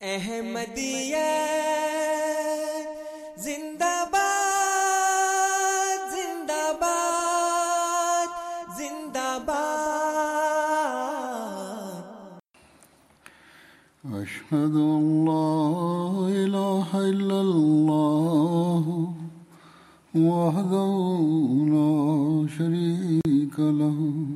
احمدیہ 0.00 1.16
زندہ 3.36 4.04
باد 4.12 6.02
زندہ 6.10 6.72
باد 6.80 8.34
زندہ 8.78 9.38
باد۔ 9.46 9.96
أشهد 14.20 14.74
أن 14.76 15.06
لا 15.28 15.48
إله 16.44 16.88
إلا 17.12 17.38
الله 17.40 18.84
وحده 20.14 20.92
لا 21.72 21.96
شريك 22.58 23.56
له 23.58 24.35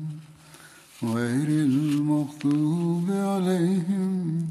غير 1.03 1.47
المغضوب 1.47 3.11
عليهم 3.11 4.49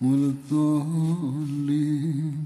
ولا 0.00 0.26
الضالين. 0.26 2.44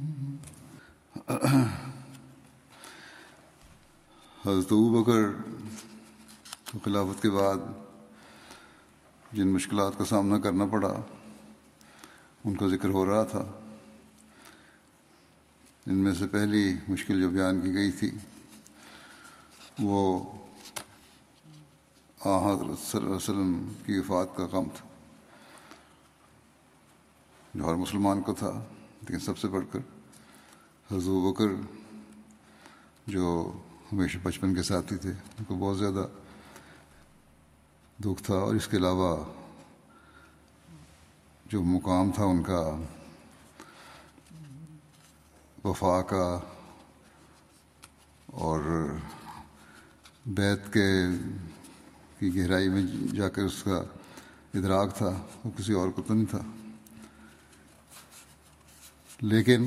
حضرت 4.46 4.72
ابو 4.72 4.92
بکر 4.92 5.32
خلافت 6.84 7.22
کے 7.22 7.30
بعد 7.30 7.56
جن 9.32 9.48
مشکلات 9.48 9.98
کا 9.98 10.04
سامنا 10.04 10.38
کرنا 10.38 10.66
پڑا، 10.66 11.00
ان 12.44 12.54
کا 12.54 12.68
ذکر 12.68 12.88
ہو 12.88 13.06
رہا 13.06 13.24
تھا۔ 13.24 13.52
ان 15.86 15.94
میں 15.94 16.14
سے 16.14 16.26
پہلی 16.26 16.74
مشکل 16.88 17.20
جو 17.20 17.30
بیان 17.30 17.60
کی 17.60 17.74
گئی 17.74 17.90
تھی، 17.90 18.10
وہ 19.78 20.32
آ، 22.24 22.54
حضرت 22.54 22.78
صلی 22.78 23.00
اللہ 23.00 23.06
علیہ 23.06 23.16
وسلم 23.16 23.72
کی 23.86 23.98
وفات 23.98 24.36
کا 24.36 24.44
غم 24.44 24.64
تھا۔ 24.64 24.88
جو 27.54 27.64
ہر 27.64 27.74
مسلمان 27.74 28.22
کو 28.22 28.34
تھا، 28.34 28.64
لیکن 29.00 29.18
سب 29.18 29.38
سے 29.38 29.48
بڑھ 29.48 29.64
کر 29.72 29.78
حضور 30.96 31.32
بکر، 31.32 31.44
جو 33.06 33.52
ہمیشہ 33.92 34.18
بچپن 34.22 34.54
کے 34.54 34.62
ساتھی 34.62 34.96
تھے، 34.96 35.10
ان 35.10 35.44
کو 35.44 35.54
بہت 35.54 35.78
زیادہ 35.78 36.06
دکھ 38.00 38.22
تھا۔ 38.22 38.34
اور 38.34 38.54
اس 38.54 38.68
کے 38.68 38.76
علاوہ 38.76 39.24
جو 41.46 41.62
مقام 41.62 42.10
تھا 42.10 42.24
ان 42.24 42.42
کا 42.42 42.82
وفا 45.64 46.02
کا، 46.02 46.40
اور 48.26 48.86
بیت 50.26 50.72
کے 50.72 50.90
کی 52.18 52.36
گہرائی 52.36 52.68
میں 52.68 52.82
جا 53.14 53.28
کر 53.28 53.42
اس 53.42 53.62
کا 53.62 53.82
ادراک 54.54 54.96
تھا، 54.96 55.26
وہ 55.44 55.50
کسی 55.58 55.72
اور 55.72 55.88
کو 55.88 56.02
تو 56.02 56.14
نہیں 56.14 56.30
تھا۔ 56.30 56.38
لیکن 59.20 59.66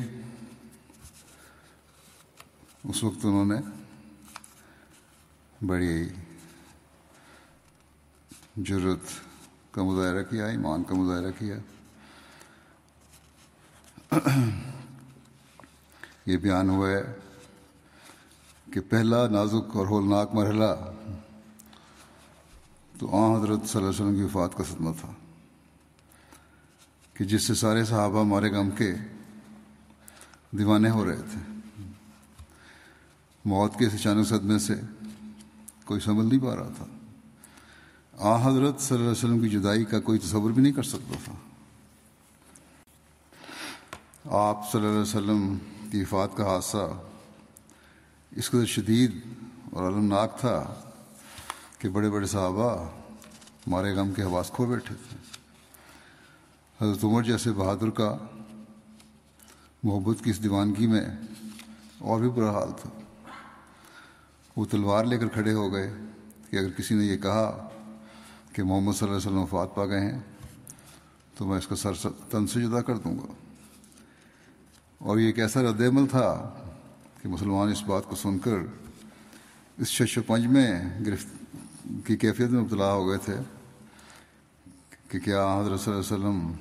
اس 2.84 3.03
وقت 3.03 3.25
انہوں 3.25 3.45
نے 3.45 3.56
بڑی 5.66 6.09
جرت 8.56 9.01
کا 9.72 9.83
مظاہرہ 9.83 10.23
کیا، 10.23 10.45
ایمان 10.45 10.83
کا 10.83 10.95
مظاہرہ 10.95 11.31
کیا۔ 11.39 11.56
یہ 16.25 16.38
بیان 16.38 16.69
ہوا 16.69 16.89
ہے 16.89 17.16
کہ 18.73 18.79
پہلا 18.81 19.28
نازک 19.28 19.75
اور 19.75 19.88
ہولناک 19.88 20.33
مرحلہ 20.33 20.91
تو 23.01 23.09
آ 23.12 23.38
حضرت 23.38 23.69
صلی 23.69 23.81
اللہ 23.81 23.89
علیہ 23.89 24.06
وسلم 24.06 24.16
کی 24.16 24.23
وفات 24.23 24.57
کا 24.57 24.63
صدمہ 24.63 24.89
تھا 25.01 25.12
کہ 27.13 27.25
جس 27.25 27.44
سے 27.44 27.53
سارے 27.53 27.85
صحابہ 27.85 28.22
ہمارے 28.22 28.51
غم 28.51 28.69
کے 28.69 28.94
دیوانے 30.51 30.89
ہو 30.89 31.06
رہے 31.06 31.22
تھے۔ 31.31 31.59
موت 33.45 33.79
کے 33.79 33.85
اس 33.85 33.94
اچانک 33.94 34.28
صدمے 34.28 34.59
سے 34.59 34.73
کوئی 35.85 36.00
سنبھل 36.00 36.25
نہیں 36.25 36.39
پا 36.39 36.56
رہا 36.56 36.69
تھا۔ 36.78 36.85
آ 38.17 38.50
حضرت 38.50 38.79
صلی 38.79 38.97
اللہ 38.97 39.09
علیہ 39.09 39.18
وسلم 39.18 39.39
کی 39.39 39.50
جدائی 39.50 39.85
کا 39.85 40.00
کوئی 40.00 40.19
تصور 40.19 40.51
بھی 40.51 40.63
نہیں 40.63 40.73
کر 40.73 40.83
سکتا 40.83 41.16
تھا۔ 41.23 41.33
آپ 44.31 44.72
صلی 44.72 44.81
اللہ 44.81 44.91
علیہ 44.91 45.01
وسلم 45.01 45.57
کی 45.91 46.01
وفات 46.01 46.38
کا 46.38 46.45
حادثہ 46.45 47.01
اس 48.35 48.50
قدر 48.50 48.66
شدید 48.66 49.22
اور 49.72 49.91
علمناک 49.91 50.39
تھا 50.39 50.83
کہ 51.81 51.90
بڑے 51.90 52.09
بڑے 52.09 52.28
صحابہ 52.28 52.90
ہمارے 53.68 53.94
غم 53.94 54.14
کے 54.14 54.24
حواس 54.24 54.50
کھو 54.50 54.66
بیٹھے 54.66 54.96
تھے۔ 54.96 55.18
حضرت 56.81 57.03
عمر 57.03 57.24
جیسے 57.24 57.52
بہادر 57.52 57.90
کا 57.90 58.18
محبت 59.84 60.24
کی 60.24 60.30
اس 60.30 60.44
دیوانگی 60.44 60.88
میں 60.88 61.06
اور 61.97 62.19
بھی 62.19 62.30
برا 62.30 62.52
حال 62.52 62.69
تھا۔ 62.81 62.90
وہ 64.56 64.66
تلوار 64.66 65.06
لے 65.06 65.18
کر 65.18 65.28
کھڑے 65.28 65.53
ہو 65.53 65.74
گئے 65.74 65.94
کہ 66.50 66.58
اگر 66.58 66.69
کسی 66.72 66.96
نے 66.96 67.06
یہ 67.06 67.18
کہا 67.18 67.69
کہ 68.53 68.63
محمد 68.63 68.94
صلی 68.94 69.08
اللہ 69.08 69.18
علیہ 69.18 69.28
وسلم 69.28 69.44
وفات 69.44 69.75
پا 69.75 69.86
گئے 69.86 70.12
ہیں، 70.12 70.19
تو 71.38 71.46
میں 71.46 71.58
اس 71.58 71.68
کا 71.68 71.75
سر 71.75 72.09
تن 72.30 72.48
سے 72.48 72.62
جدا 72.62 72.81
کر 72.81 72.98
دوں 72.98 73.18
گا۔ 73.18 73.34
اور 74.98 75.18
یہ 75.18 75.25
ایک 75.25 75.40
ایسا 75.40 75.62
رد 75.62 75.81
عمل 75.81 76.08
تھا 76.08 76.53
کہ 77.22 77.30
مسلمان 77.30 77.69
اس 77.69 77.84
بات 77.84 78.03
کو 78.06 78.16
سن 78.16 78.40
کر 78.40 78.58
اس 79.78 79.88
شش 79.88 80.18
و 80.18 80.22
پنج 80.22 80.46
میں 80.46 81.00
گرفت 81.06 81.41
کی 82.06 82.16
کیفیت 82.18 82.50
میں 82.50 82.62
مبتلا 82.62 82.92
ہو 82.94 83.08
گئے 83.08 83.18
تھے 83.18 83.36
کہ 85.08 85.19
کیا 85.19 85.44
حضرت 85.59 85.80
صلی 85.80 85.94
اللہ 85.94 86.06
علیہ 86.06 86.14
وسلم 86.14 86.52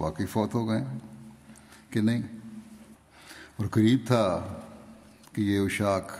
واقعی 0.00 0.26
فوت 0.26 0.54
ہو 0.54 0.68
گئے 0.68 0.84
کہ 1.90 2.00
نہیں؟ 2.00 2.22
اور 3.56 3.66
قریب 3.66 4.06
تھا 4.06 4.24
کہ 5.32 5.40
یہ 5.40 5.58
اشاک 5.58 6.12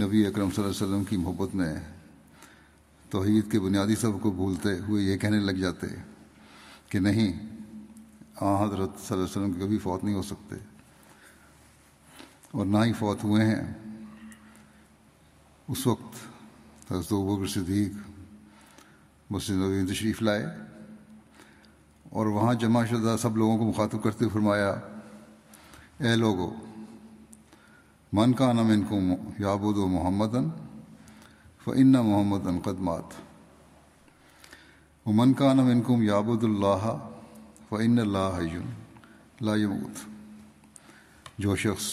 نبی 0.00 0.26
اکرم 0.26 0.50
صلی 0.50 0.64
اللہ 0.64 0.74
علیہ 0.74 0.86
وسلم 0.86 1.04
کی 1.04 1.16
محبت 1.16 1.54
میں 1.54 1.74
توحید 3.10 3.50
کے 3.52 3.60
بنیادی 3.60 3.96
سب 3.96 4.20
کو 4.22 4.30
بھولتے 4.30 4.78
ہوئے 4.78 5.02
یہ 5.04 5.16
کہنے 5.18 5.40
لگ 5.40 5.60
جاتے 5.60 5.86
کہ 6.88 6.98
نہیں، 6.98 7.32
آ 8.36 8.64
حضرت 8.64 8.90
صلی 8.98 9.14
اللہ 9.14 9.14
علیہ 9.14 9.22
وسلم 9.22 9.52
کبھی 9.52 9.78
فوت 9.78 10.04
نہیں 10.04 10.14
ہو 10.14 10.22
سکتے 10.22 10.56
اور 12.50 12.66
نہ 12.66 12.84
ہی 12.84 12.92
فوت 12.92 13.24
ہوئے 13.24 13.44
ہیں۔ 13.44 13.62
اس 15.68 15.86
وقت 15.86 16.16
حضرت 16.90 17.12
بکر 17.12 17.46
صدیق 17.50 17.96
مسجد 19.30 19.54
نبی 19.54 19.86
تشریف 19.86 20.22
لائے 20.22 20.44
اور 22.12 22.26
وہاں 22.28 22.52
جمع 22.54 22.84
شدہ 22.84 23.16
سب 23.18 23.36
لوگوں 23.36 23.56
کو 23.58 23.64
مخاطب 23.64 24.02
کرتے 24.02 24.24
ہوئے 24.24 24.32
فرمایا 24.32 24.70
اے 26.00 26.14
لوگو 26.16 26.50
من 28.12 28.32
کا 28.32 28.52
نام 28.52 28.70
ان 28.70 28.82
کو 28.84 28.98
یابود 29.38 29.76
و 29.76 29.86
محمدن 29.88 30.48
فعن 31.66 31.92
محمد 31.92 32.46
قدمات 32.64 33.14
ومن 35.06 35.32
کا 35.34 35.52
نام 35.52 35.70
ان 35.70 35.80
کو 35.82 36.02
یابود 36.02 36.44
اللہ 36.44 36.86
فعن 37.68 37.98
اللہ 37.98 38.38
لا 39.40 39.56
يموت 39.56 40.04
جو 41.38 41.56
شخص 41.58 41.88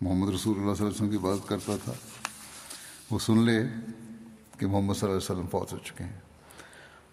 محمد 0.00 0.34
رسول 0.34 0.58
اللہ 0.58 0.74
صلی 0.74 0.86
اللہ 0.86 0.88
علیہ 0.88 0.96
وسلم 0.96 1.10
کی 1.10 1.18
بات 1.18 1.48
کرتا 1.48 1.76
تھا 1.84 1.92
وہ 3.12 3.18
سن 3.18 3.38
لے 3.38 3.62
کہ 4.58 4.66
محمد 4.66 4.94
صلی 4.94 5.10
اللہ 5.10 5.18
علیہ 5.18 5.30
وسلم 5.30 5.46
فوت 5.46 5.72
ہو 5.72 5.78
چکے 5.78 6.04
ہیں۔ 6.04 6.20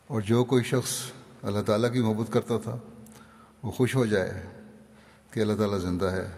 اور 0.07 0.21
جو 0.21 0.43
کوئی 0.43 0.63
شخص 0.63 1.11
اللہ 1.43 1.61
تعالیٰ 1.61 1.93
کی 1.93 1.99
محبت 1.99 2.33
کرتا 2.33 2.57
تھا، 2.57 2.77
وہ 3.63 3.71
خوش 3.71 3.95
ہو 3.95 4.05
جائے 4.05 4.45
کہ 5.31 5.39
اللہ 5.39 5.53
تعالیٰ 5.53 5.79
زندہ 5.79 6.05
ہے 6.05 6.31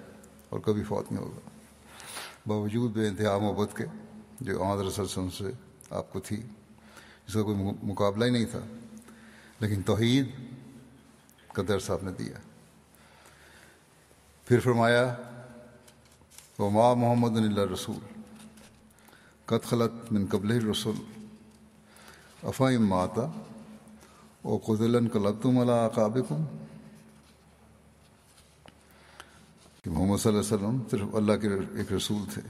اور 0.50 0.60
کبھی 0.60 0.84
فوت 0.84 1.12
نہیں 1.12 1.24
ہوگا۔ 1.24 1.50
باوجود 2.46 2.92
بے 2.92 3.08
انتہا 3.08 3.38
محبت 3.38 3.78
کے 3.78 3.86
جو 4.40 4.64
آمد 4.64 4.82
رسول 4.82 5.30
سے 5.30 5.52
آپ 5.90 6.14
کو 6.14 6.20
تھی، 6.20 6.44
اس 7.28 7.34
کا 7.34 7.44
کوئی 7.44 7.58
مقابلہ 7.84 8.26
ہی 8.26 8.30
نہیں 8.30 8.46
تھا، 8.46 8.60
لیکن 9.60 9.82
توحید 9.82 10.30
کا 11.54 11.64
درس 11.68 11.92
آپ 11.92 12.04
نے 12.04 12.12
دیا۔ 12.12 12.38
پھر 14.48 14.60
فرمایا 14.60 15.16
وہ 16.60 16.70
ماں 16.70 16.96
محمد 16.96 17.38
اللہ 17.38 17.74
رسول۔ 17.74 18.11
قد 19.48 19.66
خلط 19.66 20.12
من 20.12 20.26
قبل 20.32 20.52
رسول 20.70 20.96
افایم 22.44 22.86
ماتا 22.88 23.26
او 24.42 24.58
قدلن 24.58 25.08
کلب 25.10 25.42
تم 25.42 25.58
اللہ 25.60 25.88
قابقم 25.96 26.44
کہ 29.84 29.90
محمد 29.90 30.18
صلی 30.18 30.30
اللہ 30.30 30.42
علیہ 30.42 30.54
وسلم 30.56 30.78
صرف 30.92 31.16
اللہ 31.16 31.36
کے 31.42 31.48
ایک 31.78 31.92
رسول 31.94 32.24
تھے، 32.34 32.42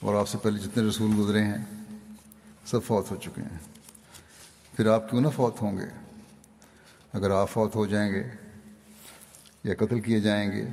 اور 0.00 0.14
آپ 0.14 0.28
سے 0.28 0.38
پہلے 0.42 0.58
جتنے 0.58 0.82
رسول 0.82 1.10
گزرے 1.18 1.42
ہیں، 1.44 1.64
سب 2.66 2.84
فوت 2.86 3.10
ہو 3.10 3.16
چکے 3.22 3.42
ہیں۔ 3.42 3.58
پھر 4.72 4.86
آپ 4.86 5.10
کیوں 5.10 5.20
نہ 5.20 5.28
فوت 5.36 5.62
ہوں 5.62 5.78
گے؟ 5.78 5.88
اگر 7.12 7.30
آپ 7.30 7.50
فوت 7.52 7.74
ہو 7.76 7.86
جائیں 7.86 8.10
گے 8.12 8.22
یا 9.64 9.74
قتل 9.78 10.00
کیے 10.00 10.20
جائیں 10.20 10.50
گے، 10.52 10.64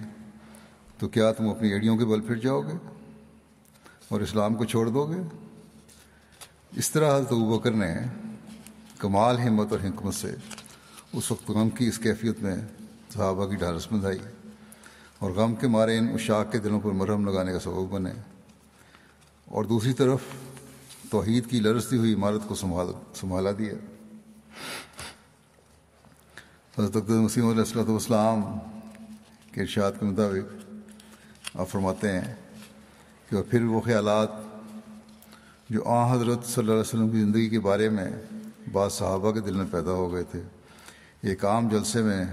تو 1.00 1.08
کیا 1.08 1.32
تم 1.32 1.50
اپنی 1.50 1.72
ایڑیوں 1.74 1.98
کے 1.98 2.06
بل 2.06 2.22
پھر 2.28 2.36
جاؤ 2.40 2.62
گے؟ 2.62 2.78
اور 4.10 4.22
اسلام 4.22 4.56
کو 4.56 4.66
چھوڑ 4.66 4.88
دو 4.88 5.06
گے؟ 5.06 5.22
اس 6.72 6.92
طرح 6.92 7.16
حضرت 7.18 7.32
بکر 7.32 7.72
نے 7.72 7.94
کمال، 8.98 9.40
ہمت 9.40 9.72
اور 9.72 9.80
حکمت 9.80 10.14
سے 10.14 10.36
اس 11.14 11.32
وقت 11.32 11.50
غم 11.50 11.70
کی 11.70 11.88
اس 11.88 11.98
کیفیت 11.98 12.40
میں 12.40 12.56
صحابہ 13.14 13.46
کی 13.48 13.56
ڈھارس 13.56 13.88
بندھائی 13.92 14.20
اور 15.20 15.32
غم 15.32 15.56
کے 15.56 15.68
مارے 15.68 15.98
ان 15.98 16.08
اشاق 16.14 16.52
کے 16.52 16.58
دلوں 16.58 16.80
پر 16.80 16.92
مرہم 16.92 17.26
لگانے 17.26 17.52
کا 17.52 17.60
سبب 17.60 17.90
بنے 17.90 18.12
اور 19.48 19.66
دوسری 19.66 19.94
طرف 19.94 20.20
توحید 21.12 21.50
کی 21.50 21.60
لرستی 21.60 21.98
ہوئی 21.98 22.14
عمارت 22.14 22.48
کو 22.48 22.56
سنبھال، 22.56 22.88
سنبھالا 23.16 23.52
دیا۔ 23.58 23.74
حضرت 26.78 27.10
مسیم 27.10 27.48
علیہ 27.50 27.60
السلۃ 27.60 27.88
والسلام 27.88 28.42
کے 29.52 29.62
ارشاد 29.62 29.92
کے 30.00 30.06
مطابق 30.06 31.58
آپ 31.60 31.70
فرماتے 31.70 32.12
ہیں 32.12 32.36
کہ 33.30 33.42
پھر 33.42 33.64
وہ 33.64 33.82
خیالات 33.82 34.30
جو 35.70 35.84
آ 35.86 36.14
حضرت 36.14 36.46
صلی 36.46 36.62
اللہ 36.62 36.72
علیہ 36.72 36.82
وسلم 36.82 37.10
کی 37.10 37.20
زندگی 37.20 37.50
کے 37.50 37.60
بارے 37.60 37.90
میں 37.90 38.12
بعض 38.72 38.94
صحابہ 38.94 39.32
کے 39.32 39.40
دل 39.40 39.54
میں 39.54 39.66
پیدا 39.72 39.92
ہو 39.92 40.14
گئے 40.14 40.24
تھے، 40.24 40.42
ایک 41.22 41.46
عام 41.46 41.68
جلسے 41.70 42.02
میں 42.02 42.26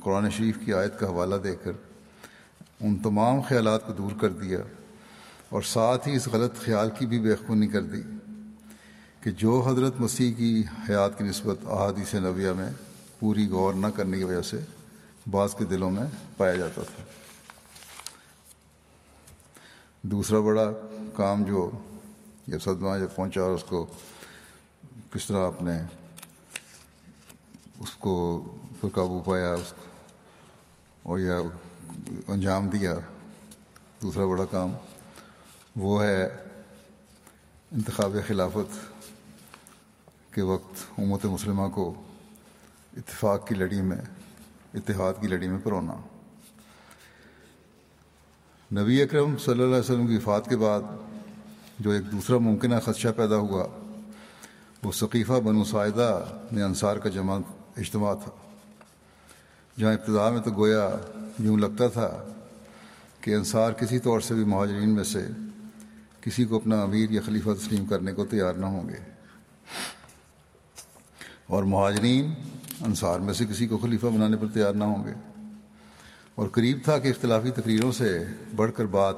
قرآن 0.00 0.30
شریف 0.30 0.56
کی 0.64 0.74
آیت 0.74 0.98
کا 0.98 1.06
حوالہ 1.06 1.34
دے 1.34 1.54
کر 1.62 1.72
ان 2.80 2.96
تمام 2.96 3.40
خیالات 3.40 3.86
کو 3.86 3.92
دور 3.92 4.10
کر 4.20 4.28
دیا 4.28 4.58
اور 5.48 5.62
ساتھ 5.62 6.08
ہی 6.08 6.16
اس 6.16 6.28
غلط 6.28 6.58
خیال 6.58 6.90
کی 6.98 7.06
بھی 7.06 7.20
بےخونی 7.20 7.66
کر 7.66 7.82
دی 7.82 8.02
کہ 9.20 9.30
جو 9.30 9.62
حضرت 9.66 10.00
مسیح 10.00 10.32
کی 10.32 10.62
حیات 10.88 11.18
کی 11.18 11.24
نسبت 11.24 11.56
احادیث 11.66 12.14
نویہ 12.14 12.52
میں 12.56 12.70
پوری 13.18 13.48
غور 13.48 13.74
نہ 13.74 13.86
کرنے 13.86 14.18
کی 14.18 14.24
وجہ 14.24 14.42
سے 14.42 14.60
بعض 15.30 15.54
کے 15.54 15.64
دلوں 15.64 15.90
میں 15.90 16.06
پایا 16.36 16.56
جاتا 16.56 16.82
تھا۔ 16.82 17.02
دوسرا 20.02 20.40
بڑا 20.40 20.72
کام 21.16 21.42
جو 21.44 21.70
جب 22.46 22.62
صدمہ 22.62 22.98
جب 22.98 23.14
پہنچا 23.14 23.40
اور 23.40 23.50
اس 23.50 23.64
کو 23.64 23.86
کس 25.12 25.26
طرح 25.26 25.46
آپ 25.46 25.62
نے 25.62 25.78
اس 27.80 27.90
کو 27.90 28.42
پر 28.80 28.88
قابو 28.88 29.20
پایا، 29.20 29.52
اس 29.54 29.72
کو 29.72 29.82
اور 31.02 31.18
یا 31.18 31.38
انجام 32.28 32.68
دیا، 32.68 32.94
دوسرا 34.02 34.26
بڑا 34.26 34.44
کام 34.44 34.72
وہ 35.76 36.02
ہے 36.04 36.24
انتخاب 37.72 38.16
خلافت 38.26 38.74
کے 40.34 40.42
وقت 40.42 40.98
امت 40.98 41.24
مسلمہ 41.24 41.68
کو 41.68 41.94
اتفاق 42.96 43.46
کی 43.48 43.54
لڑی 43.54 43.80
میں، 43.80 44.00
اتحاد 44.74 45.12
کی 45.20 45.28
لڑی 45.28 45.48
میں 45.48 45.58
پرونا۔ 45.62 45.94
نبی 48.80 49.02
اکرم 49.02 49.36
صلی 49.38 49.52
اللہ 49.52 49.64
علیہ 49.64 49.76
وسلم 49.76 50.06
کی 50.06 50.16
وفات 50.16 50.48
کے 50.48 50.56
بعد 50.56 50.80
جو 51.78 51.90
ایک 51.90 52.12
دوسرا 52.12 52.38
ممکنہ 52.38 52.74
خدشہ 52.84 53.08
پیدا 53.16 53.36
ہوا، 53.36 53.66
وہ 54.84 54.92
ثقیفہ 54.92 55.32
بنو 55.32 55.64
ساعدہ 55.64 56.24
میں 56.52 56.62
انصار 56.62 56.96
کا 56.96 57.08
جمع 57.08 57.38
اجتماع 57.76 58.14
تھا۔ 58.14 58.30
جہاں 59.78 59.92
ابتدا 59.92 60.30
میں 60.30 60.40
تو 60.40 60.50
گویا 60.50 60.90
یوں 61.38 61.56
لگتا 61.56 61.88
تھا 61.88 62.24
کہ 63.20 63.34
انصار 63.34 63.72
کسی 63.72 63.98
طور 63.98 64.20
سے 64.20 64.34
بھی 64.34 64.44
مہاجرین 64.44 64.90
میں 64.90 65.04
سے 65.04 65.26
کسی 66.20 66.44
کو 66.44 66.56
اپنا 66.56 66.82
امیر 66.82 67.10
یا 67.10 67.20
خلیفہ 67.26 67.50
تسلیم 67.50 67.86
کرنے 67.86 68.12
کو 68.12 68.24
تیار 68.24 68.54
نہ 68.54 68.66
ہوں 68.66 68.88
گے۔ 68.88 68.98
اور 71.46 71.62
مہاجرین 71.62 72.34
انصار 72.80 73.20
میں 73.20 73.34
سے 73.34 73.46
کسی 73.46 73.66
کو 73.66 73.78
خلیفہ 73.78 74.06
بنانے 74.06 74.36
پر 74.36 74.46
تیار 74.54 74.74
نہ 74.74 74.84
ہوں 74.84 75.04
گے۔ 75.04 75.31
اور 76.34 76.48
قریب 76.48 76.78
تھا 76.84 76.98
کہ 76.98 77.08
اختلافی 77.08 77.50
تقریروں 77.50 77.92
سے 77.92 78.24
بڑھ 78.56 78.70
کر 78.76 78.86
بات 78.86 79.16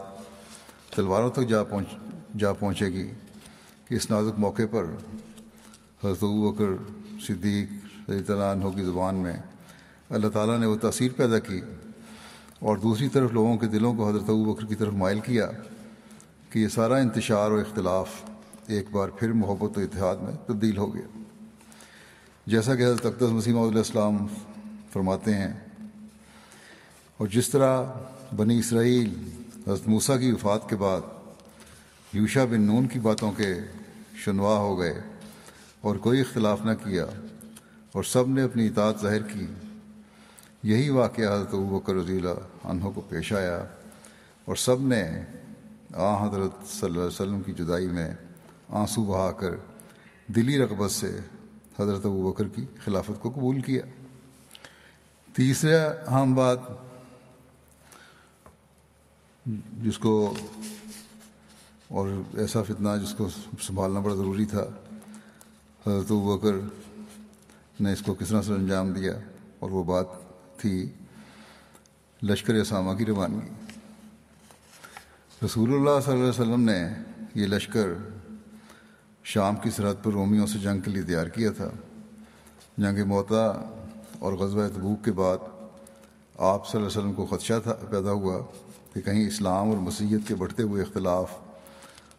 تلواروں 0.94 1.30
تک 1.30 1.48
جا 1.48 1.64
پہنچ 1.64 1.86
جا 2.38 2.52
پہنچے 2.52 2.86
گی 2.86 3.10
کہ 3.88 3.94
اس 3.94 4.10
نازک 4.10 4.38
موقع 4.38 4.62
پر 4.70 4.84
حضرت 6.04 6.24
بکر 6.24 6.74
صدیق، 7.20 7.72
رضی 8.10 8.32
اللہ 8.32 8.44
عنہ 8.44 8.68
کی 8.76 8.82
زبان 8.82 9.14
میں 9.14 9.32
اللہ 10.10 10.28
تعالیٰ 10.28 10.58
نے 10.58 10.66
وہ 10.66 10.76
تاثیر 10.76 11.12
پیدا 11.16 11.38
کی 11.38 11.60
اور 12.58 12.76
دوسری 12.76 13.08
طرف 13.08 13.32
لوگوں 13.32 13.56
کے 13.58 13.66
دلوں 13.66 13.94
کو 13.94 14.08
حضرت 14.08 14.22
بکر 14.22 14.66
کی 14.66 14.74
طرف 14.74 14.92
مائل 14.92 15.20
کیا 15.20 15.50
کہ 16.50 16.58
یہ 16.58 16.68
سارا 16.68 16.96
انتشار 16.96 17.50
و 17.50 17.58
اختلاف 17.58 18.08
ایک 18.66 18.86
بار 18.90 19.08
پھر 19.08 19.32
محبت 19.32 19.78
و 19.78 19.80
اتحاد 19.80 20.16
میں 20.16 20.32
تبدیل 20.46 20.76
ہو 20.76 20.94
گیا۔ 20.94 21.06
جیسا 22.46 22.74
کہ 22.74 22.82
حضرت 22.82 23.06
اقدس 23.06 23.32
مسیم 23.32 23.58
علیہ 23.58 23.78
السلام 23.78 24.26
فرماتے 24.92 25.34
ہیں 25.34 25.52
اور 27.18 27.26
جس 27.26 27.48
طرح 27.48 27.82
بنی 28.36 28.58
اسرائیل 28.58 29.12
حضرت 29.66 29.88
موسیٰ 29.88 30.18
کی 30.20 30.30
وفات 30.32 30.68
کے 30.68 30.76
بعد 30.76 31.00
یوشا 32.12 32.44
بن 32.44 32.60
نون 32.60 32.86
کی 32.88 32.98
باتوں 32.98 33.32
کے 33.32 33.54
شنوا 34.24 34.56
ہو 34.58 34.78
گئے 34.78 34.94
اور 35.80 35.96
کوئی 35.96 36.20
اختلاف 36.20 36.64
نہ 36.64 36.70
کیا 36.84 37.04
اور 37.92 38.02
سب 38.02 38.28
نے 38.28 38.42
اپنی 38.42 38.66
اطاعت 38.66 39.00
ظاہر 39.02 39.22
کی، 39.22 39.46
یہی 40.62 40.88
واقعہ 40.88 41.32
حضرت 41.34 41.54
بکر 41.54 41.94
رضی 41.94 42.16
اللہ 42.16 42.68
عنہ 42.68 42.90
کو 42.94 43.00
پیش 43.00 43.32
آیا 43.32 43.64
اور 44.44 44.56
سب 44.56 44.80
نے 44.80 45.02
آ 45.94 46.28
حضرت 46.28 46.66
صلی 46.68 46.88
اللہ 46.88 46.98
علیہ 46.98 47.06
وسلم 47.06 47.40
کی 47.42 47.52
جدائی 47.52 47.86
میں 47.86 48.10
آنسو 48.68 49.04
بہا 49.04 49.30
کر 49.32 49.54
دلی 50.28 50.58
رغبت 50.58 50.90
سے 50.90 51.10
حضرت 51.78 52.06
ابو 52.06 52.30
بکر 52.30 52.48
کی 52.48 52.64
خلافت 52.84 53.22
کو 53.22 53.30
قبول 53.30 53.60
کیا۔ 53.60 53.82
تیسرا 55.34 55.84
اہم 56.06 56.34
بات 56.34 56.58
جس 59.82 59.98
کو 59.98 60.34
اور 61.88 62.08
ایسا 62.34 62.62
فتنہ 62.62 62.88
جس 63.02 63.14
کو 63.14 63.28
سنبھالنا 63.60 64.00
بڑا 64.00 64.14
ضروری 64.14 64.44
تھا۔ 64.44 64.64
حضرت 65.86 66.12
بکر 66.12 66.54
نے 67.80 67.92
اس 67.92 68.02
کو 68.02 68.14
کس 68.14 68.28
طرح 68.28 68.42
سے 68.42 68.52
انجام 68.52 68.92
دیا؟ 68.92 69.12
اور 69.58 69.70
وہ 69.70 69.84
بات 69.84 70.06
تھی 70.58 70.90
لشکر 72.22 72.54
اسامہ 72.54 72.92
کی 72.94 73.04
روانگی۔ 73.04 73.74
رسول 75.44 75.74
اللہ 75.74 76.00
صلی 76.04 76.12
اللہ 76.12 76.24
علیہ 76.24 76.40
وسلم 76.40 76.60
نے 76.60 76.88
یہ 77.34 77.46
لشکر 77.46 77.86
شام 79.24 79.56
کی 79.56 79.70
سرحد 79.70 79.94
پر 80.02 80.12
رومیوں 80.12 80.46
سے 80.46 80.58
جنگ 80.58 80.80
کے 80.80 80.90
لیے 80.90 81.02
تیار 81.02 81.26
کیا 81.26 81.50
تھا۔ 81.50 81.70
جنگ 82.78 83.08
موتا 83.08 83.46
اور 84.18 84.32
غزوہ 84.32 84.68
تبوک 84.68 85.04
کے 85.04 85.12
بعد 85.12 85.38
آپ 86.38 86.68
صلی 86.68 86.80
اللہ 86.80 86.88
علیہ 86.88 86.98
وسلم 86.98 87.12
کو 87.12 87.26
خدشہ 87.26 87.52
تھا، 87.62 87.72
پیدا 87.72 88.12
ہوا۔ 88.12 88.42
کہ 88.94 89.00
کہیں 89.00 89.26
اسلام 89.26 89.68
اور 89.68 89.76
مسیحیت 89.76 90.20
کے 90.28 90.34
بڑھتے 90.34 90.62
ہوئے 90.62 90.82
اختلاف 90.82 91.32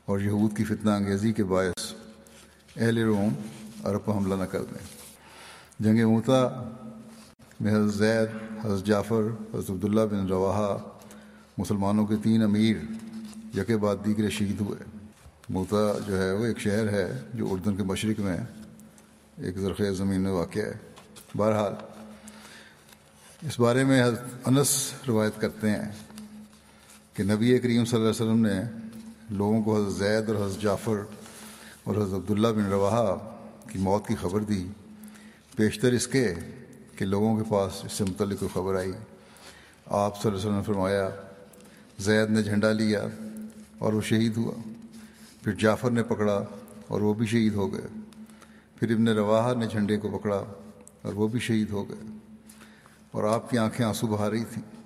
اور 0.05 0.20
یہود 0.20 0.58
کی 0.58 0.63
فتنہ 0.63 0.89
انگیزی 0.89 1.34
کے 1.34 1.44
باعث 1.44 1.94
اہل 2.77 2.98
روم 2.98 3.34
عرب 3.84 4.05
پر 4.05 4.13
حملہ 4.13 4.36
نہ 4.36 4.44
کر 4.44 4.63
دیں۔ 4.63 4.88
جنگ 5.79 6.10
موتا 6.10 6.70
میں 7.60 7.72
حضرت 7.72 7.94
زید، 7.94 8.29
حضرت 8.65 8.86
جعفر، 8.86 9.22
حضرت 9.53 9.70
عبداللہ 9.70 10.01
بن 10.01 10.27
روا 10.27 10.77
مسلمانوں 11.58 12.08
کے 12.08 12.15
تین 12.24 12.44
امیر 12.44 12.75
یکے 13.58 13.77
بعد 13.77 13.96
دیگر 14.05 14.29
شہید 14.29 14.62
ہوئے۔ 14.62 15.00
موتا 15.50 16.00
جو 16.08 16.22
ہے 16.22 16.32
وہ 16.32 16.46
ایک 16.46 16.60
شہر 16.60 16.89
ہے 16.89 17.20
جو 17.34 17.48
اردن 17.51 17.75
کے 17.75 17.84
مشرق 17.84 18.20
میں 18.20 18.38
ایک 19.38 19.58
زرخیز 19.58 19.98
زمین 19.98 20.22
میں 20.22 20.32
واقع 20.32 20.60
ہے۔ 20.60 20.74
بہرحال 21.38 21.74
اس 23.41 23.60
بارے 23.60 23.84
میں 23.84 24.03
حضرت 24.03 24.24
انس 24.46 24.94
روایت 25.08 25.41
کرتے 25.41 25.70
ہیں۔ 25.70 25.91
کہ 27.15 27.24
نبی 27.24 27.60
کریم 27.60 27.86
صلی 27.86 28.00
اللہ 28.00 28.12
علیہ 28.12 28.31
وسلم 28.31 28.45
نے 28.45 28.62
لوگوں 29.29 29.63
کو 29.63 29.77
حضرت 29.77 29.93
زید 29.93 30.29
اور 30.29 30.45
حضرت 30.45 30.62
جعفر 30.62 30.95
اور 31.84 31.95
حضرت 31.95 32.13
عبداللہ 32.13 32.48
بن 32.48 32.65
روا 32.65 33.17
کی 33.72 33.79
موت 33.79 34.07
کی 34.07 34.15
خبر 34.15 34.39
دی۔ 34.41 34.67
بیشتر 35.57 35.91
اس 35.91 36.07
کے 36.07 36.34
کہ 36.98 37.05
لوگوں 37.05 37.38
کے 37.38 37.43
پاس 37.50 37.86
اس 37.86 37.91
سے 37.91 38.03
متعلق 38.03 38.39
کوئی 38.39 38.50
خبر 38.53 38.75
آئی۔ 38.75 38.91
آپ 39.86 40.22
صلی 40.22 40.31
اللہ 40.31 40.39
علیہ 40.39 40.50
وسلم 40.50 40.55
نے 40.55 40.63
فرمایا، 40.63 41.10
زید 42.00 42.29
نے 42.29 42.43
جھنڈا 42.43 42.72
لیا 42.72 43.07
اور 43.77 43.93
وہ 43.93 44.01
شہید 44.01 44.38
ہوا۔ 44.38 44.69
پھر 45.43 45.51
جعفر 45.51 45.91
نے 45.91 46.03
پکڑا 46.03 46.45
اور 46.88 47.01
وہ 47.01 47.13
بھی 47.13 47.25
شہید 47.25 47.53
ہو 47.53 47.74
گئے۔ 47.74 48.00
پھر 48.79 48.91
ابن 48.91 49.07
رواحہ 49.07 49.55
نے 49.55 49.67
جھنڈے 49.67 49.98
کو 49.98 50.17
پکڑا 50.17 50.43
اور 51.01 51.13
وہ 51.13 51.27
بھی 51.27 51.39
شہید 51.39 51.69
ہو 51.69 51.89
گئے۔ 51.89 52.17
اور 53.12 53.24
آپ 53.24 53.50
کی 53.50 53.57
آنکھیں 53.57 53.86
آنسو 53.86 54.07
بہا 54.07 54.29
رہی 54.29 54.43
تھیں۔ 54.43 54.85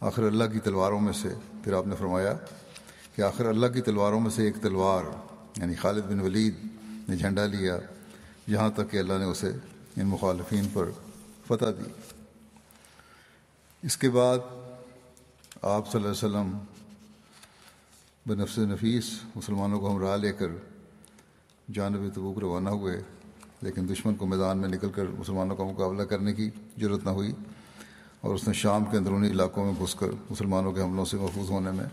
آخر 0.00 0.22
اللہ 0.22 0.44
کی 0.52 0.60
تلواروں 0.60 1.00
میں 1.00 1.12
سے، 1.12 1.28
پھر 1.64 1.72
آپ 1.72 1.86
نے 1.86 1.94
فرمایا 1.98 2.32
کہ 3.14 3.22
آخر 3.22 3.46
اللہ 3.46 3.66
کی 3.66 3.80
تلواروں 3.80 4.20
میں 4.20 4.30
سے 4.30 4.44
ایک 4.44 4.56
تلوار 4.62 5.04
یعنی 5.56 5.74
خالد 5.74 6.04
بن 6.08 6.20
ولید 6.20 6.54
نے 7.08 7.16
جھنڈا 7.16 7.46
لیا، 7.46 7.78
یہاں 8.46 8.70
تک 8.70 8.90
کہ 8.90 8.98
اللہ 8.98 9.18
نے 9.18 9.24
اسے 9.24 9.50
ان 9.96 10.06
مخالفین 10.06 10.68
پر 10.72 10.90
فتح 11.46 11.70
دی۔ 11.78 11.90
اس 13.82 13.96
کے 13.96 14.10
بعد 14.10 14.38
آپ 15.62 15.90
صلی 15.90 16.00
اللہ 16.00 16.08
علیہ 16.08 16.24
وسلم 16.26 16.58
بنفس 18.26 18.58
نفیس 18.58 19.10
مسلمانوں 19.36 19.80
کو 19.80 19.90
ہمراہ 19.90 20.16
لے 20.16 20.32
کر 20.32 20.50
جانب 21.68 22.08
تبوک 22.14 22.38
روانہ 22.38 22.70
ہوئے، 22.70 23.00
لیکن 23.62 23.88
دشمن 23.88 24.14
کو 24.14 24.26
میدان 24.26 24.58
میں 24.58 24.68
نکل 24.68 24.90
کر 24.90 25.06
مسلمانوں 25.18 25.56
کا 25.56 25.64
مقابلہ 25.64 26.02
کرنے 26.02 26.34
کی 26.34 26.50
ضرورت 26.78 27.04
نہ 27.04 27.10
ہوئی۔ 27.10 27.32
اور 28.26 28.34
اس 28.34 28.48
نے 28.48 28.54
شام 28.54 28.84
کے 28.84 28.96
اندرونی 28.96 29.30
علاقوں 29.30 29.64
میں 29.64 29.72
گھس 29.80 29.94
کر 29.94 30.06
مسلمانوں 30.30 30.72
کے 30.72 30.80
حملوں 30.80 31.04
سے 31.04 31.16
محفوظ 31.16 31.50
ہونے 31.50 31.70
میں 31.70 31.84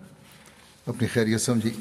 اپنی 0.86 1.08
خیریت 1.08 1.42
سمجھی۔ 1.42 1.72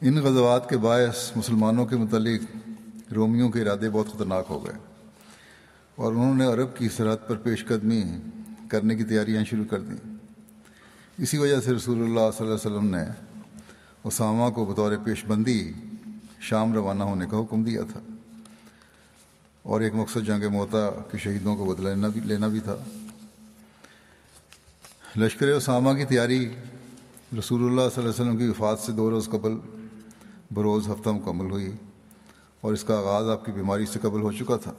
ان 0.00 0.14
غزوات 0.14 0.68
کے 0.70 0.76
باعث 0.76 1.36
مسلمانوں 1.36 1.86
کے 1.86 1.96
متعلق 1.96 3.12
رومیوں 3.12 3.50
کے 3.50 3.60
ارادے 3.62 3.90
بہت 3.90 4.12
خطرناک 4.12 4.44
ہو 4.50 4.64
گئے 4.64 4.74
اور 5.96 6.12
انہوں 6.12 6.34
نے 6.34 6.46
عرب 6.46 6.76
کی 6.76 6.88
سرحد 6.88 7.28
پر 7.28 7.36
پیش 7.36 7.64
قدمی 7.64 8.02
کرنے 8.68 8.96
کی 8.96 9.04
تیاریاں 9.04 9.44
شروع 9.44 9.64
کر 9.64 9.80
دیں۔ 9.80 10.16
اسی 11.18 11.38
وجہ 11.38 11.60
سے 11.60 11.72
رسول 11.72 12.02
اللہ 12.02 12.30
صلی 12.38 12.46
اللہ 12.46 12.58
علیہ 12.58 12.76
وسلم 12.76 12.86
نے 12.86 13.04
اسامہ 14.04 14.50
کو 14.50 14.64
بطور 14.64 14.92
پیش 15.04 15.24
بندی 15.24 15.72
شام 16.40 16.74
روانہ 16.74 17.02
ہونے 17.02 17.26
کا 17.30 17.40
حکم 17.40 17.62
دیا 17.62 17.82
تھا 17.92 18.00
اور 19.62 19.80
ایک 19.80 19.94
مقصد 19.94 20.26
جنگ 20.26 20.44
موتا 20.52 20.90
کے 21.10 21.18
شہیدوں 21.18 21.56
کو 21.56 21.64
بدلا 21.64 21.94
لینا 21.94 22.08
بھی 22.08 22.20
لینا 22.24 22.48
بھی 22.48 22.60
تھا۔ 22.60 22.76
لشکر 25.16 25.46
اسامہ 25.46 25.92
کی 25.92 26.04
تیاری 26.04 26.48
رسول 27.38 27.60
اللہ 27.62 27.80
صلی 27.80 27.80
اللہ 27.80 28.00
علیہ 28.00 28.08
وسلم 28.08 28.36
کی 28.36 28.48
وفات 28.48 28.78
سے 28.78 28.92
دو 28.92 29.10
روز 29.10 29.28
قبل 29.30 29.52
بروز 30.54 30.88
ہفتہ 30.88 31.08
مکمل 31.08 31.50
ہوئی 31.50 31.72
اور 32.60 32.72
اس 32.72 32.84
کا 32.84 32.98
آغاز 32.98 33.28
آپ 33.28 33.44
کی 33.44 33.52
بیماری 33.52 33.86
سے 33.86 33.98
قبل 34.02 34.20
ہو 34.20 34.32
چکا 34.32 34.56
تھا۔ 34.56 34.72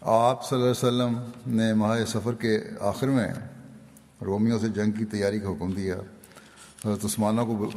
آپ 0.00 0.48
صلی 0.48 0.58
اللہ 0.58 0.70
علیہ 0.70 0.86
وسلم 0.86 1.18
نے 1.56 1.74
ماہ 1.74 2.04
سفر 2.04 2.34
کے 2.34 2.58
آخر 2.80 3.08
میں 3.08 3.28
رومیوں 4.26 4.58
سے 4.58 4.68
جنگ 4.68 4.90
کی 4.90 5.04
تیاری 5.04 5.40
کا 5.40 5.48
حکم 5.48 5.72
دیا۔ 5.72 5.96
حضرت 6.84 7.04
عثمانہ 7.04 7.40
کو 7.40 7.68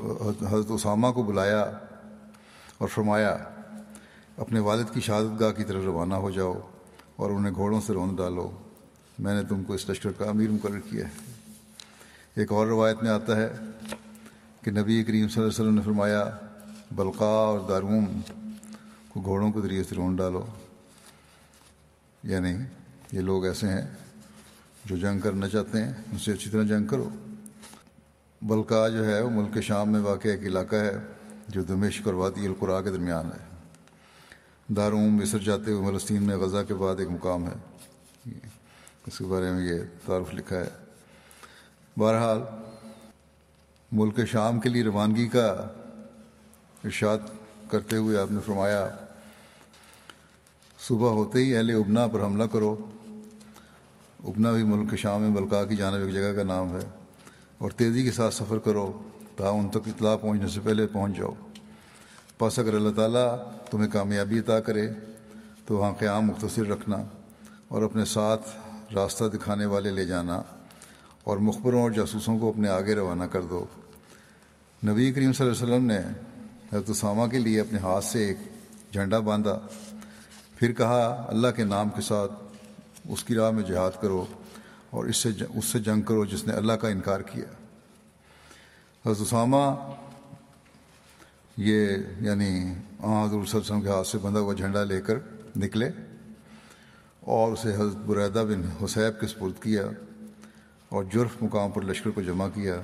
حضرت 0.48 0.72
اسامہ 0.72 1.12
کو 1.12 1.24
بلایا 1.24 1.62
اور 2.78 2.88
فرمایا، 2.88 3.38
اپنے 4.38 4.60
والد 4.60 4.94
کی 4.94 5.02
شہادت 5.02 5.40
گاہ 5.40 5.52
کی 5.52 5.64
طرف 5.64 5.84
روانہ 5.84 6.14
ہو 6.14 6.32
جاؤ 6.32 6.60
اور 7.16 7.32
انہیں 7.32 7.54
گھوڑوں 7.54 7.82
سے 7.82 7.94
روند 7.94 8.18
ڈالو۔ 8.18 8.50
میں 9.20 9.42
نے 9.42 9.48
تم 9.50 9.64
کو 9.64 9.74
اس 9.74 9.90
لشکر 9.90 10.12
کا 10.12 10.26
امیر 10.26 10.50
مقرر 10.50 10.80
کیا 10.80 11.06
ہے۔ 11.06 11.32
ایک 12.36 12.52
اور 12.52 12.68
روایت 12.68 13.04
میں 13.04 13.12
آتا 13.12 13.36
ہے 13.36 13.50
کہ 14.62 14.72
نبی 14.72 15.04
کریم 15.04 15.28
صلی 15.28 15.44
اللہ 15.44 15.48
علیہ 15.48 15.48
وسلم 15.48 15.76
نے 15.76 15.82
فرمایا 15.82 16.30
بلقا 16.92 17.26
اور 17.26 17.60
داروم 17.70 18.22
کو 19.10 19.22
گھوڑوں 19.22 19.52
کے 19.52 19.62
ذریعے 19.62 19.84
سے 19.84 19.96
رون 19.96 20.16
ڈالو۔ 20.16 20.46
یعنی 22.24 22.54
یہ 23.12 23.22
لوگ 23.22 23.46
ایسے 23.46 23.68
ہیں 23.68 23.88
جو 24.86 24.98
جنگ 24.98 25.20
کرنا 25.20 25.50
چاہتے 25.50 25.84
ہیں، 25.84 25.94
ان 26.12 26.18
سے 26.18 26.32
اچھی 26.32 26.52
طرح 26.52 26.64
جنگ 26.64 26.88
کرو۔ 26.88 27.10
بلقا 28.42 28.88
جو 28.88 29.06
ہے، 29.06 29.22
وہ 29.22 29.30
ملک 29.30 29.62
شام 29.62 29.92
میں 29.92 30.00
واقع 30.00 30.28
ایک 30.28 30.42
علاقہ 30.42 30.76
ہے 30.76 30.98
جو 31.48 31.64
دمشق 31.64 32.02
اور 32.06 32.14
وادی 32.14 32.48
القرا 32.48 32.82
کے 32.82 32.90
درمیان 32.90 33.26
ہے۔ 33.26 33.68
داروں 34.74 35.10
مصر 35.10 35.38
جاتے 35.38 35.72
ہوئے 35.72 35.92
فلسطین 35.92 36.24
میں 36.24 36.38
غزہ 36.38 36.58
کے 36.68 36.74
بعد 36.74 36.96
ایک 37.00 37.10
مقام 37.10 37.48
ہے۔ 37.48 37.69
اس 39.08 39.18
کے 39.18 39.26
بارے 39.26 39.52
میں 39.52 39.66
یہ 39.66 39.80
تعارف 40.06 40.34
لکھا 40.34 40.56
ہے۔ 40.56 40.70
بہرحال، 41.98 42.38
ملک 43.92 44.26
شام 44.26 44.60
کے 44.60 44.70
لیے 44.70 44.84
روانگی 44.84 45.28
کا 45.28 45.68
ارشاد 46.84 47.18
کرتے 47.72 47.96
ہوئے 47.96 48.18
آپ 48.18 48.32
نے 48.32 48.40
فرمایا، 48.46 48.90
صبح 50.80 51.10
ہوتے 51.10 51.40
ہی 51.40 51.56
اہل 51.56 51.70
ابنا 51.70 52.08
پر 52.08 52.24
حملہ 52.24 52.44
کرو۔ 52.44 52.76
ابنا 54.24 54.52
بھی 54.52 54.64
ملک 54.64 54.96
شام 54.96 55.22
میں 55.22 55.42
بلکا 55.42 55.66
کی 55.66 55.76
جانب 55.76 56.06
ایک 56.06 56.14
جگہ 56.14 56.34
کا 56.36 56.44
نام 56.44 56.76
ہے۔ 56.76 56.90
اور 57.58 57.72
تیزی 57.72 58.04
کے 58.04 58.12
ساتھ 58.12 58.34
سفر 58.34 58.58
کرو 58.58 59.02
تا 59.36 59.50
ان 59.50 59.70
تک 59.70 59.88
اطلاع 59.88 60.16
پہنچنے 60.16 60.48
سے 60.48 60.60
پہلے 60.64 60.88
پہنچ 60.88 61.18
جاؤ۔ 61.18 61.34
پس 62.38 62.60
اگر 62.60 62.74
اللہ 62.74 62.90
تعالیٰ 62.96 63.38
تمہیں 63.72 63.92
کامیابی 63.92 64.40
عطا 64.40 64.60
کرے، 64.60 64.90
تو 65.66 65.78
وہاں 65.78 65.94
قیام 65.94 66.26
مختصر 66.26 66.66
رکھنا 66.66 66.98
اور 67.68 67.82
اپنے 67.82 68.06
ساتھ 68.06 68.50
راستہ 68.96 69.24
دکھانے 69.24 69.66
والے 69.66 69.92
لے 69.92 70.06
جانا 70.06 70.42
اور 71.24 71.38
مخبروں 71.38 71.82
اور 71.82 71.92
جاسوسوں 71.92 72.40
کو 72.40 72.50
اپنے 72.50 72.70
آگے 72.70 72.96
روانہ 72.96 73.24
کر 73.24 73.42
دو۔ 73.42 73.66
نبی 74.88 75.12
کریم 75.12 75.34
صلی 75.34 75.48
اللہ 75.48 75.58
علیہ 75.58 75.74
وسلم 75.74 75.86
نے 75.86 76.00
حضرت 76.74 76.90
اسامہ 76.90 77.28
کے 77.28 77.40
لیے 77.40 77.60
اپنے 77.60 77.80
ہاتھ 77.80 78.06
سے 78.06 78.28
ایک 78.28 78.38
جھنڈا 78.94 79.20
باندھا۔ 79.20 79.60
پھر 80.56 80.74
کہا، 80.74 81.26
اللہ 81.28 81.48
کے 81.56 81.64
نام 81.64 81.90
کے 81.90 82.02
ساتھ 82.02 82.32
اس 83.10 83.24
کی 83.24 83.36
راہ 83.36 83.52
میں 83.52 83.64
جہاد 83.64 83.92
کرو 84.02 84.26
اور 84.90 85.06
اس 85.06 85.18
سے 85.18 85.30
اس 85.56 85.66
سے 85.66 85.80
جنگ 85.80 86.02
کرو 86.02 86.26
جس 86.26 86.48
نے 86.48 86.54
اللہ 86.54 86.74
کا 86.74 86.88
انکار 86.88 87.20
کیا۔ 87.20 87.46
حضرت 89.06 89.22
اسامہ 89.22 89.76
یہ 91.58 91.88
یعنی 92.22 92.52
حضور 93.00 93.30
صلی 93.30 93.38
اللہ 93.38 93.50
علیہ 93.50 93.60
وسلم 93.60 93.82
کے 93.82 93.90
ہاتھ 93.90 94.08
سے 94.08 94.18
بندھا 94.18 94.42
ہوا 94.42 94.54
جھنڈا 94.54 94.84
لے 94.84 95.02
کر 95.02 95.16
نکلے۔ 95.58 95.90
اور 97.30 97.52
اسے 97.52 97.74
حضرت 97.76 97.96
بریدہ 97.96 98.40
بن 98.40 98.86
حسیب 98.86 99.22
کے 99.22 99.28
سپرد 99.28 99.64
کیا 99.64 99.84
اور 100.90 101.04
جرف 101.04 101.30
مقام 101.42 101.72
پر 101.72 101.82
لشکر 101.82 102.10
کو 102.10 102.22
جمع 102.22 102.48
کیا۔ 102.54 102.82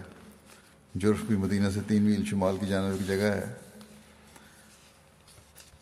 جرف 0.95 1.17
بھی 1.27 1.35
مدینہ 1.35 1.69
سے 1.69 1.79
تین 1.87 2.03
میل 2.03 2.25
شمال 2.25 2.57
کی 2.59 2.67
جانب 2.67 2.97
کی 2.97 3.03
جگہ 3.03 3.31
ہے۔ 3.31 3.53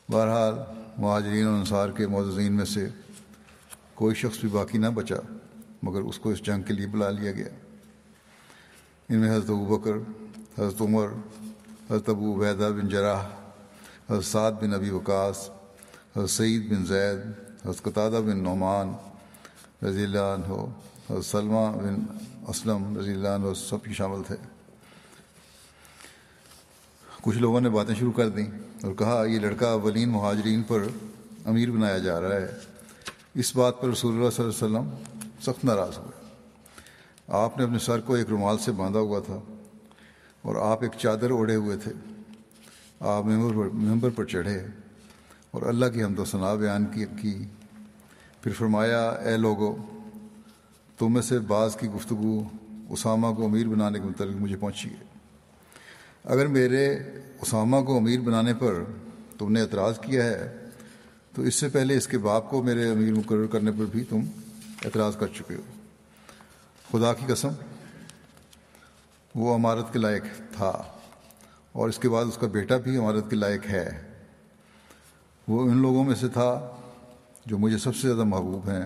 بہرحال، 0.09 0.53
مہاجرین 0.97 1.47
اور 1.47 1.53
انصار 1.53 1.89
کے 1.89 2.07
معززین 2.07 2.53
میں 2.53 2.65
سے 2.65 2.87
کوئی 3.93 4.15
شخص 4.15 4.39
بھی 4.39 4.49
باقی 4.49 4.77
نہ 4.77 4.87
بچا، 4.87 5.33
مگر 5.83 6.01
اس 6.01 6.19
کو 6.19 6.29
اس 6.29 6.43
جنگ 6.43 6.61
کے 6.61 6.73
لیے 6.73 6.87
بلا 6.87 7.09
لیا 7.09 7.31
گیا۔ 7.31 7.49
ان 9.09 9.15
میں 9.15 9.31
حضرت 9.31 9.49
ابو 9.49 9.77
بکر، 9.77 9.93
حضرت 10.61 10.81
عمر، 10.81 11.07
حضرت 11.91 12.09
ابو 12.09 12.35
عبیدہ 12.35 12.71
بن 12.81 12.89
جراح، 12.89 13.23
حضرت 14.09 14.25
سعد 14.25 14.51
بن 14.51 14.73
ابی 14.73 14.89
وقاص، 14.89 15.49
حضرت 16.17 16.29
سعید 16.29 16.69
بن 16.69 16.85
زید 16.85 17.42
حضرت 17.65 17.83
قطادہ 17.83 18.21
بن 18.25 18.43
نعمان 18.43 18.93
رضی 19.85 20.03
اللہ 20.03 20.19
عنہ 20.19 20.53
حضرت 21.09 21.25
سلمہ 21.25 21.77
بن 21.77 22.17
اسلم 22.47 22.97
رضی 22.97 23.11
اللہ 23.11 23.27
عنہ 23.27 23.53
سب 23.53 23.83
کی 23.83 23.93
شامل 23.93 24.23
تھے۔ 24.27 24.35
کچھ 27.21 27.37
لوگوں 27.37 27.61
نے 27.61 27.69
باتیں 27.69 27.95
شروع 27.95 28.11
کر 28.11 28.29
دیں 28.29 28.45
اور 28.83 28.93
کہا، 28.93 29.25
یہ 29.25 29.39
لڑکا 29.39 29.71
اولین 29.71 30.09
مہاجرین 30.09 30.63
پر 30.63 30.83
امیر 31.45 31.71
بنایا 31.71 31.97
جا 31.97 32.21
رہا 32.21 32.35
ہے۔ 32.35 32.47
اس 33.35 33.55
بات 33.55 33.81
پر 33.81 33.87
رسول 33.87 34.15
اللہ 34.15 34.29
صلی 34.29 34.45
اللہ 34.45 34.77
علیہ 34.77 34.77
وسلم 34.77 34.89
سخت 35.41 35.65
ناراض 35.65 35.97
ہوئے۔ 35.97 36.23
آپ 37.27 37.57
نے 37.57 37.63
اپنے 37.63 37.79
سر 37.79 37.99
کو 37.99 38.13
ایک 38.13 38.29
رومال 38.29 38.57
سے 38.57 38.71
باندھا 38.71 38.99
ہوا 38.99 39.19
تھا 39.19 39.39
اور 40.41 40.55
آپ 40.55 40.83
ایک 40.83 40.91
چادر 40.97 41.29
اوڑھے 41.29 41.55
ہوئے 41.55 41.77
تھے۔ 41.77 41.91
آپ 42.99 43.23
ممبر 43.25 43.53
پر 43.53 43.69
ممبر 43.73 44.09
پر 44.09 44.25
چڑھے۔ 44.25 44.82
اور 45.53 45.61
اللہ 45.61 45.85
کی 45.85 46.03
حمد 46.03 46.19
و 46.19 46.25
ثناء 46.25 46.53
بیان 46.53 46.85
کی 46.85 47.05
کی۔ 47.21 47.45
پھر 48.41 48.51
فرمایا، 48.51 49.09
اے 49.09 49.37
لوگو، 49.37 49.75
تم 50.97 51.13
میں 51.13 51.21
سے 51.21 51.39
بعض 51.39 51.75
کی 51.75 51.87
گفتگو 51.87 52.43
اسامہ 52.89 53.27
کو 53.35 53.45
امیر 53.45 53.67
بنانے 53.67 53.99
کے 53.99 54.05
متعلق 54.05 54.35
مجھے 54.35 54.55
پہنچی 54.55 54.89
ہے۔ 54.89 55.03
اگر 56.23 56.47
میرے 56.47 56.97
اسامہ 57.41 57.81
کو 57.81 57.97
امیر 57.97 58.19
بنانے 58.19 58.53
پر 58.53 58.83
تم 59.37 59.51
نے 59.51 59.61
اعتراض 59.61 59.99
کیا 59.99 60.23
ہے، 60.23 60.57
تو 61.35 61.41
اس 61.41 61.55
سے 61.55 61.69
پہلے 61.69 61.97
اس 61.97 62.07
کے 62.07 62.17
باپ 62.17 62.49
کو 62.49 62.63
میرے 62.63 62.91
امیر 62.91 63.13
مقرر 63.13 63.45
کرنے 63.45 63.71
پر 63.71 63.85
بھی 63.91 64.03
تم 64.03 64.19
اعتراض 64.85 65.17
کر 65.17 65.27
چکے 65.27 65.55
ہو۔ 65.55 65.61
خدا 66.91 67.13
کی 67.13 67.25
قسم، 67.27 67.49
وہ 69.35 69.55
عمارت 69.55 69.93
کے 69.93 69.99
لائق 69.99 70.23
تھا 70.53 70.83
اور 71.71 71.89
اس 71.89 71.99
کے 71.99 72.09
بعد 72.09 72.25
اس 72.25 72.37
کا 72.37 72.47
بیٹا 72.47 72.77
بھی 72.77 72.97
عمارت 72.97 73.29
کے 73.29 73.35
لائق 73.35 73.65
ہے۔ 73.65 74.12
وہ 75.47 75.61
ان 75.61 75.77
لوگوں 75.77 76.03
میں 76.03 76.15
سے 76.15 76.27
تھا 76.27 76.75
جو 77.45 77.57
مجھے 77.57 77.77
سب 77.77 77.95
سے 77.95 78.07
زیادہ 78.07 78.23
محبوب 78.23 78.69
ہیں۔ 78.69 78.85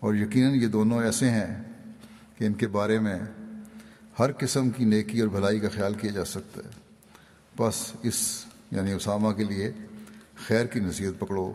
اور 0.00 0.14
یقیناً 0.14 0.54
یہ 0.54 0.66
دونوں 0.66 1.02
ایسے 1.02 1.30
ہیں 1.30 1.62
کہ 2.38 2.44
ان 2.44 2.52
کے 2.52 2.66
بارے 2.66 2.98
میں 2.98 3.18
ہر 4.18 4.32
قسم 4.38 4.70
کی 4.70 4.84
نیکی 4.84 5.20
اور 5.20 5.28
بھلائی 5.28 5.60
کا 5.60 5.68
خیال 5.68 5.94
کیا 5.94 6.10
جا 6.10 6.24
سکتا 6.24 6.60
ہے۔ 6.64 6.70
بس 7.58 7.92
اس 8.02 8.44
یعنی 8.70 8.92
اسامہ 8.92 9.32
کے 9.32 9.44
لیے 9.44 9.72
خیر 10.46 10.66
کی 10.66 10.80
نصیحت 10.80 11.20
پکڑو، 11.20 11.52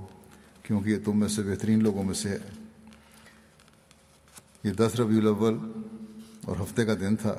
کیونکہ 0.63 0.89
یہ 0.89 0.97
تم 1.05 1.19
میں 1.19 1.27
سے 1.27 1.41
بہترین 1.41 1.83
لوگوں 1.83 2.03
میں 2.03 2.13
سے 2.13 2.29
ہے۔ 2.29 2.37
یہ 4.63 4.71
دس 4.71 4.99
ربیع 4.99 5.19
الاول 5.19 5.57
اور 6.45 6.55
ہفتے 6.61 6.85
کا 6.85 6.93
دن 6.93 7.15
تھا 7.15 7.33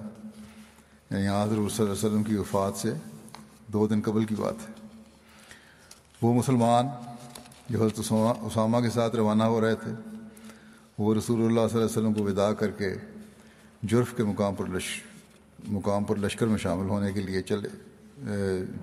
یعنی 1.10 1.28
حضرت 1.28 1.48
صلی 1.48 1.56
اللہ 1.58 1.82
علیہ 1.82 1.92
وسلم 1.92 2.22
کی 2.22 2.36
وفات 2.36 2.76
سے 2.76 2.92
دو 3.68 3.86
دن 3.86 4.00
قبل 4.04 4.24
کی 4.24 4.34
بات 4.34 4.54
ہے۔ 4.68 4.73
وہ 6.24 6.32
مسلمان 6.34 6.86
جو 7.70 7.78
حضرت 7.78 7.98
اسامہ 7.98 8.78
کے 8.80 8.90
ساتھ 8.90 9.16
روانہ 9.16 9.44
ہو 9.44 9.60
رہے 9.60 9.74
تھے، 9.74 9.90
وہ 10.98 11.14
رسول 11.14 11.40
اللہ 11.40 11.66
صلی 11.70 11.78
اللہ 11.78 11.84
علیہ 11.84 11.98
وسلم 11.98 12.14
کو 12.14 12.22
ودا 12.24 12.52
کر 12.52 12.70
کے 12.70 12.92
جرف 13.82 14.14
کے 14.16 14.24
مقام 14.24 14.54
پر 14.54 14.66
لش 14.74 14.86
مقام 15.68 16.04
پر 16.04 16.16
لشکر 16.16 16.46
میں 16.46 16.58
شامل 16.58 16.88
ہونے 16.88 17.12
کے 17.12 17.20
لیے 17.20 17.42
چلے 17.42 17.68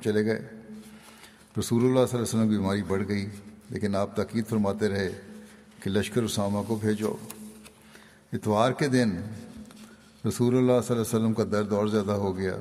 چلے 0.04 0.26
گئے۔ 0.26 0.42
رسول 1.60 1.84
اللہ 1.84 2.06
صلی 2.06 2.18
اللہ 2.18 2.18
علیہ 2.18 2.22
وسلم 2.22 2.50
کی 2.50 2.58
بیماری 2.58 2.84
بڑھ 2.88 3.08
گئی، 3.08 3.26
لیکن 3.70 3.96
آپ 3.96 4.16
تاکید 4.16 4.46
فرماتے 4.50 4.90
رہے 4.90 5.10
کہ 5.80 5.90
لشکر 5.90 6.24
اسامہ 6.24 6.62
کو 6.68 6.76
بھیجو۔ 6.82 7.16
اتوار 8.34 8.72
کے 8.72 8.88
دن 8.88 9.16
رسول 10.28 10.58
اللہ 10.58 10.80
صلی 10.86 10.96
اللہ 10.96 11.02
علیہ 11.02 11.02
وسلم 11.02 11.34
کا 11.34 11.44
درد 11.52 11.74
اور 11.74 11.88
زیادہ 11.88 12.20
ہو 12.24 12.38
گیا۔ 12.38 12.56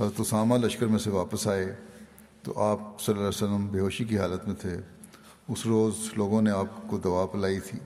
حضرت 0.00 0.20
اسامہ 0.20 0.54
لشکر 0.64 0.86
میں 0.86 0.98
سے 0.98 1.10
واپس 1.10 1.46
آئے۔ 1.48 1.74
تو 2.46 2.62
آپ 2.62 3.00
صلی 3.00 3.14
اللہ 3.14 3.28
علیہ 3.28 3.28
وسلم 3.28 3.66
بے 3.66 3.80
ہوشی 3.80 4.04
کی 4.04 4.18
حالت 4.18 4.48
میں 4.48 4.54
تھے۔ 4.54 4.76
اس 5.48 5.66
روز 5.66 5.94
لوگوں 6.16 6.42
نے 6.42 6.50
آپ 6.50 6.66
کو 6.86 6.98
دوا 6.98 7.26
پلائی 7.26 7.60
تھی۔ 7.60 7.78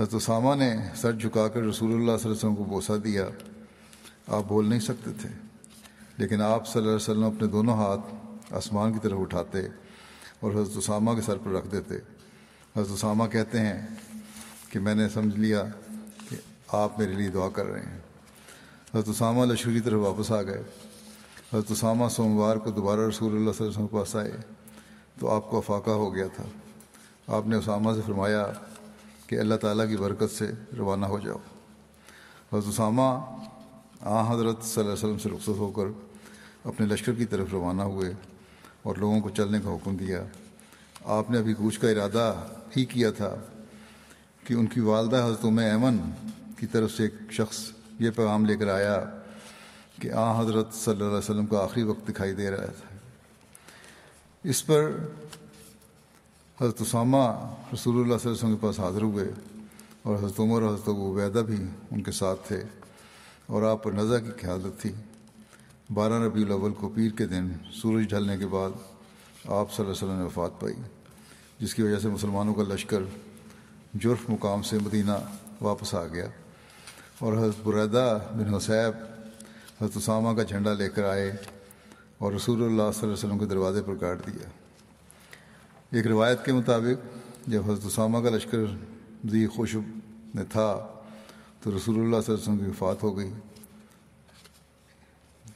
حضرت 0.00 0.14
اسامہ 0.14 0.54
نے 0.54 0.76
سر 0.96 1.12
جھکا 1.12 1.48
کر 1.48 1.60
رسول 1.60 1.88
اللہ 1.88 2.04
صلی 2.04 2.12
اللہ 2.12 2.22
علیہ 2.22 2.30
وسلم 2.30 2.54
کو 2.54 2.64
بوسہ 2.64 2.92
دیا۔ 2.92 3.28
آپ 4.26 4.42
بول 4.48 4.68
نہیں 4.68 4.80
سکتے 4.80 5.10
تھے۔ 5.20 5.28
لیکن 6.16 6.42
آپ 6.42 6.66
صلی 6.66 6.78
اللہ 6.78 6.88
علیہ 6.88 6.96
وسلم 6.96 7.24
اپنے 7.24 7.46
دونوں 7.46 7.74
ہاتھ 7.74 8.14
آسمان 8.50 8.92
کی 8.92 8.98
طرف 9.02 9.18
اٹھاتے 9.20 9.58
اور 10.40 10.52
حضرت 10.52 10.76
اسامہ 10.76 11.14
کے 11.14 11.20
سر 11.20 11.36
پر 11.36 11.50
رکھ 11.50 11.72
دیتے۔ 11.72 11.94
حضرت 12.76 12.92
اسامہ 12.92 13.24
کہتے 13.26 13.60
ہیں 13.60 13.86
کہ 14.70 14.78
میں 14.78 14.94
نے 14.94 15.08
سمجھ 15.08 15.36
لیا 15.36 15.64
کہ 16.30 16.36
آپ 16.68 16.98
میرے 16.98 17.12
لیے 17.12 17.28
دعا 17.28 17.48
کر 17.48 17.66
رہے 17.66 17.80
ہیں۔ 17.80 17.98
حضرت 18.94 19.08
اسامہ 19.08 19.44
لشکر 19.44 19.72
کی 19.72 19.80
طرف 19.80 20.00
واپس 20.00 20.32
آ 20.32 20.42
گئے۔ 20.42 20.62
حضرت 21.54 21.70
اسامہ 21.70 22.08
سوموار 22.08 22.56
کو 22.56 22.70
دوبارہ 22.70 23.00
رسول 23.00 23.32
اللہ 23.32 23.52
صلی 23.52 23.66
اللہ 23.66 23.76
علیہ 23.76 23.84
وسلم 23.84 23.86
کے 23.86 23.96
پاس 23.96 24.16
آئے 24.16 24.32
تو 25.20 25.30
آپ 25.30 25.50
کو 25.50 25.58
افاقہ 25.58 25.90
ہو 25.90 26.14
گیا 26.14 26.26
تھا۔ 26.36 26.44
آپ 27.26 27.46
نے 27.46 27.56
اسامہ 27.56 27.92
سے 27.94 28.00
فرمایا 28.06 28.46
کہ 29.26 29.40
اللہ 29.40 29.54
تعالیٰ 29.54 29.88
کی 29.88 29.96
برکت 29.96 30.30
سے 30.30 30.50
روانہ 30.78 31.06
ہو 31.06 31.18
جاؤ۔ 31.18 31.36
حضرت 32.52 32.68
اسامہ 32.68 33.18
آ 34.00 34.34
حضرت 34.34 34.62
صلی 34.62 34.84
اللہ 34.84 34.92
علیہ 34.92 34.92
وسلم 34.92 35.18
سے 35.18 35.28
رخصت 35.28 35.48
ہو 35.48 35.70
کر 35.70 35.84
اپنے 36.64 36.86
لشکر 36.86 37.12
کی 37.12 37.24
طرف 37.24 37.46
روانہ 37.52 37.82
ہوئے 37.82 38.12
اور 38.82 38.96
لوگوں 38.96 39.20
کو 39.20 39.30
چلنے 39.30 39.58
کا 39.64 39.70
حکم 39.70 39.96
دیا۔ 39.96 40.24
آپ 41.04 41.30
نے 41.30 41.38
ابھی 41.38 41.54
کوچ 41.54 41.78
کا 41.78 41.88
ارادہ 41.88 42.34
ہی 42.76 42.84
کیا 42.84 43.10
تھا 43.10 43.36
کہ 44.44 44.54
ان 44.54 44.66
کی 44.66 44.80
والدہ 44.80 45.24
حضرت 45.26 45.44
ام 45.44 45.58
ایمن 45.58 45.96
کی 46.58 46.66
طرف 46.66 46.92
سے 46.92 47.02
ایک 47.02 47.32
شخص 47.32 47.70
یہ 47.98 48.10
پیغام 48.10 48.44
لے 48.44 48.56
کر 48.56 48.68
آیا۔ 48.68 49.19
کہ 50.00 50.12
آ 50.12 50.40
حضرت 50.40 50.74
صلی 50.74 50.92
اللہ 50.92 51.04
علیہ 51.04 51.16
وسلم 51.16 51.46
کا 51.46 51.62
آخری 51.62 51.82
وقت 51.82 52.08
دکھائی 52.08 52.32
دے 52.32 52.50
رہا 52.50 52.66
تھا۔ 52.66 52.96
اس 54.44 54.66
پر 54.66 54.90
حضرت 56.60 56.80
اسامہ 56.80 57.16
رسول 57.16 57.94
اللہ 57.94 58.04
صلی 58.04 58.04
اللہ 58.04 58.14
علیہ 58.14 58.30
وسلم 58.30 58.56
کے 58.56 58.66
پاس 58.66 58.80
حاضر 58.80 59.02
ہوئے 59.02 59.24
اور 60.02 60.16
حضرت 60.16 60.40
عمر 60.40 60.62
اور 60.62 60.74
حضرت 60.74 60.88
عبیدہ 60.88 61.38
بھی 61.38 61.64
ان 61.90 62.02
کے 62.02 62.12
ساتھ 62.12 62.48
تھے 62.48 62.62
اور 63.46 63.62
آپ 63.62 63.82
پر 63.82 63.92
نظر 63.92 64.20
کی 64.20 64.30
خیالت 64.40 64.80
تھی 64.80 64.92
بارہ 65.94 66.12
ربیع 66.12 66.44
الاول 66.44 66.72
کو 66.72 66.88
پیر 66.88 67.10
کے 67.10 67.26
دن 67.26 67.52
سورج 67.72 68.08
ڈھلنے 68.08 68.36
کے 68.36 68.46
بعد 68.46 68.70
آپ 68.70 69.72
صلی 69.72 69.86
اللہ 69.86 69.90
علیہ 69.90 69.90
وسلم 69.90 70.18
نے 70.18 70.24
وفات 70.24 70.60
پائی، 70.60 70.74
جس 71.58 71.74
کی 71.74 71.82
وجہ 71.82 71.98
سے 71.98 72.08
مسلمانوں 72.08 72.54
کا 72.54 72.62
لشکر 72.62 73.02
جرف 73.94 74.18
مقام 74.28 74.62
سے 74.62 74.78
مدینہ 74.78 75.12
واپس 75.60 75.94
آ 75.94 76.06
گیا۔ 76.06 76.26
اور 77.18 77.32
حضرت 77.32 77.54
بریدہ 77.64 78.18
بن 78.32 78.54
حسیب 78.54 79.19
حضرت 79.80 79.96
اسامہ 79.96 80.36
کا 80.36 80.42
جھنڈا 80.42 80.72
لے 80.72 80.88
کر 80.88 81.04
آئے 81.04 81.36
اور 82.18 82.32
رسول 82.32 82.62
اللہ 82.62 82.76
صلی 82.76 83.02
اللہ 83.02 83.02
علیہ 83.02 83.12
وسلم 83.12 83.38
کے 83.38 83.44
دروازے 83.44 83.82
پر 83.82 83.94
کاٹ 83.94 84.26
دیا۔ 84.26 84.48
ایک 85.90 86.06
روایت 86.06 86.44
کے 86.44 86.52
مطابق 86.52 87.48
جب 87.48 87.70
حضرت 87.70 87.86
اسامہ 87.86 88.18
کا 88.18 88.30
لشکر 88.30 88.58
ذی 89.30 89.46
خوشب 89.46 89.80
میں 90.34 90.44
تھا 90.44 90.88
تو 91.62 91.76
رسول 91.76 91.98
اللہ 92.00 92.16
صلی 92.20 92.34
اللہ 92.34 92.42
علیہ 92.42 92.42
وسلم 92.42 92.58
کی 92.58 92.64
وفات 92.64 93.02
ہو 93.02 93.16
گئی۔ 93.16 93.30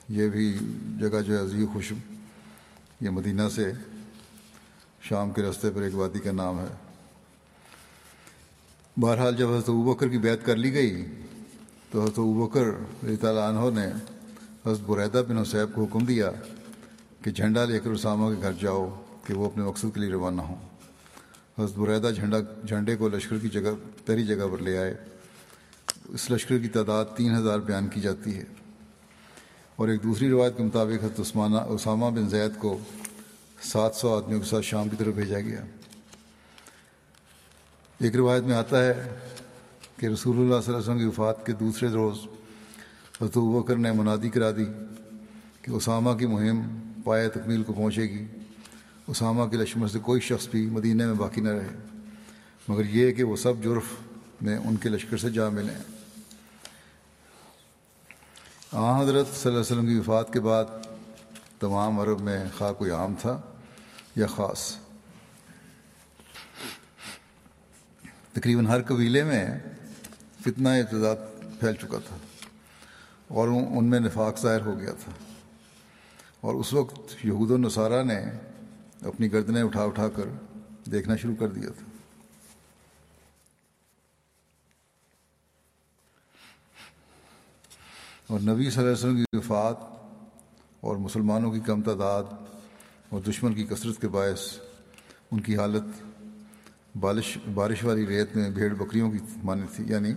یہ 0.08 0.28
بھی 0.28 0.58
جگہ 1.00 1.20
جو 1.20 1.38
ہے 1.38 1.46
ذی 1.46 1.66
خوشب 1.72 1.96
یہ 3.00 3.10
مدینہ 3.10 3.48
سے 3.54 3.72
شام 5.00 5.30
کے 5.30 5.42
راستے 5.42 5.70
پر 5.70 5.82
ایک 5.82 5.94
وادی 5.94 6.18
کا 6.18 6.32
نام 6.32 6.60
ہے۔ 6.60 6.72
بہرحال 8.96 9.36
جب 9.36 9.48
حضرت 9.48 9.68
ابوبکر 9.68 10.08
کی 10.08 10.18
بیعت 10.18 10.46
کر 10.46 10.56
لی 10.56 10.72
گئی 10.72 11.04
تو 11.90 12.02
حضرت 12.02 12.18
ابوبکر 12.18 12.66
رضی 13.04 13.16
تعالیٰ 13.16 13.48
عنہ 13.52 13.80
نے 13.80 14.13
حضرت 14.66 14.80
بریدہ 14.80 15.22
بن 15.28 15.38
حسیب 15.38 15.74
کو 15.74 15.84
حکم 15.84 16.04
دیا 16.04 16.30
کہ 17.22 17.30
جھنڈا 17.30 17.64
لے 17.64 17.80
کر 17.80 17.90
اسامہ 17.90 18.34
کے 18.34 18.42
گھر 18.42 18.52
جاؤ 18.52 19.02
کہ 19.26 19.34
وہ 19.34 19.46
اپنے 19.46 19.64
مقصد 19.64 19.94
کے 19.94 20.00
لیے 20.00 20.10
روانہ 20.10 20.42
ہوں۔ 20.42 20.56
حضرت 21.58 21.78
بریدہ 21.78 22.06
جھنڈا، 22.06 22.38
جھنڈے 22.68 22.96
کو 22.96 23.08
لشکر 23.08 23.38
کی 23.38 23.48
جگہ 23.48 23.70
پہلی 24.06 24.26
جگہ 24.26 24.48
پر 24.52 24.58
لے 24.58 24.78
آئے۔ 24.78 24.94
اس 26.08 26.30
لشکر 26.30 26.58
کی 26.58 26.68
تعداد 26.68 27.04
تین 27.16 27.36
ہزار 27.36 27.58
بیان 27.58 27.88
کی 27.88 28.00
جاتی 28.00 28.34
ہے۔ 28.36 28.44
اور 29.76 29.88
ایک 29.88 30.02
دوسری 30.02 30.30
روایت 30.30 30.56
کے 30.56 30.62
مطابق 30.62 31.04
حضرت 31.04 31.20
عثمانہ 31.20 31.56
اسامہ 31.56 32.06
بن 32.06 32.28
زید 32.28 32.50
کو 32.58 32.78
سات 33.62 33.94
سو 33.94 34.16
آدمیوں 34.16 34.40
کے 34.40 34.46
ساتھ 34.46 34.64
شام 34.64 34.88
کی 34.88 34.96
طرف 34.98 35.14
بھیجا 35.14 35.40
گیا۔ 35.40 35.64
ایک 38.00 38.16
روایت 38.16 38.42
میں 38.42 38.54
آتا 38.54 38.84
ہے 38.84 39.18
کہ 39.96 40.06
رسول 40.06 40.36
اللہ 40.36 40.60
صلی 40.64 40.74
اللہ 40.74 40.76
علیہ 40.76 40.94
وسلم 40.94 40.98
کی 40.98 41.04
وفات 41.04 41.46
کے 41.46 41.52
دوسرے 41.52 41.88
روز 41.88 42.18
حضرت 43.20 43.38
بکر 43.38 43.76
نے 43.76 43.92
منادی 43.92 44.28
کرا 44.28 44.50
دی 44.50 44.64
کہ 45.62 45.70
اسامہ 45.70 46.10
کی 46.10 46.26
مہم 46.26 46.90
پائے 47.04 47.28
تکمیل 47.28 47.62
کو 47.62 47.72
پہنچے 47.72 48.02
گی۔ 48.02 48.26
اسامہ 49.06 49.44
کے 49.44 49.56
لشمر 49.56 49.88
سے 49.88 49.98
کوئی 49.98 50.20
شخص 50.20 50.48
بھی 50.48 50.66
مدینہ 50.66 51.06
میں 51.06 51.14
باقی 51.14 51.40
نہ 51.40 51.48
رہے۔ 51.48 51.76
مگر 52.68 52.84
یہ 52.84 53.12
کہ 53.12 53.22
وہ 53.22 53.36
سب 53.36 53.52
جرف 53.62 53.84
میں 54.42 54.58
ان 54.58 54.76
کے 54.76 54.88
لشکر 54.88 55.16
سے 55.16 55.30
جا 55.30 55.48
ملیں 55.48 55.74
آ 58.72 59.02
حضرت 59.02 59.26
صلی 59.26 59.52
اللہ 59.52 59.62
علیہ 59.62 59.76
وسلم 59.78 59.86
کی 59.86 59.98
وفات 59.98 60.32
کے 60.32 60.40
بعد 60.40 60.64
تمام 61.60 62.00
عرب 62.00 62.20
میں 62.20 62.44
خواہ 62.58 62.72
کوئی 62.72 62.90
عام 62.90 63.14
تھا 63.20 63.40
یا 64.16 64.26
خاص۔ 64.26 64.76
تقریباً 68.32 68.66
ہر 68.66 68.82
قبیلے 68.82 69.24
میں 69.24 69.58
فتنہ 70.40 70.68
اعتداد 70.68 71.16
پھیل 71.60 71.74
چکا 71.74 71.98
تھا۔ 72.08 72.16
اور 73.34 73.48
ان 73.48 73.84
میں 73.84 74.00
نفاق 74.00 74.40
ظاہر 74.40 74.60
ہو 74.60 74.80
گیا 74.80 74.92
تھا۔ 74.92 75.12
اور 76.40 76.54
اس 76.54 76.72
وقت 76.72 77.24
یہود 77.24 77.50
و 77.50 77.56
نصارہ 77.56 78.02
نے 78.02 78.20
اپنی 79.00 79.32
گردنیں 79.32 79.62
اٹھا 79.62 79.82
اٹھا 79.82 80.08
کر 80.08 80.24
دیکھنا 80.90 81.16
شروع 81.16 81.34
کر 81.38 81.48
دیا 81.48 81.68
تھا۔ 81.78 81.86
اور 88.26 88.40
نبی 88.40 88.70
صلی 88.70 88.78
اللہ 88.78 88.80
علیہ 88.80 88.92
وسلم 88.92 89.16
کی 89.16 89.36
وفات 89.36 89.76
اور 90.80 90.96
مسلمانوں 90.96 91.52
کی 91.52 91.60
کم 91.60 91.82
تعداد 91.82 92.24
اور 93.08 93.20
دشمن 93.20 93.54
کی 93.54 93.64
کثرت 93.64 94.00
کے 94.00 94.08
باعث 94.08 94.58
ان 95.30 95.40
کی 95.40 95.56
حالت 95.56 96.02
بارش 97.00 97.38
بارش 97.54 97.84
والی 97.84 98.06
ریت 98.06 98.36
میں 98.36 98.50
بھیڑ 98.50 98.74
بکریوں 98.74 99.10
کی 99.10 99.18
مانی 99.44 99.62
تھی 99.76 99.84
یعنی 99.88 100.12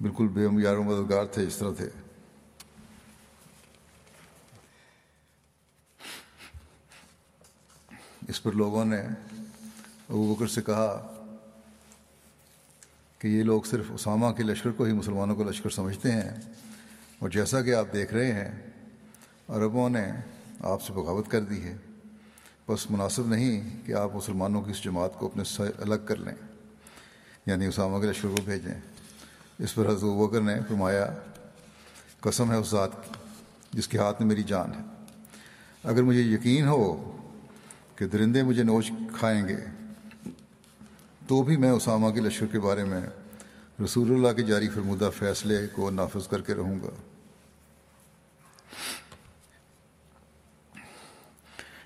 بالکل 0.00 0.28
بے 0.28 0.46
و 0.46 0.52
مددگار 0.52 1.24
تھے، 1.24 1.42
اس 1.42 1.56
طرح 1.56 1.70
تھے۔ 1.76 2.05
اس 8.28 8.42
پر 8.42 8.52
لوگوں 8.52 8.84
نے 8.84 9.00
ابو 10.08 10.34
بکر 10.34 10.46
سے 10.46 10.62
کہا 10.62 11.12
کہ 13.18 13.28
یہ 13.28 13.42
لوگ 13.42 13.62
صرف 13.62 13.84
اسامہ 13.88 14.32
کے 14.32 14.42
لشکر 14.42 14.70
کو 14.70 14.84
ہی 14.84 14.92
مسلمانوں 14.92 15.36
کا 15.36 15.44
لشکر 15.44 15.70
سمجھتے 15.70 16.12
ہیں 16.12 16.30
اور 17.18 17.28
جیسا 17.28 17.62
کہ 17.62 17.74
آپ 17.74 17.86
دیکھ 17.92 18.14
رہے 18.14 18.32
ہیں، 18.32 18.70
عربوں 19.48 19.88
نے 19.88 20.06
آپ 20.60 20.82
سے 20.82 20.92
بغاوت 20.92 21.28
کر 21.28 21.40
دی 21.40 21.62
ہے۔ 21.62 21.76
بس 22.68 22.90
مناسب 22.90 23.26
نہیں 23.26 23.86
کہ 23.86 23.92
آپ 23.92 24.14
مسلمانوں 24.14 24.62
کی 24.62 24.70
اس 24.70 24.84
جماعت 24.84 25.18
کو 25.18 25.26
اپنے 25.26 25.44
سے 25.44 25.62
الگ 25.78 25.94
کر 26.04 26.16
لیں 26.16 26.34
یعنی 27.46 27.66
اسامہ 27.66 27.98
کے 27.98 28.06
لشکر 28.06 28.28
کو 28.28 28.42
بھیجیں۔ 28.44 28.80
اس 29.58 29.74
پر 29.74 29.86
حضرت 29.86 30.02
بکر 30.02 30.40
نے 30.40 30.54
فرمایا، 30.68 31.14
قسم 32.20 32.52
ہے 32.52 32.56
اس 32.56 32.68
ذات 32.70 32.90
کی 33.04 33.10
جس 33.72 33.88
کے 33.88 33.98
ہاتھ 33.98 34.22
میں 34.22 34.28
میری 34.28 34.42
جان 34.42 34.70
ہے۔ 34.72 35.04
اگر 35.84 36.02
مجھے 36.02 36.20
یقین 36.20 36.68
ہو 36.68 37.15
کہ 37.96 38.06
درندے 38.06 38.42
مجھے 38.42 38.62
نوچ 38.62 38.90
کھائیں 39.12 39.48
گے۔ 39.48 39.56
تو 41.28 41.42
بھی 41.42 41.56
میں 41.56 41.70
اسامہ 41.70 42.10
کے 42.10 42.20
لشکر 42.20 42.46
کے 42.46 42.60
بارے 42.60 42.84
میں 42.84 43.00
رسول 43.84 44.10
اللہ 44.10 44.32
کے 44.32 44.42
جاری 44.42 44.68
فرمودہ 44.68 45.10
فیصلے 45.18 45.66
کو 45.72 45.90
نافذ 45.90 46.28
کر 46.28 46.40
کے 46.40 46.54
رہوں 46.54 46.80
گا۔ 46.80 46.90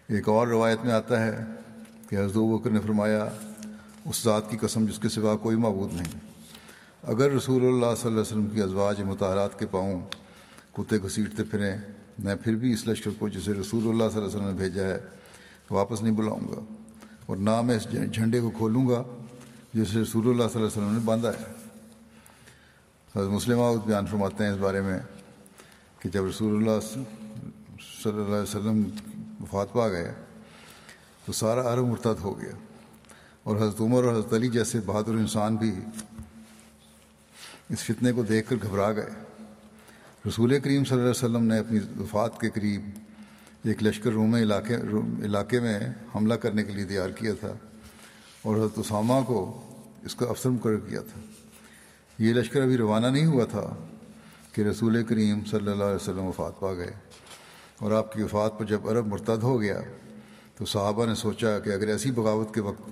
ایک 0.09 0.29
اور 0.29 0.47
روایت 0.47 0.79
میں 0.85 0.93
آتا 0.93 1.27
ہے 1.27 1.45
کہ 2.09 2.17
حضرت 2.17 2.37
بکر 2.37 2.71
نے 2.71 2.81
فرمایا، 2.81 3.29
اس 4.05 4.23
ذات 4.25 4.51
کی 4.51 4.57
قسم 4.57 4.87
جس 4.87 4.99
کے 4.99 5.09
سوا 5.09 5.37
کوئی 5.37 5.57
معبود 5.57 5.93
نہیں۔ 5.93 6.19
اگر 7.03 7.31
رسول 7.31 7.63
اللہ 7.63 7.87
صلی 7.87 7.87
اللہ 7.87 8.09
علیہ 8.09 8.21
وسلم 8.21 8.47
کی 8.47 8.63
ازواج 8.63 9.01
مطالعات 9.01 9.59
کے 9.59 9.67
پاؤں 9.67 10.01
کتے 10.73 10.99
گھسیٹتے 11.03 11.45
پھریں، 11.45 11.77
میں 12.19 12.35
پھر 12.35 12.55
بھی 12.55 12.73
اس 12.73 12.89
لشکر 12.89 13.11
کو 13.19 13.29
جسے 13.29 13.53
رسول 13.53 13.89
اللہ 13.89 14.05
صلی 14.13 14.23
اللہ 14.23 14.29
علیہ 14.29 14.39
وسلم 14.39 14.45
نے 14.45 14.53
بھیجا 14.53 14.83
ہے 14.83 14.99
واپس 15.71 16.03
نہیں 16.03 16.15
بلاؤں 16.15 16.49
گا 16.49 16.61
اور 17.27 17.37
نہ 17.37 17.61
میں 17.63 17.77
اس 17.77 17.87
جھنڈے 18.13 18.41
کو 18.41 18.51
کھولوں 18.51 18.89
گا 18.89 19.03
جسے 19.75 19.99
رسول 19.99 20.29
اللہ 20.29 20.49
صلی 20.53 20.63
اللہ 20.63 20.67
علیہ 20.67 20.67
وسلم 20.67 20.93
نے 20.93 20.99
باندھا 21.05 21.31
ہے۔ 21.31 21.45
حضرت 23.15 23.31
مسلم 23.31 23.59
بیان 23.87 24.07
فرماتے 24.07 24.45
ہیں 24.45 24.51
اس 24.51 24.59
بارے 24.59 24.81
میں 24.81 24.99
کہ 25.99 26.09
جب 26.09 26.25
رسول 26.25 26.57
اللہ 26.57 26.81
صلی 26.81 27.03
اللہ 28.05 28.23
علیہ 28.23 28.43
وسلم 28.43 28.83
وفات 29.41 29.73
پا 29.73 29.89
گئے 29.89 30.13
تو 31.25 31.33
سارا 31.33 31.73
عرب 31.73 31.87
مرتد 31.87 32.21
ہو 32.23 32.41
گیا 32.41 32.55
اور 33.43 33.57
حضرت 33.57 33.81
عمر 33.81 34.05
اور 34.05 34.13
حضرت 34.13 34.33
علی 34.33 34.49
جیسے 34.49 34.81
بہادر 34.87 35.09
انسان 35.09 35.57
بھی 35.57 35.73
اس 37.69 37.85
فتنے 37.85 38.13
کو 38.13 38.23
دیکھ 38.23 38.49
کر 38.51 38.57
گھبرا 38.63 38.93
گئے۔ 38.93 39.11
رسول 40.29 40.61
کریم 40.61 40.85
صلی 40.85 40.93
اللہ 40.93 41.03
علیہ 41.03 41.25
وسلم 41.25 41.45
نے 41.45 41.59
اپنی 41.59 41.79
وفات 41.99 42.41
کے 42.41 42.51
قریب 42.51 42.83
ایک 43.65 43.83
لشکر 43.83 44.11
روم 44.11 44.35
علاقے 44.35 44.77
علاقے 45.25 45.61
میں 45.61 45.79
حملہ 46.15 46.35
کرنے 46.35 46.65
کے 46.65 46.73
لیے 46.73 46.85
تیار 46.85 47.11
کیا 47.11 47.33
تھا 47.41 47.53
اور 48.43 48.57
حضرت 48.57 48.79
اسامہ 48.79 49.21
کو 49.27 49.71
اس 50.05 50.15
کا 50.15 50.27
افسر 50.27 50.51
مقرر 50.51 50.77
کیا 50.77 51.01
تھا۔ 51.01 51.21
یہ 52.19 52.35
لشکر 52.35 52.63
ابھی 52.63 52.77
روانہ 52.77 53.07
نہیں 53.07 53.27
ہوا 53.27 53.45
تھا 53.45 53.77
کہ 54.53 54.63
رسول 54.63 55.05
کریم 55.05 55.45
صلی 55.45 55.71
اللہ 55.71 55.85
علیہ 55.85 55.95
وسلم 55.95 56.25
وفات 56.25 56.61
پا 56.61 56.75
گئے۔ 56.75 56.91
اور 57.79 57.91
آپ 57.91 58.13
کی 58.13 58.23
وفات 58.23 58.59
پر 58.59 58.65
جب 58.65 58.89
عرب 58.89 59.07
مرتد 59.07 59.43
ہو 59.43 59.61
گیا 59.61 59.81
تو 60.57 60.65
صحابہ 60.65 61.07
نے 61.07 61.15
سوچا 61.15 61.59
کہ 61.59 61.71
اگر 61.71 61.89
ایسی 61.89 62.11
بغاوت 62.11 62.55
کے 62.55 62.61
وقت 62.61 62.91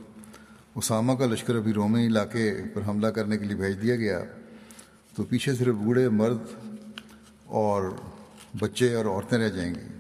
اسامہ 0.75 1.13
کا 1.13 1.27
لشکر 1.27 1.57
ابھی 1.57 1.73
رومی 1.73 2.07
علاقے 2.07 2.55
پر 2.75 2.83
حملہ 2.89 3.07
کرنے 3.07 3.39
کے 3.39 3.45
لیے 3.45 3.57
بھیج 3.57 3.83
دیا 3.83 3.97
گیا 3.97 4.25
تو 5.17 5.25
پیچھے 5.25 5.55
صرف 5.55 5.75
بوڑھے 5.75 6.09
مرد 6.09 6.39
اور 7.45 7.83
بچے 8.59 8.95
اور 8.95 9.05
عورتیں 9.05 9.39
رہ 9.39 9.49
جائیں 9.49 9.75
گی۔ 9.75 9.98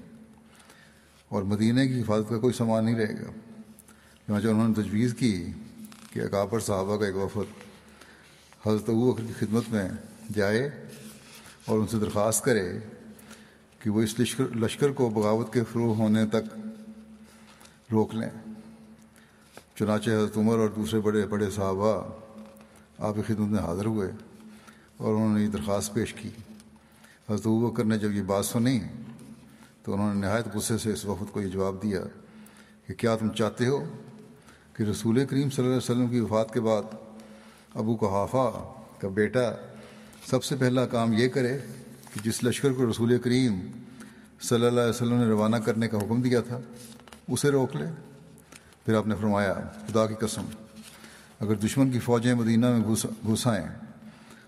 اور 1.28 1.42
مدینہ 1.42 1.80
کی 1.80 2.00
حفاظت 2.00 2.28
کا 2.28 2.38
کوئی 2.38 2.52
سامان 2.52 2.84
نہیں 2.84 2.94
رہے 2.94 3.14
گا۔ 3.14 3.30
چنانچہ 4.26 4.46
انہوں 4.46 4.68
نے 4.68 4.82
تجویز 4.82 5.14
کی 5.14 5.46
کہ 6.12 6.20
اکابر 6.20 6.60
صحابہ 6.60 6.96
کا 6.96 7.06
ایک 7.06 7.16
وفد 7.16 7.68
حضرت 8.66 8.88
ابو 8.88 9.12
بکر 9.12 9.24
کی 9.24 9.32
خدمت 9.38 9.62
میں 9.68 9.88
جائے 10.34 10.70
اور 11.64 11.78
ان 11.78 11.86
سے 11.86 11.98
درخواست 11.98 12.44
کرے 12.44 12.78
کہ 13.78 13.90
وہ 13.90 14.02
اس 14.02 14.20
لشکر 14.20 14.56
لشکر 14.56 14.92
کو 14.92 15.10
بغاوت 15.10 15.52
کے 15.52 15.60
فروغ 15.72 15.96
ہونے 15.96 16.26
تک 16.26 16.58
روک 17.92 18.14
لیں۔ 18.14 18.54
چنانچہ 19.74 20.10
حضرت 20.10 20.36
عمر 20.36 20.58
اور 20.58 20.68
دوسرے 20.68 21.00
بڑے 21.00 21.26
بڑے 21.26 21.50
صحابہ 21.50 22.08
آپ 22.98 23.14
کی 23.14 23.22
خدمت 23.22 23.48
میں 23.48 23.58
حاضر 23.58 23.84
ہوئے 23.84 24.10
اور 24.96 25.14
انہوں 25.14 25.38
نے 25.38 25.44
یہ 25.44 25.48
درخواست 25.48 25.94
پیش 25.94 26.14
کی۔ 26.14 26.28
حضرت 27.28 27.46
ابو 27.46 27.70
بکر 27.70 27.84
نے 27.84 27.98
جب 27.98 28.12
یہ 28.12 28.22
بات 28.22 28.46
سنی 28.46 28.80
تو 29.82 29.92
انہوں 29.94 30.14
نے 30.14 30.20
نہایت 30.20 30.46
غصے 30.54 30.78
سے 30.78 30.92
اس 30.92 31.04
وفد 31.04 31.32
کو 31.32 31.40
یہ 31.40 31.48
جواب 31.48 31.82
دیا 31.82 32.00
کہ 32.86 32.94
کیا 32.94 33.16
تم 33.16 33.28
چاہتے 33.28 33.66
ہو 33.66 33.84
کہ 34.72 34.82
رسول 34.82 35.24
کریم 35.26 35.50
صلی 35.50 35.64
اللہ 35.64 35.76
علیہ 35.76 35.90
وسلم 35.90 36.06
کی 36.06 36.20
وفات 36.20 36.54
کے 36.54 36.60
بعد 36.60 36.82
ابو 37.74 37.96
قحافہ 37.96 38.50
کا 39.00 39.08
بیٹا 39.08 39.50
سب 40.30 40.44
سے 40.44 40.56
پہلا 40.56 40.86
کام 40.86 41.12
یہ 41.12 41.28
کرے 41.28 41.58
کہ 42.14 42.20
جس 42.24 42.44
لشکر 42.44 42.72
کو 42.72 42.90
رسول 42.90 43.18
کریم 43.18 43.58
صلی 44.40 44.66
اللہ 44.66 44.80
علیہ 44.80 44.90
وسلم 44.90 45.18
نے 45.18 45.26
روانہ 45.26 45.56
کرنے 45.56 45.88
کا 45.88 45.98
حکم 45.98 46.22
دیا 46.22 46.40
تھا، 46.40 46.60
اسے 47.28 47.50
روک 47.50 47.76
لے۔ 47.76 47.86
پھر 48.84 48.94
آپ 48.94 49.06
نے 49.06 49.14
فرمایا، 49.14 49.54
خدا 49.88 50.06
کی 50.06 50.14
قسم، 50.14 50.46
اگر 51.40 51.54
دشمن 51.54 51.90
کی 51.90 51.98
فوجیں 51.98 52.34
مدینہ 52.34 52.66
میں 52.66 52.94
گھسائیں 53.30 53.68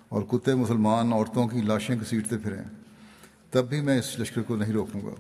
اور 0.09 0.23
کتے 0.23 0.55
مسلمان 0.55 1.13
عورتوں 1.13 1.49
کی 1.49 1.61
لاشیں 1.61 1.97
گھسیٹتے 2.01 2.39
پھریں 2.39 2.63
تب 3.51 3.69
بھی 3.69 3.81
میں 3.81 3.99
اس 3.99 4.19
لشکر 4.19 4.43
کو 4.43 4.57
نہیں 4.57 4.73
روکوں 4.73 5.01
گا۔ 5.01 5.15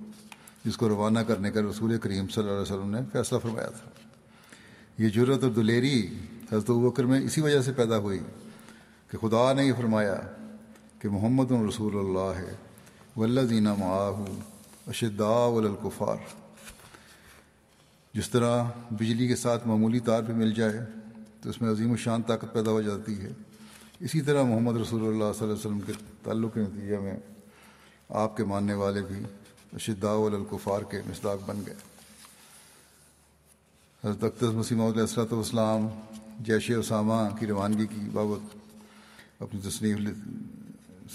جس 0.64 0.76
کو 0.76 0.88
روانہ 0.88 1.18
کرنے 1.18 1.50
کا 1.50 1.60
رسول 1.60 1.98
کریم 1.98 2.28
صلی 2.28 2.42
اللہ 2.42 2.52
علیہ 2.52 2.62
وسلم 2.62 2.90
نے 2.90 2.98
فیصلہ 3.12 3.38
فرمایا 3.38 3.66
تھا۔ 3.66 3.90
یہ 4.98 5.08
جرت 5.08 5.42
اور 5.42 5.50
دلیری 5.50 6.06
حضرت 6.52 6.70
بکر 6.70 7.04
میں 7.04 7.20
اسی 7.20 7.40
وجہ 7.40 7.60
سے 7.60 7.72
پیدا 7.72 7.98
ہوئی 7.98 8.18
کہ 9.10 9.18
خدا 9.18 9.52
نے 9.52 9.66
یہ 9.66 9.72
فرمایا 9.76 10.16
کہ 10.98 11.08
محمد 11.08 11.50
رسول 11.68 11.98
اللہ 11.98 12.38
ہے۔ 12.38 12.54
ولہ 13.16 13.40
دینہ 13.40 13.74
معاہ 13.78 14.24
اشدا 14.86 15.46
ولکفار 15.46 16.16
جس 18.14 18.30
طرح 18.30 18.64
بجلی 18.90 19.28
کے 19.28 19.36
ساتھ 19.36 19.68
معمولی 19.68 20.00
تار 20.00 20.22
پہ 20.22 20.32
مل 20.32 20.54
جائے 20.54 20.78
تو 21.42 21.50
اس 21.50 21.62
میں 21.62 21.70
عظیم 21.70 21.90
و 21.90 21.96
شان 21.96 22.22
طاقت 22.22 22.54
پیدا 22.54 22.70
ہو 22.70 22.82
جاتی 22.82 23.20
ہے۔ 23.20 23.30
اسی 24.00 24.20
طرح 24.20 24.42
محمد 24.42 24.76
رسول 24.76 25.00
اللہ 25.00 25.18
صلی 25.18 25.24
اللہ 25.24 25.44
علیہ 25.44 25.52
وسلم 25.52 25.80
کے 25.80 25.92
تعلق 26.22 26.54
کے 26.54 26.60
نتیجے 26.60 26.98
میں 26.98 27.16
آپ 28.10 28.36
کے 28.36 28.44
ماننے 28.44 28.74
والے 28.74 29.02
بھی 29.02 29.20
اشدا 29.72 30.12
الکفار 30.12 30.82
کے 30.82 31.00
مصداق 31.06 31.38
بن 31.46 31.62
گئے۔ 31.66 31.74
حضرت 34.04 34.24
اختر 34.24 34.46
مسیم 34.46 34.80
علیہ 34.80 35.00
السلۃ 35.00 35.32
والسلام 35.32 35.88
جیش 36.40 36.70
اسامہ 36.70 37.36
کی 37.40 37.46
روانگی 37.46 37.86
کی 37.86 38.08
بابت 38.12 38.56
اپنی 39.42 39.60
تصنیف 39.60 39.98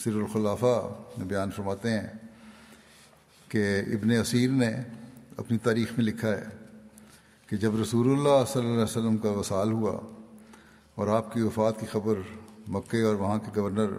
سر 0.03 0.11
الخلافہ 0.11 0.87
میں 1.17 1.25
بیان 1.25 1.51
فرماتے 1.51 1.89
ہیں 1.89 2.07
کہ 3.47 3.79
ابن 3.79 4.11
اسیر 4.11 4.49
نے 4.49 4.71
اپنی 5.37 5.57
تاریخ 5.57 5.91
میں 5.97 6.05
لکھا 6.05 6.29
ہے 6.29 6.43
کہ 7.47 7.57
جب 7.57 7.81
رسول 7.81 8.11
اللہ 8.11 8.45
صلی 8.53 8.61
اللہ 8.61 8.73
علیہ 8.73 8.83
وسلم 8.83 9.17
کا 9.17 9.29
وصال 9.29 9.71
ہوا 9.71 9.99
اور 10.95 11.07
آپ 11.07 11.33
کی 11.33 11.41
وفات 11.41 11.79
کی 11.79 11.85
خبر 11.91 12.13
مکے 12.67 13.01
اور 13.01 13.15
وہاں 13.15 13.37
کے 13.37 13.61
گورنر 13.61 13.97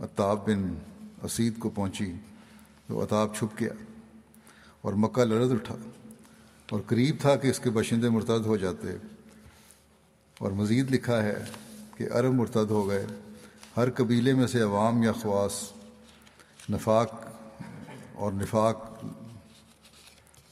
اطاب 0.00 0.46
بن 0.46 0.74
اسید 1.22 1.58
کو 1.58 1.70
پہنچی، 1.70 2.12
تو 2.86 3.02
اطاب 3.02 3.34
چھپ 3.34 3.60
گیا 3.60 3.72
اور 4.80 4.92
مکہ 4.92 5.24
لرز 5.24 5.52
اٹھا 5.52 5.74
اور 6.70 6.80
قریب 6.86 7.16
تھا 7.20 7.36
کہ 7.36 7.48
اس 7.48 7.58
کے 7.58 7.70
باشندے 7.70 8.08
مرتد 8.08 8.46
ہو 8.46 8.56
جاتے 8.56 8.88
اور 10.38 10.52
مزید 10.52 10.90
لکھا 10.90 11.22
ہے 11.22 11.44
کہ 11.96 12.06
عرب 12.12 12.32
مرتد 12.32 12.70
ہو 12.70 12.88
گئے، 12.88 13.06
ہر 13.76 13.90
قبیلے 13.90 14.34
میں 14.34 14.46
سے 14.46 14.60
عوام 14.60 15.02
یا 15.02 15.12
خواص، 15.12 15.72
نفاق 16.70 17.24
اور 18.14 18.32
نفاق 18.32 19.04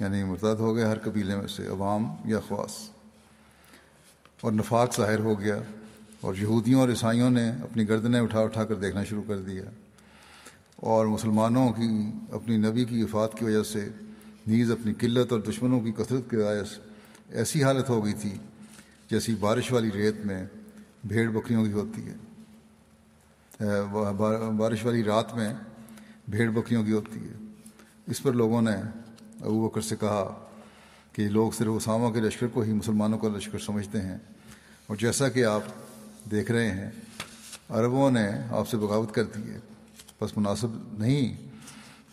یعنی 0.00 0.24
مرتد 0.24 0.60
ہو 0.60 0.76
گئے 0.76 0.84
ہر 0.84 0.98
قبیلے 0.98 1.36
میں 1.36 1.48
سے، 1.48 1.66
عوام 1.66 2.14
یا 2.24 2.40
خواص۔ 2.40 2.90
اور 4.40 4.52
نفاق 4.52 4.96
ظاہر 4.96 5.18
ہو 5.18 5.40
گیا 5.40 5.58
اور 6.20 6.34
یہودیوں 6.34 6.80
اور 6.80 6.88
عیسائیوں 6.88 7.30
نے 7.30 7.48
اپنی 7.48 7.88
گردنیں 7.88 8.20
اٹھا 8.20 8.40
اٹھا 8.40 8.64
کر 8.64 8.74
دیکھنا 8.74 9.04
شروع 9.04 9.22
کر 9.26 9.38
دیا۔ 9.38 9.62
اور 10.80 11.06
مسلمانوں 11.06 11.72
کی 11.72 12.12
اپنی 12.32 12.56
نبی 12.56 12.84
کی 12.84 13.02
وفات 13.02 13.38
کی 13.38 13.44
وجہ 13.44 13.62
سے 13.62 13.88
نیز 14.46 14.70
اپنی 14.70 14.94
قلت 14.94 15.32
اور 15.32 15.40
دشمنوں 15.40 15.80
کی 15.80 15.92
کثرت 15.92 16.30
کے 16.30 16.36
باعث 16.36 16.78
ایسی 17.28 17.64
حالت 17.64 17.88
ہو 17.88 18.04
گئی 18.04 18.12
تھی 18.12 18.34
جیسی 19.10 19.34
بارش 19.34 19.72
والی 19.72 19.90
ریت 19.94 20.14
میں 20.26 20.46
بھیڑ 21.04 21.30
بکریوں 21.30 21.64
کی 21.64 21.72
ہوتی 21.72 22.06
ہے۔ 22.06 22.14
بارش 24.56 24.84
والی 24.84 25.04
رات 25.04 25.34
میں 25.34 25.54
بھیڑ 26.28 26.50
بکریوں 26.50 26.84
کی 26.84 26.92
ہوتی 26.92 27.20
ہے۔ 27.20 27.34
اس 28.06 28.22
پر 28.22 28.32
لوگوں 28.32 28.62
نے 28.62 28.76
ابو 29.40 29.68
بکر 29.68 29.80
سے 29.80 29.96
کہا 30.00 30.46
کہ 31.12 31.28
لوگ 31.28 31.50
صرف 31.50 31.68
اسامہ 31.68 32.10
کے 32.10 32.20
لشکر 32.20 32.46
کو 32.46 32.60
ہی 32.60 32.72
مسلمانوں 32.72 33.18
کا 33.18 33.28
لشکر 33.28 33.58
سمجھتے 33.58 34.00
ہیں۔ 34.00 34.18
اور 34.86 34.96
جیسا 34.96 35.28
کہ 35.28 35.44
آپ 35.44 35.62
دیکھ 36.30 36.50
رہے 36.50 36.70
ہیں، 36.70 36.90
عربوں 37.68 38.10
نے 38.10 38.28
آپ 38.50 38.68
سے 38.68 38.76
بغاوت 38.76 39.14
کر 39.14 39.24
دی 39.24 39.50
ہے۔ 39.50 39.58
بس 40.20 40.36
مناسب 40.36 40.68
نہیں 40.98 41.48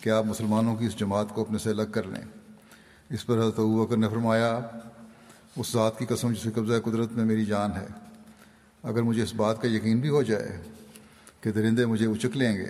کہ 0.04 0.10
آپ 0.10 0.26
مسلمانوں 0.26 0.76
کی 0.76 0.86
اس 0.86 0.98
جماعت 0.98 1.26
کو 1.34 1.42
اپنے 1.42 1.58
سے 1.58 1.70
الگ 1.70 1.92
کر 1.92 2.04
لیں۔ 2.04 2.24
اس 3.10 3.26
پر 3.26 3.38
حضرت 3.38 3.60
ابو 3.60 3.86
بکر 3.86 3.98
نے 3.98 4.10
فرمایا، 4.10 4.60
اس 5.56 5.72
ذات 5.72 6.00
کی 6.00 6.06
قسم 6.06 6.34
جسے 6.34 6.52
قبضہ 6.52 6.80
قدرت 6.84 7.12
میں 7.12 7.26
میری 7.26 7.46
جان 7.46 7.72
ہے، 7.72 7.88
اگر 8.84 9.02
مجھے 9.02 9.24
اس 9.24 9.34
بات 9.34 9.62
کا 9.62 9.68
یقین 9.68 10.00
بھی 10.00 10.10
ہو 10.10 10.24
جائے 10.24 10.62
کہ 11.42 11.52
درندے 11.52 11.86
مجھے 11.86 12.06
اچک 12.06 12.38
لیں 12.38 12.58
گے، 12.58 12.68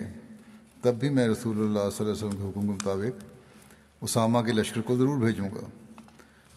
تب 0.82 0.94
بھی 0.94 1.08
میں 1.08 1.28
رسول 1.28 1.56
اللہ 1.56 1.90
صلی 1.96 2.06
اللہ 2.06 2.12
علیہ 2.12 2.26
وسلم 2.26 2.42
کے 2.42 2.48
حکم 2.48 2.60
کے 2.60 2.66
مطابق 2.66 3.24
اسامہ 4.00 4.40
کے 4.40 4.52
لشکر 4.52 4.80
کو 4.80 4.96
ضرور 4.96 5.18
بھیجوں 5.18 5.48
گا۔ 5.54 5.66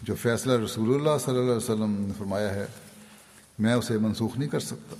جو 0.02 0.16
فیصلہ 0.16 0.54
رسول 0.54 0.96
اللہ 0.96 1.18
صلی 1.26 1.34
اللہ 1.34 1.46
علیہ 1.46 1.56
وسلم 1.56 1.96
نے 2.00 2.14
فرمایا 2.18 2.54
ہے، 2.54 2.66
میں 3.60 3.74
اسے 3.74 3.98
منسوخ 3.98 4.38
نہیں 4.38 4.50
کر 4.50 4.60
سکتا۔ 4.60 4.96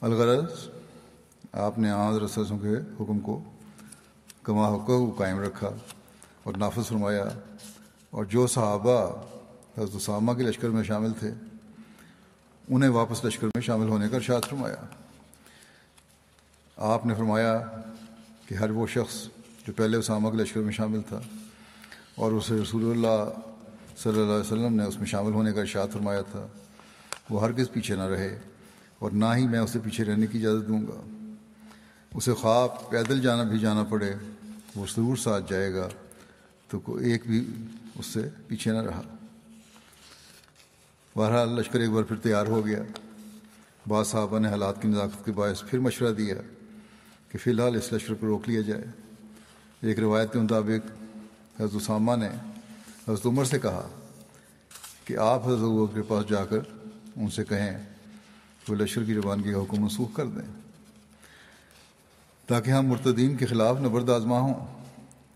الغرض 0.00 0.68
آپ 1.52 1.78
نے 1.78 1.90
آج 1.90 2.16
رسوم 2.16 2.58
کے 2.58 2.74
حکم 3.00 3.18
کو 3.18 3.44
کما 4.42 4.68
حقوق 4.68 5.18
قائم 5.18 5.40
رکھا 5.40 5.70
اور 6.42 6.54
نافذ 6.54 6.86
فرمایا 6.86 7.24
اور 8.10 8.24
جو 8.24 8.46
صحابہ 8.46 9.22
حضرت 9.78 9.94
اسامہ 9.94 10.32
کے 10.32 10.42
لشکر 10.42 10.68
میں 10.68 10.82
شامل 10.82 11.12
تھے، 11.18 11.30
انہیں 12.68 12.90
واپس 12.90 13.24
لشکر 13.24 13.46
میں 13.46 13.62
شامل 13.62 13.88
ہونے 13.88 14.08
کا 14.08 14.16
ارشاد 14.16 14.40
فرمایا۔ 14.48 14.86
آپ 16.76 17.06
نے 17.06 17.14
فرمایا 17.14 17.58
کہ 18.46 18.54
ہر 18.54 18.70
وہ 18.70 18.86
شخص 18.86 19.28
جو 19.66 19.72
پہلے 19.72 19.96
اسامہ 19.96 20.30
کے 20.30 20.36
لشکر 20.36 20.60
میں 20.60 20.72
شامل 20.72 21.00
تھا 21.08 21.20
اور 22.14 22.32
اسے 22.32 22.54
رسول 22.54 22.90
اللہ 22.90 23.30
صلی 23.98 24.12
اللہ 24.12 24.32
علیہ 24.32 24.40
وسلم 24.40 24.74
نے 24.74 24.84
اس 24.84 24.98
میں 24.98 25.06
شامل 25.06 25.32
ہونے 25.32 25.52
کا 25.52 25.60
ارشاد 25.60 25.88
فرمایا 25.92 26.22
تھا، 26.22 26.46
وہ 27.30 27.42
ہرگز 27.42 27.72
پیچھے 27.72 27.96
نہ 27.96 28.02
رہے 28.02 28.38
اور 28.98 29.10
نہ 29.10 29.24
ہی 29.36 29.46
میں 29.48 29.58
اسے 29.58 29.78
پیچھے 29.78 30.04
رہنے 30.04 30.26
کی 30.26 30.38
اجازت 30.38 30.68
دوں 30.68 30.82
گا۔ 30.82 31.19
اسے 32.14 32.34
خواب 32.34 32.90
پیدل 32.90 33.20
جانا 33.20 33.42
بھی 33.42 33.58
جانا 33.58 33.84
پڑے، 33.84 34.14
وہ 34.76 34.86
ضرور 34.96 35.16
ساتھ 35.16 35.50
جائے 35.50 35.74
گا، 35.74 35.88
تو 36.68 36.78
کوئی 36.78 37.12
ایک 37.12 37.22
بھی 37.26 37.44
اس 37.98 38.06
سے 38.06 38.28
پیچھے 38.46 38.72
نہ 38.72 38.78
رہا۔ 38.78 39.02
بہرحال 41.16 41.48
لشکر 41.48 41.80
ایک 41.80 41.90
بار 41.90 42.02
پھر 42.02 42.16
تیار 42.16 42.46
ہو 42.46 42.66
گیا۔ 42.66 42.82
بعض 43.88 44.06
صاحبہ 44.06 44.38
نے 44.38 44.48
حالات 44.48 44.82
کی 44.82 44.88
نزاکت 44.88 45.24
کے 45.24 45.32
باعث 45.32 45.62
پھر 45.70 45.78
مشورہ 45.78 46.12
دیا 46.12 46.34
کہ 47.28 47.38
فی 47.38 47.50
الحال 47.50 47.76
اس 47.76 47.92
لشکر 47.92 48.14
کو 48.14 48.26
روک 48.26 48.48
لیا 48.48 48.60
جائے۔ 48.60 48.84
ایک 49.82 49.98
روایت 49.98 50.32
کے 50.32 50.38
مطابق 50.38 50.90
حضرت 51.60 51.74
اسامہ 51.74 52.16
نے 52.16 52.28
حضرت 53.08 53.26
عمر 53.26 53.44
سے 53.44 53.58
کہا 53.58 53.88
کہ 55.04 55.16
آپ 55.16 55.46
حضرت 55.46 55.60
عمر 55.60 55.94
کے 55.94 56.02
پاس 56.02 56.28
جا 56.28 56.44
کر 56.44 56.58
ان 57.16 57.30
سے 57.30 57.44
کہیں 57.44 57.78
کہ 58.66 58.72
وہ 58.72 58.78
لشکر 58.78 59.04
کی 59.04 59.14
روانگی 59.14 59.52
کا 59.52 59.58
حکم 59.58 59.82
منسوخ 59.82 60.16
کر 60.16 60.26
دیں۔ 60.26 60.69
تاکہ 62.50 62.70
ہم 62.70 62.86
مرتدین 62.86 63.36
کے 63.36 63.46
خلاف 63.46 63.80
نبرد 63.80 64.10
آزما 64.10 64.38
ہوں 64.38 64.54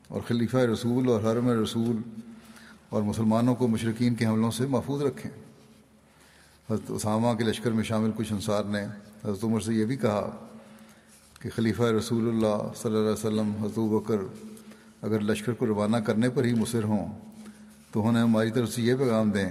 اور 0.08 0.20
خلیفہ 0.28 0.56
رسول 0.56 1.08
اور 1.08 1.20
حرم 1.20 1.48
رسول 1.48 1.96
اور 2.88 3.02
مسلمانوں 3.02 3.54
کو 3.54 3.68
مشرقین 3.68 4.14
کے 4.14 4.26
حملوں 4.26 4.50
سے 4.50 4.66
محفوظ 4.66 5.02
رکھیں۔ 5.02 5.30
حضرت 6.70 6.90
اسامہ 6.90 7.34
کے 7.34 7.44
لشکر 7.44 7.70
میں 7.70 7.84
شامل 7.84 8.10
کچھ 8.16 8.32
انصار 8.32 8.64
نے 8.64 8.84
حضرت 9.24 9.44
عمر 9.44 9.60
سے 9.60 9.74
یہ 9.74 9.84
بھی 9.84 9.96
کہا 9.96 10.46
کہ 11.40 11.50
خلیفہ 11.54 11.82
رسول 11.82 12.28
اللہ 12.28 12.72
صلی 12.76 12.90
اللہ 12.90 12.98
علیہ 12.98 13.12
وسلم، 13.12 13.52
حضرت 13.60 13.78
بکر، 13.78 14.16
اگر 15.02 15.20
لشکر 15.20 15.52
کو 15.52 15.66
روانہ 15.66 15.96
کرنے 15.96 16.30
پر 16.30 16.44
ہی 16.44 16.54
مصر 16.54 16.84
ہوں 16.84 17.18
تو 17.92 18.08
انہیں 18.08 18.22
ہماری 18.22 18.50
طرف 18.50 18.72
سے 18.72 18.82
یہ 18.82 18.94
پیغام 18.94 19.30
دیں 19.30 19.50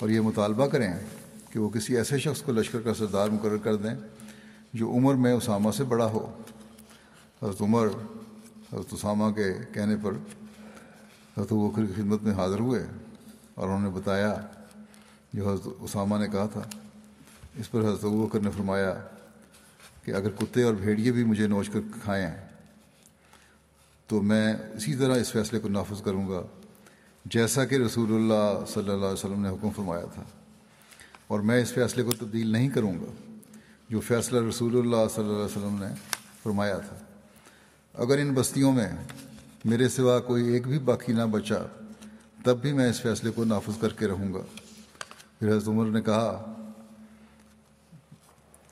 اور 0.00 0.08
یہ 0.08 0.20
مطالبہ 0.20 0.66
کریں 0.66 0.92
کہ 1.52 1.58
وہ 1.58 1.68
کسی 1.68 1.96
ایسے 1.96 2.18
شخص 2.18 2.42
کو 2.42 2.52
لشکر 2.52 2.80
کا 2.80 2.94
سردار 2.94 3.28
مقرر 3.28 3.56
کر 3.56 3.76
دیں 3.76 3.94
جو 4.74 4.90
عمر 4.90 5.14
میں 5.14 5.32
اسامہ 5.32 5.70
سے 5.70 5.84
بڑا 5.84 6.06
ہو۔ 6.06 6.32
حضرت 7.42 7.62
عمر، 7.62 7.86
حضرت 8.72 8.92
اسامہ 8.92 9.30
کے 9.30 9.52
کہنے 9.72 9.96
پر 10.02 10.12
حضرت 11.38 11.52
بکر 11.52 11.86
کی 11.86 11.92
خدمت 11.92 12.22
میں 12.22 12.32
حاضر 12.32 12.58
ہوئے 12.58 12.86
اور 13.54 13.68
انہوں 13.68 13.80
نے 13.80 13.88
بتایا 13.88 14.36
جو 15.32 15.52
حضرت 15.52 15.72
اسامہ 15.80 16.16
نے 16.18 16.26
کہا 16.28 16.46
تھا۔ 16.46 16.62
اس 17.56 17.70
پر 17.70 17.80
حضرت 17.80 18.04
بکر 18.04 18.40
نے 18.40 18.50
فرمایا 18.50 19.02
کہ 20.04 20.10
اگر 20.10 20.30
کتے 20.30 20.62
اور 20.62 20.74
بھیڑیے 20.74 21.12
بھی 21.12 21.24
مجھے 21.24 21.46
نوچ 21.46 21.70
کر 21.70 21.80
کھائیں 22.04 22.30
تو 24.06 24.22
میں 24.22 24.54
اسی 24.74 24.96
طرح 24.96 25.16
اس 25.16 25.32
فیصلے 25.32 25.58
کو 25.58 25.68
نافذ 25.68 26.02
کروں 26.02 26.28
گا 26.28 26.42
جیسا 27.24 27.64
کہ 27.64 27.74
رسول 27.74 28.12
اللہ 28.12 28.64
صلی 28.66 28.82
اللہ 28.82 29.04
علیہ 29.04 29.12
وسلم 29.12 29.42
نے 29.42 29.48
حکم 29.48 29.70
فرمایا 29.70 30.04
تھا۔ 30.14 30.22
اور 31.26 31.40
میں 31.40 31.62
اس 31.62 31.72
فیصلے 31.72 32.02
کو 32.02 32.12
تبدیل 32.12 32.46
نہیں 32.46 32.68
کروں 32.68 32.94
گا 32.94 33.32
جو 33.88 34.00
فیصلہ 34.00 34.48
رسول 34.48 34.78
اللہ 34.78 35.08
صلی 35.14 35.24
اللہ 35.24 35.36
علیہ 35.36 35.44
وسلم 35.44 35.76
نے 35.80 35.94
فرمایا 36.42 36.78
تھا۔ 36.78 36.96
اگر 37.96 38.18
ان 38.18 38.34
بستیوں 38.34 38.72
میں 38.72 38.88
میرے 39.64 39.88
سوا 39.88 40.20
کوئی 40.20 40.48
ایک 40.48 40.68
بھی 40.68 40.78
باقی 40.78 41.12
نہ 41.12 41.22
بچا، 41.22 41.56
تب 42.44 42.60
بھی 42.60 42.72
میں 42.72 42.90
اس 42.90 43.00
فیصلے 43.00 43.30
کو 43.30 43.44
نافذ 43.44 43.78
کر 43.80 43.88
کے 43.88 44.06
رہوں 44.06 44.34
گا۔ 44.34 44.40
پھر 45.38 45.48
حضرت 45.48 45.68
عمر 45.68 45.86
نے 45.86 46.02
کہا 46.02 46.54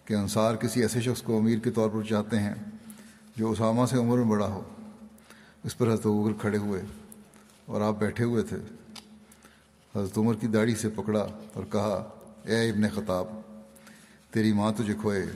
کہ 0.04 0.14
انصار 0.14 0.54
کسی 0.54 0.82
ایسے 0.82 1.00
شخص 1.00 1.22
کو 1.22 1.38
امیر 1.38 1.58
کے 1.58 1.70
طور 1.70 1.90
پر 1.90 2.02
چاہتے 2.02 2.38
ہیں 2.38 2.54
جو 3.36 3.50
اسامہ 3.50 3.86
سے 3.86 3.96
عمر 3.96 4.18
میں 4.18 4.24
بڑا 4.24 4.46
ہو۔ 4.46 4.62
اس 5.64 5.78
پر 5.78 5.86
حضرت 5.86 6.06
عمر 6.06 6.32
کھڑے 6.40 6.58
ہوئے 6.58 6.82
اور 7.66 7.80
آپ 7.80 7.94
بیٹھے 7.98 8.24
ہوئے 8.24 8.42
تھے۔ 8.42 8.56
حضرت 9.94 10.18
عمر 10.18 10.34
کی 10.34 10.46
داڑھی 10.46 10.74
سے 10.74 10.88
پکڑا 10.88 11.26
اور 11.52 11.64
کہا، 11.72 12.10
اے 12.44 12.70
ابن 12.70 12.88
خطاب، 12.88 13.26
تیری 14.30 14.52
ماں 14.52 14.72
تجھے 14.76 14.94
کھوئے۔ 15.00 15.26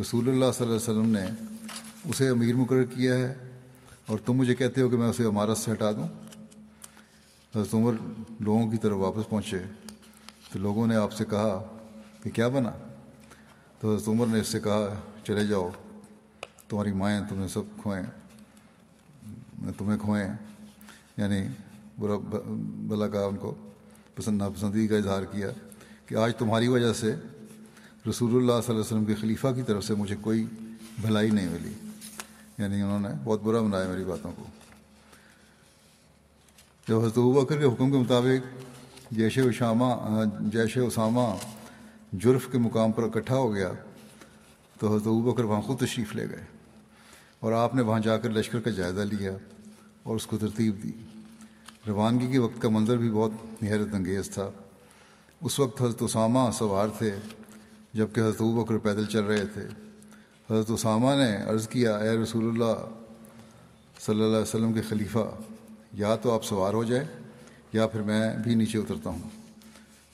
رسول 0.00 0.28
اللہ 0.28 0.44
صلی 0.54 0.66
اللہ 0.66 0.78
علیہ 0.78 1.00
وسلم 1.00 1.10
نے 1.10 1.51
اسے 2.04 2.28
امیر 2.28 2.54
مقرر 2.54 2.84
کیا 2.84 3.14
ہے 3.14 3.34
اور 4.06 4.18
تم 4.26 4.32
مجھے 4.32 4.54
کہتے 4.54 4.80
ہو 4.80 4.88
کہ 4.88 4.96
میں 4.96 5.08
اسے 5.08 5.24
عمارت 5.24 5.58
سے 5.58 5.72
ہٹا 5.72 5.92
دوں۔ 5.92 6.08
حضرت 7.56 7.74
عمر 7.74 7.92
لوگوں 8.40 8.70
کی 8.70 8.76
طرف 8.76 8.96
واپس 8.96 9.28
پہنچے۔ 9.28 9.58
تو 10.52 10.58
لوگوں 10.58 10.86
نے 10.86 10.96
آپ 10.96 11.12
سے 11.12 11.24
کہا 11.24 11.76
کہ 12.22 12.30
کیا 12.30 12.48
بنا؟ 12.48 12.70
تو 13.80 13.94
حضرت 13.94 14.08
عمر 14.08 14.26
نے 14.26 14.40
اس 14.40 14.48
سے 14.48 14.60
کہا، 14.60 14.94
چلے 15.24 15.46
جاؤ، 15.46 15.70
تمہاری 16.68 16.92
مائیں 16.92 17.20
تمہیں 17.28 17.48
سب 17.48 17.62
کھوئیں۔ 17.82 18.02
تمہیں 19.78 19.98
کھوئیں۔ 19.98 20.28
یعنی 21.16 21.46
برا 21.98 22.14
بلا 22.88 23.08
کا 23.08 23.24
ان 23.24 23.36
کو، 23.36 23.54
پسند 24.14 24.38
ناپسندی 24.38 24.88
کا 24.88 24.96
اظہار 24.96 25.22
کیا 25.22 25.48
کہ 26.06 26.14
آج 26.14 26.36
تمہاری 26.36 26.68
وجہ 26.68 26.92
سے 26.92 27.14
رسول 28.10 28.30
اللہ 28.30 28.36
صلی 28.36 28.40
اللہ 28.46 28.70
علیہ 28.70 28.80
وسلم 28.80 29.04
کے 29.04 29.14
خلیفہ 29.14 29.48
کی 29.54 29.62
طرف 29.62 29.84
سے 29.84 29.94
مجھے 29.94 30.16
کوئی 30.20 30.46
بھلائی 31.00 31.30
نہیں 31.30 31.48
ملی۔ 31.48 31.81
یعنی 32.62 32.82
انہوں 32.82 33.00
نے 33.00 33.08
بہت 33.24 33.42
برا 33.42 33.60
بنایا 33.60 33.86
میری 33.86 34.04
باتوں 34.04 34.32
کو۔ 34.36 34.42
جب 36.88 36.98
حضرت 36.98 37.18
بکر 37.18 37.58
کے 37.58 37.64
حکم 37.64 37.90
کے 37.90 37.96
مطابق 37.96 38.62
جیش 39.10 39.38
اسامہ 39.38 39.84
جیش 40.40 40.78
اسامہ 40.78 41.36
جرف 42.12 42.48
کے 42.52 42.58
مقام 42.58 42.92
پر 42.92 43.02
اکٹھا 43.02 43.36
ہو 43.36 43.54
گیا، 43.54 43.72
تو 44.78 44.94
حضرت 44.94 45.06
بکر 45.06 45.44
وہاں 45.44 45.60
خود 45.60 45.78
تشریف 45.78 46.16
لے 46.16 46.28
گئے 46.30 46.44
اور 47.40 47.52
آپ 47.52 47.74
نے 47.74 47.82
وہاں 47.82 48.00
جا 48.00 48.18
کر 48.18 48.30
لشکر 48.30 48.60
کا 48.60 48.70
جائزہ 48.70 49.00
لیا 49.00 49.32
اور 50.02 50.16
اس 50.16 50.26
کو 50.26 50.38
ترتیب 50.38 50.82
دی۔ 50.82 50.92
روانگی 51.86 52.32
کے 52.32 52.38
وقت 52.38 52.62
کا 52.62 52.68
منظر 52.68 52.96
بھی 52.96 53.10
بہت 53.10 53.32
حیرت 53.62 53.94
انگیز 53.94 54.30
تھا۔ 54.30 54.50
اس 55.40 55.58
وقت 55.58 55.82
حضرت 55.82 56.02
اسامہ 56.02 56.50
سوار 56.52 56.88
تھے 56.98 57.16
جبکہ 57.92 58.20
حضرت 58.20 58.42
بکر 58.42 58.78
پیدل 58.78 59.06
چل 59.06 59.24
رہے 59.24 59.46
تھے۔ 59.46 59.81
حضرت 60.52 60.70
اسامہ 60.70 61.14
نے 61.14 61.36
عرض 61.36 61.68
کیا، 61.68 61.96
اے 61.96 62.10
رسول 62.10 62.48
اللہ 62.48 62.84
صلی 64.00 64.14
اللہ 64.14 64.26
علیہ 64.26 64.42
وسلم 64.42 64.72
کے 64.72 64.80
خلیفہ، 64.80 65.34
یا 65.92 66.16
تو 66.16 66.34
آپ 66.34 66.44
سوار 66.44 66.74
ہو 66.74 66.84
جائے 66.84 67.04
یا 67.72 67.86
پھر 67.86 68.00
میں 68.00 68.36
بھی 68.36 68.54
نیچے 68.54 68.78
اترتا 68.78 69.10
ہوں۔ 69.10 69.18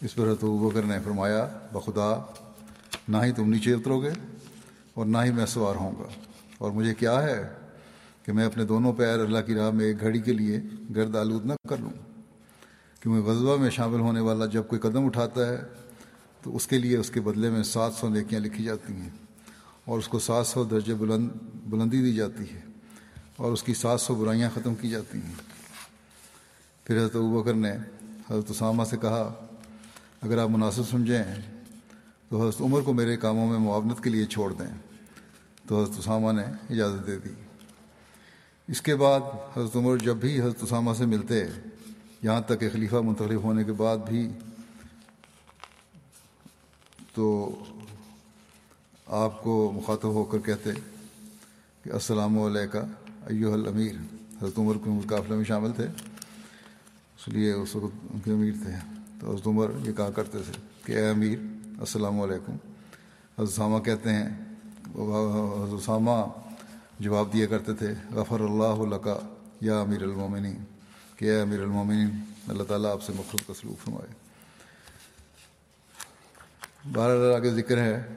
اس 0.03 0.14
پر 0.14 0.22
حضرت 0.22 0.44
بکر 0.44 0.83
نے 0.83 0.98
فرمایا، 1.05 1.48
بخدا، 1.72 2.20
نہ 3.09 3.16
ہی 3.24 3.33
تم 3.33 3.48
نیچے 3.48 3.72
اترو 3.72 4.03
گے 4.03 4.11
اور 4.94 5.07
نہ 5.07 5.18
ہی 5.24 5.31
میں 5.31 5.46
سوار 5.46 5.74
ہوں 5.74 5.92
گا۔ 5.98 6.05
اور 6.59 6.70
مجھے 6.70 6.94
کیا 6.94 7.22
ہے 7.22 7.48
کہ 8.22 8.33
میں 8.33 8.44
اپنے 8.44 8.64
دونوں 8.64 8.92
پیر 8.92 9.18
اللہ 9.18 9.38
کی 9.46 9.55
راہ 9.55 9.70
میں 9.70 9.85
ایک 9.85 10.01
گھڑی 10.01 10.20
کے 10.20 10.33
لیے 10.33 10.61
گرد 10.96 11.16
آلود 11.16 11.46
نہ 11.46 11.53
کر 11.68 11.77
لوں۔ 11.77 11.90
کیونکہ 13.01 13.31
غزبہ 13.31 13.57
میں 13.57 13.70
شامل 13.70 14.01
ہونے 14.01 14.20
والا 14.20 14.46
جب 14.46 14.62
کوئی 14.68 14.81
قدم 14.81 15.07
اٹھاتا 15.07 15.46
ہے 15.46 15.57
تو 16.42 16.57
اس 16.57 16.66
کے 16.66 16.79
لیے 16.79 16.96
اس 16.96 17.11
کے 17.11 17.20
بدلے 17.20 17.51
میں 17.51 17.62
سات 17.62 17.92
سو 17.92 18.09
نیکیاں 18.09 18.40
لکھی 18.40 18.64
جاتی 18.64 18.92
ہیں۔ 18.92 19.27
اور 19.88 19.98
اس 19.98 20.09
کو 20.09 20.18
سات 20.18 20.46
سو 20.46 20.64
درجے 20.64 20.94
بلند 20.94 21.29
بلندی 21.66 22.03
دی 22.03 22.14
جاتی 22.14 22.55
ہے 22.55 22.61
اور 23.37 23.53
اس 23.53 23.62
کی 23.62 23.74
سات 23.74 24.01
سو 24.01 24.14
برائیاں 24.14 24.51
ختم 24.55 24.74
کی 24.74 24.88
جاتی 24.90 25.18
ہیں۔ 25.18 25.35
پھر 26.85 26.98
حضرت 26.98 27.16
بکر 27.16 27.55
نے 27.55 27.72
حضرت 28.31 28.51
اسامہ 28.51 28.85
سے 28.85 28.96
کہا، 28.96 29.46
اگر 30.22 30.38
آپ 30.38 30.48
مناسب 30.48 30.83
سمجھیں 30.90 31.22
تو 32.29 32.42
حضرت 32.42 32.61
عمر 32.61 32.81
کو 32.81 32.92
میرے 32.92 33.16
کاموں 33.16 33.51
میں 33.51 33.59
معاونت 33.59 34.05
کے 34.05 34.11
لیے 34.11 34.24
چھوڑ 34.24 34.53
دیں۔ 34.53 34.74
تو 35.66 35.83
حضرت 35.83 35.98
اسامہ 35.98 36.33
نے 36.33 36.44
اجازت 36.70 37.07
دے 37.07 37.18
دی۔ 37.18 37.31
اس 38.68 38.83
کے 38.83 38.96
بعد 38.96 39.20
حضرت 39.57 39.77
عمر 39.77 39.96
جب 39.96 40.16
بھی 40.16 40.40
حضرت 40.40 40.62
اسامہ 40.62 40.94
سے 40.98 41.07
ملتے، 41.07 41.44
یہاں 42.22 42.40
تک 42.40 42.61
کہ 42.61 42.70
خلیفہ 42.72 42.96
منتخب 42.96 43.42
ہونے 43.42 43.64
کے 43.64 43.72
بعد 43.72 43.96
بھی، 43.96 44.31
تو 47.14 47.55
آپ 49.09 49.42
کو 49.42 49.73
مخاطب 49.75 50.09
ہو 50.09 50.25
کر 50.25 50.38
کہتے 50.38 50.71
کہ 51.83 51.90
السلام 51.90 52.38
علیکم 52.38 52.79
ایو 53.27 53.53
الامیر۔ 53.53 53.92
حضرت 54.42 54.59
عمر 54.59 54.75
کے 54.85 55.09
قافلے 55.09 55.37
میں 55.37 55.44
شامل 55.44 55.73
تھے۔ 55.73 55.85
اس 55.85 57.29
لیے 57.29 57.53
اس 57.53 57.77
وقت 57.77 58.07
ان 58.14 58.21
کے 58.21 58.33
امیر 58.33 58.53
تھے۔ 58.62 58.73
تو 59.21 59.33
حضرت 59.33 59.47
عمر 59.47 59.71
یہ 59.87 59.92
کہا 59.92 60.11
کرتے 60.11 60.38
تھے 60.38 60.53
کہ 60.85 60.92
اے 60.92 61.11
امیر، 61.11 61.38
السلام 61.81 62.21
علیکم۔ 62.21 62.53
حضرت 63.38 63.49
اسامہ 63.49 63.79
کہتے 63.79 64.11
ہیں، 64.12 64.29
حضرت 65.64 65.75
اسامہ 65.75 66.25
جواب 67.01 67.33
دیا 67.33 67.47
کرتے 67.47 67.75
تھے، 67.75 67.94
غفر 68.12 68.40
اللہ 68.40 68.94
لکا 68.94 69.18
یا 69.61 69.81
امیر 69.81 70.03
المومنین۔ 70.03 70.64
کہ 71.16 71.25
اے 71.25 71.40
امیر 71.40 71.61
المومنین، 71.61 72.09
اللہ 72.49 72.62
تعالیٰ 72.62 72.90
آپ 72.90 73.03
سے 73.03 73.12
مخلوط 73.12 73.47
کا 73.47 73.55
سلوک 73.55 73.85
فرمائے۔ 73.85 74.12
بارہ 76.92 77.37
آگے 77.37 77.51
ذکر 77.51 77.79
ہے 77.79 78.14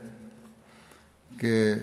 کہ 1.41 1.73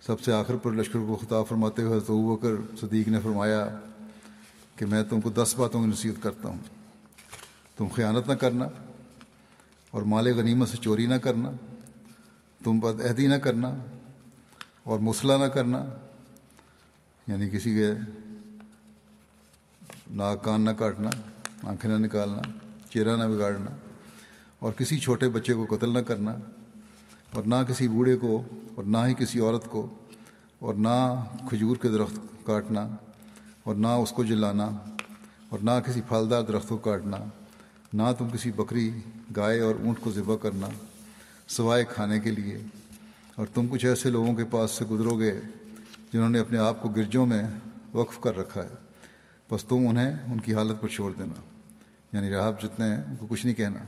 سب 0.00 0.20
سے 0.20 0.32
آخر 0.32 0.56
پر 0.56 0.72
لشکر 0.72 0.98
کو 0.98 1.16
خطاب 1.16 1.48
فرماتے 1.48 1.82
ہوئے 1.82 2.00
تو 2.00 2.18
وہ 2.18 2.36
کر 2.36 2.52
صدیق 2.80 3.08
نے 3.08 3.20
فرمایا 3.20 3.80
کہ 4.76 4.86
میں 4.86 5.02
تم 5.02 5.20
کو 5.20 5.30
دس 5.30 5.54
باتوں 5.56 5.80
کی 5.80 5.86
نصیحت 5.86 6.22
کرتا 6.22 6.48
ہوں۔ 6.48 6.58
تم 7.76 7.86
خیانت 7.94 8.28
نہ 8.28 8.34
کرنا 8.34 8.68
اور 9.90 10.02
مال 10.02 10.26
غنیمت 10.36 10.68
سے 10.68 10.76
چوری 10.76 11.06
نہ 11.06 11.14
کرنا، 11.14 11.50
تم 12.64 12.78
بد 12.80 13.00
عہدی 13.00 13.26
نہ 13.26 13.34
کرنا 13.34 13.74
اور 14.82 14.98
مسئلہ 14.98 15.32
نہ 15.32 15.46
کرنا 15.46 15.84
یعنی 17.26 17.50
کسی 17.50 17.74
کے 17.74 17.92
ناک 20.10 20.44
کان 20.44 20.60
نہ 20.60 20.70
کاٹنا، 20.70 21.10
آنکھیں 21.62 21.90
نہ 21.90 22.06
نکالنا، 22.06 22.42
چہرہ 22.90 23.16
نہ 23.16 23.24
بگاڑنا 23.24 23.70
اور 24.58 24.72
کسی 24.72 24.98
چھوٹے 24.98 25.28
بچے 25.28 25.54
کو 25.54 25.76
قتل 25.76 25.92
نہ 25.92 25.98
کرنا 25.98 26.36
اور 27.34 27.42
نہ 27.44 27.54
کسی 27.68 27.88
بوڑھے 27.88 28.16
کو 28.16 28.42
اور 28.74 28.84
نہ 28.84 28.98
ہی 29.06 29.14
کسی 29.14 29.40
عورت 29.40 29.64
کو 29.64 29.94
اور 30.58 30.74
نہ 30.74 31.24
کھجور 31.48 31.76
کے 31.76 31.88
درخت 31.88 32.46
کاٹنا 32.46 32.88
اور 33.62 33.74
نہ 33.74 33.86
اس 33.86 34.12
کو 34.12 34.24
جلانا 34.24 34.70
اور 35.48 35.58
نہ 35.62 35.70
کسی 35.86 36.00
پھلدار 36.08 36.42
درخت 36.42 36.68
کو 36.68 36.76
کاٹنا، 36.76 37.16
نہ 37.92 38.02
تم 38.18 38.28
کسی 38.32 38.52
بکری، 38.52 38.90
گائے 39.36 39.60
اور 39.60 39.74
اونٹ 39.84 40.00
کو 40.00 40.10
ذبح 40.10 40.36
کرنا 40.36 40.68
سوائے 41.48 41.84
کھانے 41.84 42.20
کے 42.20 42.30
لیے۔ 42.30 42.58
اور 43.34 43.46
تم 43.54 43.66
کچھ 43.70 43.86
ایسے 43.86 44.10
لوگوں 44.10 44.34
کے 44.34 44.44
پاس 44.44 44.70
سے 44.70 44.84
گزرو 44.84 45.18
گے 45.18 45.40
جنہوں 46.12 46.28
نے 46.28 46.38
اپنے 46.38 46.58
آپ 46.58 46.82
کو 46.82 46.88
گرجوں 46.88 47.26
میں 47.26 47.42
وقف 47.94 48.20
کر 48.20 48.36
رکھا 48.36 48.62
ہے۔ 48.62 48.74
بس 49.50 49.64
تم 49.64 49.88
انہیں 49.88 50.16
ان 50.32 50.40
کی 50.40 50.54
حالت 50.54 50.80
پر 50.80 50.88
چھوڑ 50.88 51.12
دینا۔ 51.18 51.66
یعنی 52.12 52.30
راہب 52.30 52.62
جتنے 52.62 52.86
ہیں 52.86 53.04
ان 53.08 53.16
کو 53.16 53.26
کچھ 53.26 53.46
نہیں 53.46 53.56
کہنا۔ 53.56 53.78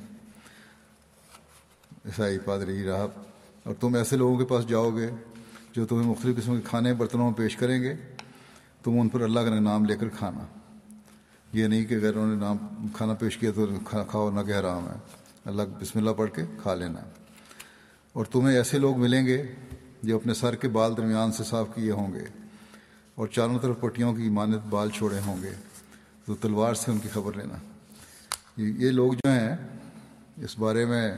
عیسائی 2.07 2.39
پادری 2.39 2.83
راہب 2.83 3.30
اور 3.65 3.75
تم 3.75 3.95
ایسے 3.95 4.17
لوگوں 4.17 4.39
کے 4.39 4.45
پاس 4.45 4.69
جاؤ 4.69 4.91
گے 4.91 5.11
جو 5.73 5.87
تمہیں 5.87 6.09
مختلف 6.09 6.37
قسم 6.37 6.57
کے 6.57 6.63
کھانے 6.65 6.95
برتنوں 6.95 7.25
میں 7.25 7.39
پیش 7.39 7.57
کریں 7.57 7.83
گے، 7.83 7.95
تم 8.85 9.01
ان 9.01 9.09
پر 9.09 9.21
اللہ 9.21 9.41
کا 9.41 9.61
نام 9.61 9.85
لے 9.85 9.97
کر 9.97 10.09
کھانا۔ 10.09 10.47
یہ 11.53 11.67
نہیں 11.67 11.85
کہ 11.85 11.95
اگر 11.95 12.17
انہوں 12.17 12.27
نے 12.27 12.35
نام 12.35 12.57
کھانا 12.95 13.15
پیش 13.15 13.39
کیا 13.39 13.51
تو 13.55 13.67
کھاؤ 13.85 14.31
نہ 14.31 14.41
کہہ 14.41 14.61
رہا 14.61 14.79
میں 14.79 14.99
اللہ 15.45 15.63
بسم 15.81 15.99
اللہ 15.99 16.11
پڑھ 16.11 16.31
کے 16.31 16.43
کھا 16.63 16.75
لینا۔ 16.75 17.01
اور 18.13 18.25
تمہیں 18.25 18.57
ایسے 18.57 18.79
لوگ 18.79 18.99
ملیں 18.99 19.27
گے 19.27 19.43
جو 20.03 20.17
اپنے 20.17 20.35
سر 20.35 20.55
کے 20.55 20.69
بال 20.69 20.97
درمیان 20.97 21.33
سے 21.33 21.45
صاف 21.45 21.67
کیے 21.75 21.91
ہوں 21.91 22.13
گے 22.13 22.25
اور 23.15 23.27
چاروں 23.27 23.59
طرف 23.59 23.81
پٹیوں 23.81 24.15
کی 24.15 24.29
مانت 24.29 24.67
بال 24.71 24.91
چھوڑے 24.91 25.21
ہوں 25.27 25.43
گے۔ 25.43 25.53
تو 26.27 26.35
تلوار 26.35 26.75
سے 26.75 26.91
ان 26.91 26.99
کی 26.99 27.09
خبر 27.09 27.37
لینا۔ 27.37 27.57
یہ 28.57 28.91
لوگ 28.91 29.13
جو 29.13 29.31
ہیں، 29.31 29.57
اس 30.37 30.59
بارے 30.59 30.85
میں 30.85 31.15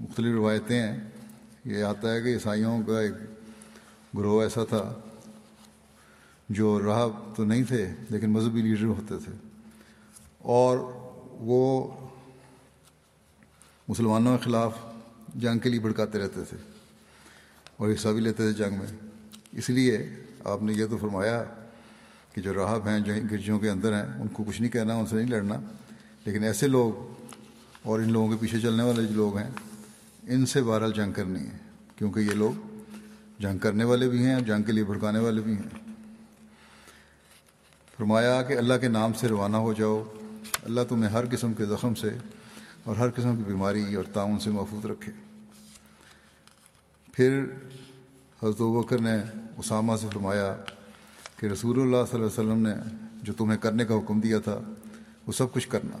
مختلف 0.00 0.34
روایتیں 0.34 0.82
ہیں۔ 0.82 0.96
یہ 1.64 1.84
آتا 1.84 2.14
ہے 2.14 2.20
کہ 2.20 2.26
عیسائیوں 2.26 2.82
کا 2.82 3.00
ایک 3.00 3.12
گروہ 4.18 4.42
ایسا 4.42 4.64
تھا 4.64 4.94
جو 6.48 6.82
راہ 6.82 7.08
تو 7.36 7.44
نہیں 7.44 7.64
تھے، 7.64 7.88
لیکن 8.10 8.30
مذہبی 8.30 8.62
لیڈر 8.62 8.84
ہوتے 8.84 9.14
تھے۔ 9.24 9.32
اور 10.38 10.78
وہ 11.30 11.88
مسلمانوں 13.88 14.38
کے 14.38 14.44
خلاف 14.44 14.78
جنگ 15.34 15.58
کے 15.58 15.70
لیے 15.70 15.80
بھڑکاتے 15.80 16.18
رہتے 16.18 16.40
تھے 16.48 16.56
اور 17.76 17.88
حصہ 17.94 18.08
بھی 18.08 18.20
لیتے 18.20 18.52
تھے 18.52 18.64
جنگ 18.64 18.78
میں۔ 18.78 19.08
اس 19.52 19.70
لیے 19.70 20.08
آپ 20.44 20.62
نے 20.62 20.72
یہ 20.72 20.86
تو 20.90 20.98
فرمایا 20.98 21.44
کہ 22.34 22.40
جو 22.40 22.54
راہب 22.54 22.86
ہیں، 22.88 23.00
جو 23.00 23.12
گرجوں 23.30 23.58
کے 23.58 23.70
اندر 23.70 23.92
ہیں، 23.92 24.22
ان 24.22 24.28
کو 24.28 24.44
کچھ 24.44 24.60
نہیں 24.62 24.72
کہنا، 24.72 24.94
ان 24.94 25.06
سے 25.06 25.16
نہیں 25.16 25.28
لڑنا۔ 25.28 25.54
لیکن 26.24 26.44
ایسے 26.44 26.66
لوگ 26.66 26.92
اور 27.82 28.00
ان 28.00 28.12
لوگوں 28.12 28.28
کے 28.28 28.36
پیچھے 28.40 28.60
چلنے 28.60 28.82
والے 28.82 29.02
جو 29.02 29.14
لوگ 29.14 29.36
ہیں 29.36 29.50
ان 30.22 30.46
سے 30.46 30.62
بہرحال 30.62 30.92
جنگ 30.92 31.12
کرنی 31.12 31.40
ہے، 31.40 31.58
کیونکہ 31.96 32.20
یہ 32.20 32.30
لوگ 32.30 32.78
جنگ 33.38 33.58
کرنے 33.58 33.84
والے 33.84 34.08
بھی 34.08 34.26
ہیں 34.26 34.34
اور 34.34 34.42
جنگ 34.42 34.62
کے 34.62 34.72
لیے 34.72 34.84
بھڑکانے 34.84 35.18
والے 35.18 35.42
بھی 35.42 35.52
ہیں۔ 35.52 35.92
فرمایا 37.96 38.42
کہ 38.42 38.58
اللہ 38.58 38.74
کے 38.80 38.88
نام 38.88 39.12
سے 39.12 39.28
روانہ 39.28 39.56
ہو 39.56 39.72
جاؤ۔ 39.72 40.04
اللہ 40.64 40.80
تمہیں 40.88 41.10
ہر 41.10 41.24
قسم 41.30 41.52
کے 41.52 41.64
زخم 41.64 41.94
سے 41.94 42.10
اور 42.84 42.96
ہر 42.96 43.10
قسم 43.10 43.36
کی 43.36 43.42
بیماری 43.46 43.94
اور 43.94 44.04
تعاون 44.04 44.38
سے 44.38 44.50
محفوظ 44.50 44.86
رکھے۔ 44.86 45.12
پھر 47.12 47.44
حضرت 48.42 48.60
بکر 48.60 49.00
نے 49.00 49.14
اسامہ 49.56 49.96
سے 50.00 50.06
فرمایا 50.12 50.56
کہ 51.36 51.46
رسول 51.46 51.80
اللہ 51.80 51.96
صلی 52.10 52.22
اللہ 52.22 52.40
علیہ 52.40 52.50
وسلم 52.50 52.66
نے 52.66 52.74
جو 53.22 53.32
تمہیں 53.32 53.58
کرنے 53.58 53.84
کا 53.84 53.94
حکم 53.94 54.20
دیا 54.20 54.38
تھا، 54.38 54.60
وہ 55.26 55.32
سب 55.32 55.52
کچھ 55.52 55.68
کرنا۔ 55.68 55.96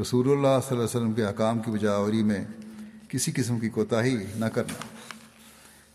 رسول 0.00 0.26
اللہ 0.26 0.40
صلی 0.40 0.48
اللہ 0.48 0.72
علیہ 0.72 1.00
وسلم 1.00 1.12
کے 1.12 1.24
حکام 1.24 1.58
کی 1.58 1.70
بجاوری 1.70 2.22
میں 2.22 2.44
کسی 3.08 3.32
قسم 3.32 3.58
کی 3.58 3.68
کوتاہی 3.68 4.26
نہ 4.36 4.44
کرنا۔ 4.44 4.74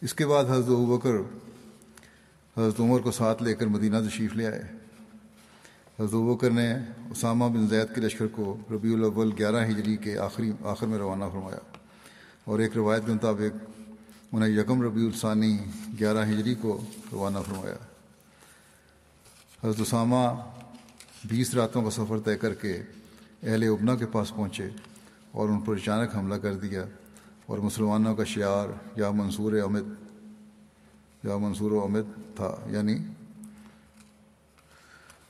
اس 0.02 0.14
کے 0.14 0.28
بعد 0.28 0.44
حضرت 0.44 0.68
بکر، 0.68 1.10
حضرت 2.58 2.80
عمر 2.80 3.00
کو 3.00 3.12
ساتھ 3.12 3.44
لے 3.44 3.56
کر 3.56 3.66
مدینہ 3.66 3.98
تشریف 4.10 4.34
لے 4.34 4.48
آئے۔ 4.48 4.62
حضرت 6.00 6.14
بکر 6.14 6.50
نے 6.50 6.74
اسامہ 7.12 7.46
بن 7.46 7.68
زید 7.68 7.96
کے 7.96 8.02
لشکر 8.02 8.28
کو 8.28 8.58
ربیع 8.72 8.94
الاول 8.94 9.32
گیارہ 9.38 9.66
ہجری 9.66 9.98
کے 9.98 10.18
آخری، 10.18 10.52
آخر 10.64 10.88
میں 10.88 10.98
روانہ 10.98 11.24
فرمایا۔ 11.32 11.78
اور 12.44 12.60
ایک 12.60 12.72
روایت 12.76 13.06
کے 13.06 13.12
مطابق 13.12 13.72
انہیں 14.32 14.50
یکم 14.50 14.82
ربیع 14.82 15.06
الثانی 15.06 15.58
گیارہ 16.00 16.26
ہجری 16.26 16.56
کو 16.56 16.84
روانہ 17.12 17.40
فرمایا۔ 17.46 17.76
حضرت 19.64 19.82
اسامہ 19.82 20.50
بیس 21.26 21.54
راتوں 21.54 21.84
کا 21.84 21.90
سفر 21.90 22.20
طے 22.20 22.38
کر 22.38 22.54
کے 22.54 22.82
اہل 23.44 23.64
ابنا 23.64 23.96
کے 23.96 24.06
پاس 24.06 24.30
پہنچے 24.36 24.70
اور 25.32 25.50
ان 25.50 25.60
پر 25.60 25.76
اچانک 25.76 26.16
حملہ 26.16 26.36
کر 26.36 26.54
دیا۔ 26.54 26.86
اور 27.52 27.60
مسلمانوں 27.60 28.16
کا 28.16 28.24
شعار 28.24 28.68
یا 28.96 29.12
منصور 29.12 29.54
امت 29.54 29.84
یا 31.24 31.38
منصور 31.38 31.72
و 31.72 31.84
امت 31.84 32.06
تھا 32.36 32.56
یعنی 32.70 32.98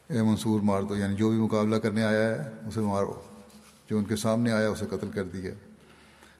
اے 0.07 0.21
منصور 0.21 0.61
مار 0.61 0.81
دو 0.81 0.95
یعنی 0.95 1.15
جو 1.15 1.29
بھی 1.29 1.37
مقابلہ 1.37 1.75
کرنے 1.75 2.03
آیا 2.03 2.29
ہے، 2.29 2.67
اسے 2.67 2.81
مارو، 2.81 3.21
جو 3.89 3.97
ان 3.97 4.03
کے 4.03 4.15
سامنے 4.15 4.51
آیا 4.51 4.69
اسے 4.69 4.85
قتل 4.85 5.07
کر 5.13 5.23
دیا 5.23 5.51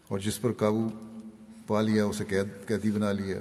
اور 0.08 0.20
جس 0.20 0.42
پر 0.42 0.52
قابو 0.52 0.90
پا 1.68 1.82
لیا، 1.82 2.06
اسے 2.06 2.26
قید، 2.26 2.68
قیدی 2.68 2.92
بنا 2.92 3.12
لیا 3.12 3.38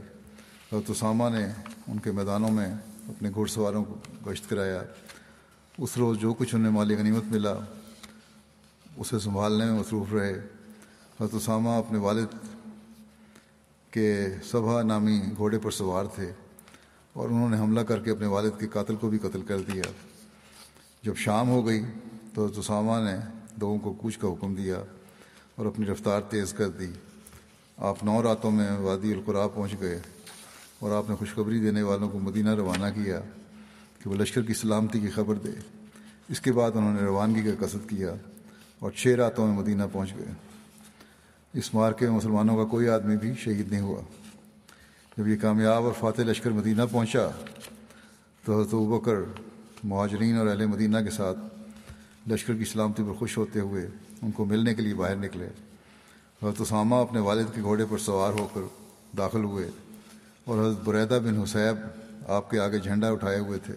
حضرت 0.72 0.90
اسامہ 0.90 1.28
نے 1.28 1.46
ان 1.88 1.98
کے 1.98 2.12
میدانوں 2.12 2.50
میں 2.50 2.74
اپنے 3.08 3.30
گھوڑ 3.34 3.46
سواروں 3.46 3.84
کو 3.84 3.96
گشت 4.30 4.50
کرایا۔ 4.50 4.82
اس 5.78 5.96
روز 5.96 6.18
جو 6.18 6.34
کچھ 6.34 6.54
انہیں 6.54 6.72
مالی 6.72 6.94
غنیمت 6.94 7.24
ملا، 7.26 7.54
اسے 8.96 9.18
سنبھالنے 9.18 9.64
میں 9.64 9.80
مصروف 9.80 10.12
رہے۔ 10.12 10.40
حضرت 11.20 11.34
اسامہ 11.34 11.68
اپنے 11.68 11.98
والد 11.98 12.26
کے 13.90 14.26
صبح 14.44 14.82
نامی 14.82 15.20
گھوڑے 15.36 15.58
پر 15.58 15.70
سوار 15.70 16.04
تھے 16.04 16.32
اور 17.12 17.28
انہوں 17.28 17.48
نے 17.48 17.58
حملہ 17.58 17.80
کر 17.80 18.00
کے 18.00 18.10
اپنے 18.10 18.26
والد 18.26 18.60
کے 18.60 18.66
قاتل 18.66 18.96
کو 18.96 19.10
بھی 19.10 19.18
قتل 19.18 19.42
کر 19.42 19.58
دیا۔ 19.58 19.82
جب 21.02 21.16
شام 21.16 21.48
ہو 21.48 21.66
گئی 21.66 21.82
تو 22.34 22.44
حضرت 22.44 22.58
اسامہ 22.58 23.10
نے 23.10 23.16
لوگوں 23.60 23.78
کو 23.78 23.92
کوچ 23.92 24.18
کا 24.18 24.28
حکم 24.28 24.54
دیا 24.54 24.82
اور 25.54 25.66
اپنی 25.66 25.86
رفتار 25.86 26.20
تیز 26.20 26.52
کر 26.52 26.68
دی۔ 26.68 26.92
آپ 27.76 28.04
نو 28.04 28.22
راتوں 28.22 28.50
میں 28.50 28.70
وادی 28.78 29.12
القرا 29.12 29.46
پہنچ 29.48 29.80
گئے 29.80 30.00
اور 30.78 30.90
آپ 30.90 31.10
نے 31.10 31.16
خوشخبری 31.16 31.60
دینے 31.60 31.82
والوں 31.82 32.08
کو 32.08 32.18
مدینہ 32.18 32.54
روانہ 32.54 32.86
کیا 32.94 33.20
کہ 34.02 34.10
وہ 34.10 34.14
لشکر 34.14 34.42
کی 34.42 34.54
سلامتی 34.54 35.00
کی 35.00 35.08
خبر 35.08 35.34
دے۔ 35.34 35.52
اس 36.28 36.40
کے 36.40 36.52
بعد 36.52 36.70
انہوں 36.74 36.94
نے 36.94 37.00
روانگی 37.00 37.42
کا 37.42 37.66
قصد 37.66 37.88
کیا 37.90 38.14
اور 38.78 38.90
چھ 38.90 39.06
راتوں 39.06 39.46
میں 39.46 39.54
مدینہ 39.54 39.82
پہنچ 39.92 40.14
گئے۔ 40.18 40.49
اس 41.54 41.74
مارکے 41.74 42.06
میں 42.06 42.16
مسلمانوں 42.16 42.56
کا 42.56 42.70
کوئی 42.70 42.88
آدمی 42.88 43.16
بھی 43.16 43.34
شہید 43.34 43.72
نہیں 43.72 43.80
ہوا۔ 43.80 44.00
جب 45.16 45.28
یہ 45.28 45.36
کامیاب 45.36 45.84
اور 45.84 45.92
فاتح 45.98 46.22
لشکر 46.22 46.50
مدینہ 46.50 46.82
پہنچا 46.90 47.28
تو 48.44 48.60
حضرت 48.60 48.74
بکر 48.74 49.14
مہاجرین 49.84 50.38
اور 50.38 50.46
اہل 50.46 50.66
مدینہ 50.66 50.98
کے 50.98 51.10
ساتھ 51.10 51.38
لشکر 52.28 52.54
کی 52.54 52.64
سلامتی 52.64 53.02
پر 53.02 53.12
خوش 53.12 53.38
ہوتے 53.38 53.60
ہوئے 53.60 53.88
ان 54.22 54.30
کو 54.30 54.44
ملنے 54.44 54.74
کے 54.74 54.82
لیے 54.82 54.94
باہر 54.94 55.16
نکلے۔ 55.16 55.46
حضرت 56.42 56.60
اسامہ 56.60 56.94
اپنے 56.94 57.20
والد 57.20 57.44
کے 57.54 57.62
گھوڑے 57.62 57.84
پر 57.90 57.98
سوار 57.98 58.32
ہو 58.32 58.48
کر 58.54 58.60
داخل 59.18 59.44
ہوئے 59.44 59.70
اور 60.44 60.58
حضرت 60.58 60.82
بریدہ 60.84 61.18
بن 61.24 61.42
حسیب 61.42 61.76
آپ 62.30 62.50
کے 62.50 62.58
آگے 62.58 62.78
جھنڈا 62.78 63.08
اٹھائے 63.08 63.38
ہوئے 63.38 63.58
تھے۔ 63.58 63.74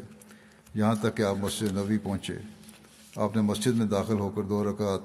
یہاں 0.75 0.95
تک 0.95 1.17
کہ 1.17 1.21
آپ 1.21 1.35
مسجد 1.39 1.77
نبی 1.77 1.97
پہنچے۔ 1.97 2.37
آپ 3.15 3.35
نے 3.35 3.41
مسجد 3.41 3.75
میں 3.75 3.85
داخل 3.85 4.19
ہو 4.19 4.29
کر 4.29 4.41
دو 4.41 4.63
رکعت 4.63 4.99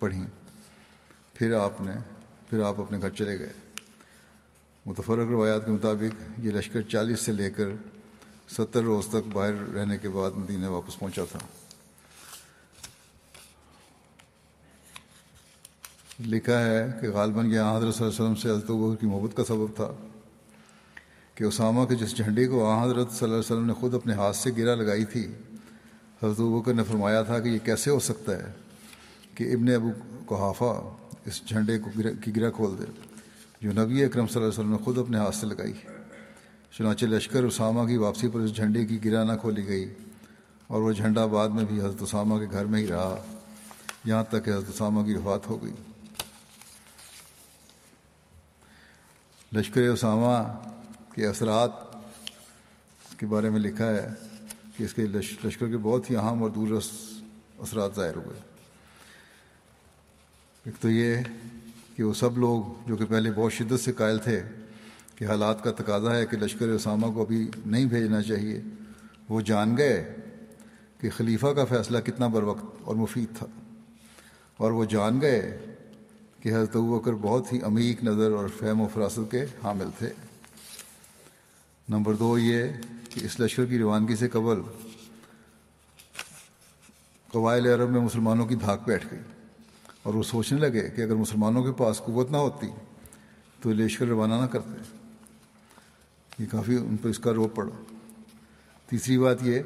پڑھیں۔ 0.00 0.43
پھر 1.34 1.52
آپ 1.52 1.80
نے 1.80 1.92
پھر 2.50 2.62
آپ 2.62 2.80
اپنے 2.80 2.98
گھر 3.00 3.10
چلے 3.10 3.38
گئے۔ 3.38 3.52
متفرق 4.86 5.30
روایات 5.30 5.66
کے 5.66 5.72
مطابق 5.72 6.40
یہ 6.44 6.50
لشکر 6.50 6.82
چالیس 6.82 7.20
سے 7.20 7.32
لے 7.32 7.50
کر 7.50 7.68
ستر 8.48 8.82
روز 8.82 9.06
تک 9.06 9.28
باہر 9.32 9.74
رہنے 9.74 9.98
کے 9.98 10.08
بعد 10.08 10.30
مدینہ 10.36 10.66
واپس 10.66 10.98
پہنچا 10.98 11.22
تھا۔ 11.32 11.38
لکھا 16.20 16.60
ہے 16.60 16.86
کہ 17.00 17.10
غالباً 17.10 17.46
یہ 17.46 17.60
حضرت 17.60 17.94
صلی 17.94 18.06
اللہ 18.06 18.16
علیہ 18.16 18.30
وسلم 18.30 18.34
سے 18.34 18.50
حضرت 18.50 19.00
کی 19.00 19.06
محبت 19.06 19.36
کا 19.36 19.44
سبب 19.44 19.66
تھا 19.76 19.92
کہ 21.34 21.44
اسامہ 21.44 21.84
کے 21.84 21.94
جس 21.94 22.16
جھنڈے 22.16 22.46
کو 22.46 22.72
حضرت 22.72 23.10
صلی 23.10 23.18
اللہ 23.22 23.34
علیہ 23.34 23.38
وسلم 23.38 23.66
نے 23.66 23.72
خود 23.72 23.94
اپنے 23.94 24.14
ہاتھ 24.14 24.36
سے 24.36 24.50
گرا 24.56 24.74
لگائی 24.74 25.04
تھی، 25.04 25.26
حضرت 26.22 26.40
بکر 26.40 26.74
نے 26.74 26.84
فرمایا 26.84 27.22
تھا 27.22 27.38
کہ 27.38 27.48
یہ 27.48 27.58
کیسے 27.64 27.90
ہو 27.90 28.00
سکتا 28.00 28.36
ہے 28.36 28.52
کہ 29.34 29.54
ابن 29.54 29.68
ابو 29.68 29.90
کوحافہ 30.26 30.96
اس 31.26 31.46
جھنڈے 31.46 31.78
کو 31.78 31.90
کی 32.24 32.36
گرا 32.36 32.50
کھول 32.50 32.78
دے۔ 32.78 32.84
جو 33.60 33.72
نبی 33.72 34.04
اکرم 34.04 34.26
صلی 34.26 34.42
اللہ 34.42 34.48
علیہ 34.48 34.60
وسلم 34.60 34.70
نے 34.70 34.78
خود 34.78 34.98
اپنے 34.98 35.18
ہاتھ 35.18 35.36
سے 35.36 35.46
لگائی۔ 35.46 35.72
چنانچہ 36.78 37.06
لشکر 37.06 37.42
اسامہ 37.42 37.88
کی 37.88 37.96
واپسی 37.96 38.28
پر 38.28 38.40
اس 38.40 38.56
جھنڈے 38.56 38.86
کی 38.86 39.04
گرا 39.04 39.24
نہ 39.24 39.32
کھولی 39.40 39.66
گئی 39.66 39.94
اور 40.66 40.82
وہ 40.82 40.92
جھنڈا 40.92 41.26
بعد 41.26 41.48
میں 41.48 41.64
بھی 41.64 41.78
حضرت 41.78 42.02
اسامہ 42.02 42.38
کے 42.38 42.46
گھر 42.50 42.64
میں 42.64 42.80
ہی 42.80 42.86
رہا۔ 42.86 43.24
یہاں 44.04 44.24
تک 44.24 44.44
کہ 44.44 44.50
حضرت 44.50 44.68
اسامہ 44.68 45.02
کی 45.02 45.14
وفات 45.14 45.46
ہو 45.46 45.62
گئی۔ 45.62 45.72
لشکر 49.56 49.80
اسامہ 49.80 50.58
کے 51.14 51.26
اثرات 51.26 51.70
کے 53.18 53.26
بارے 53.26 53.50
میں 53.50 53.60
لکھا 53.60 53.90
ہے 53.90 54.08
کہ 54.76 54.84
اس 54.84 54.94
کے 54.94 55.02
لشکر 55.02 55.68
کے 55.68 55.76
بہت 55.76 56.10
ہی 56.10 56.16
اہم 56.16 56.42
اور 56.42 56.50
دور 56.50 56.68
اثرات 57.58 57.90
ظاہر 57.96 58.16
ہوئے۔ 58.16 58.53
ایک 60.64 60.74
تو 60.80 60.90
یہ 60.90 61.16
کہ 61.96 62.02
وہ 62.02 62.14
سب 62.14 62.38
لوگ 62.38 62.62
جو 62.86 62.96
کہ 62.96 63.04
پہلے 63.04 63.30
بہت 63.32 63.52
شدت 63.52 63.80
سے 63.80 63.92
قائل 63.92 64.18
تھے 64.18 64.42
کہ 65.16 65.24
حالات 65.24 65.64
کا 65.64 65.72
تقاضا 65.72 66.16
ہے 66.16 66.26
کہ 66.26 66.36
لشکر 66.36 66.68
اسامہ 66.68 67.06
کو 67.14 67.22
ابھی 67.22 67.48
نہیں 67.66 67.84
بھیجنا 67.84 68.22
چاہیے، 68.22 68.60
وہ 69.28 69.40
جان 69.40 69.76
گئے 69.76 70.16
کہ 71.00 71.10
خلیفہ 71.10 71.46
کا 71.46 71.64
فیصلہ 71.64 71.98
کتنا 71.98 72.26
بر 72.26 72.42
وقت 72.42 72.64
اور 72.84 72.94
مفید 72.94 73.38
تھا۔ 73.38 73.46
اور 74.56 74.72
وہ 74.72 74.84
جان 74.84 75.20
گئے 75.20 75.64
کہ 76.42 76.48
حضرت 76.48 76.76
بکر 76.76 77.12
بہت 77.12 77.52
ہی 77.52 77.60
عمیق 77.62 78.04
نظر 78.04 78.30
اور 78.30 78.48
فہم 78.58 78.80
و 78.80 78.88
فراست 78.94 79.30
کے 79.30 79.42
حامل 79.42 79.88
تھے۔ 79.98 80.10
نمبر 81.88 82.14
دو 82.14 82.38
یہ 82.38 82.64
کہ 83.10 83.20
اس 83.24 83.40
لشکر 83.40 83.66
کی 83.66 83.78
روانگی 83.78 84.16
سے 84.16 84.28
قبل 84.28 84.62
قبائل 87.32 87.66
عرب 87.66 87.90
میں 87.90 88.00
مسلمانوں 88.00 88.46
کی 88.46 88.54
دھاک 88.54 88.80
بیٹھ 88.86 89.06
گئی۔ 89.10 89.33
اور 90.04 90.14
وہ 90.14 90.22
سوچنے 90.22 90.58
لگے 90.58 90.90
کہ 90.90 91.02
اگر 91.02 91.14
مسلمانوں 91.14 91.64
کے 91.64 91.72
پاس 91.72 91.98
قوت 91.98 92.30
نہ 92.30 92.36
ہوتی 92.36 92.66
تو 93.60 93.72
لشکر 93.72 94.06
روانہ 94.06 94.34
نہ 94.34 94.46
کرتے۔ 94.46 94.94
یہ 96.38 96.46
کافی 96.50 96.76
ان 96.76 96.96
پر 96.96 97.08
اس 97.08 97.18
کا 97.18 97.34
روپ 97.34 97.54
پڑا۔ 97.54 97.82
تیسری 98.86 99.18
بات 99.18 99.36
یہ 99.42 99.58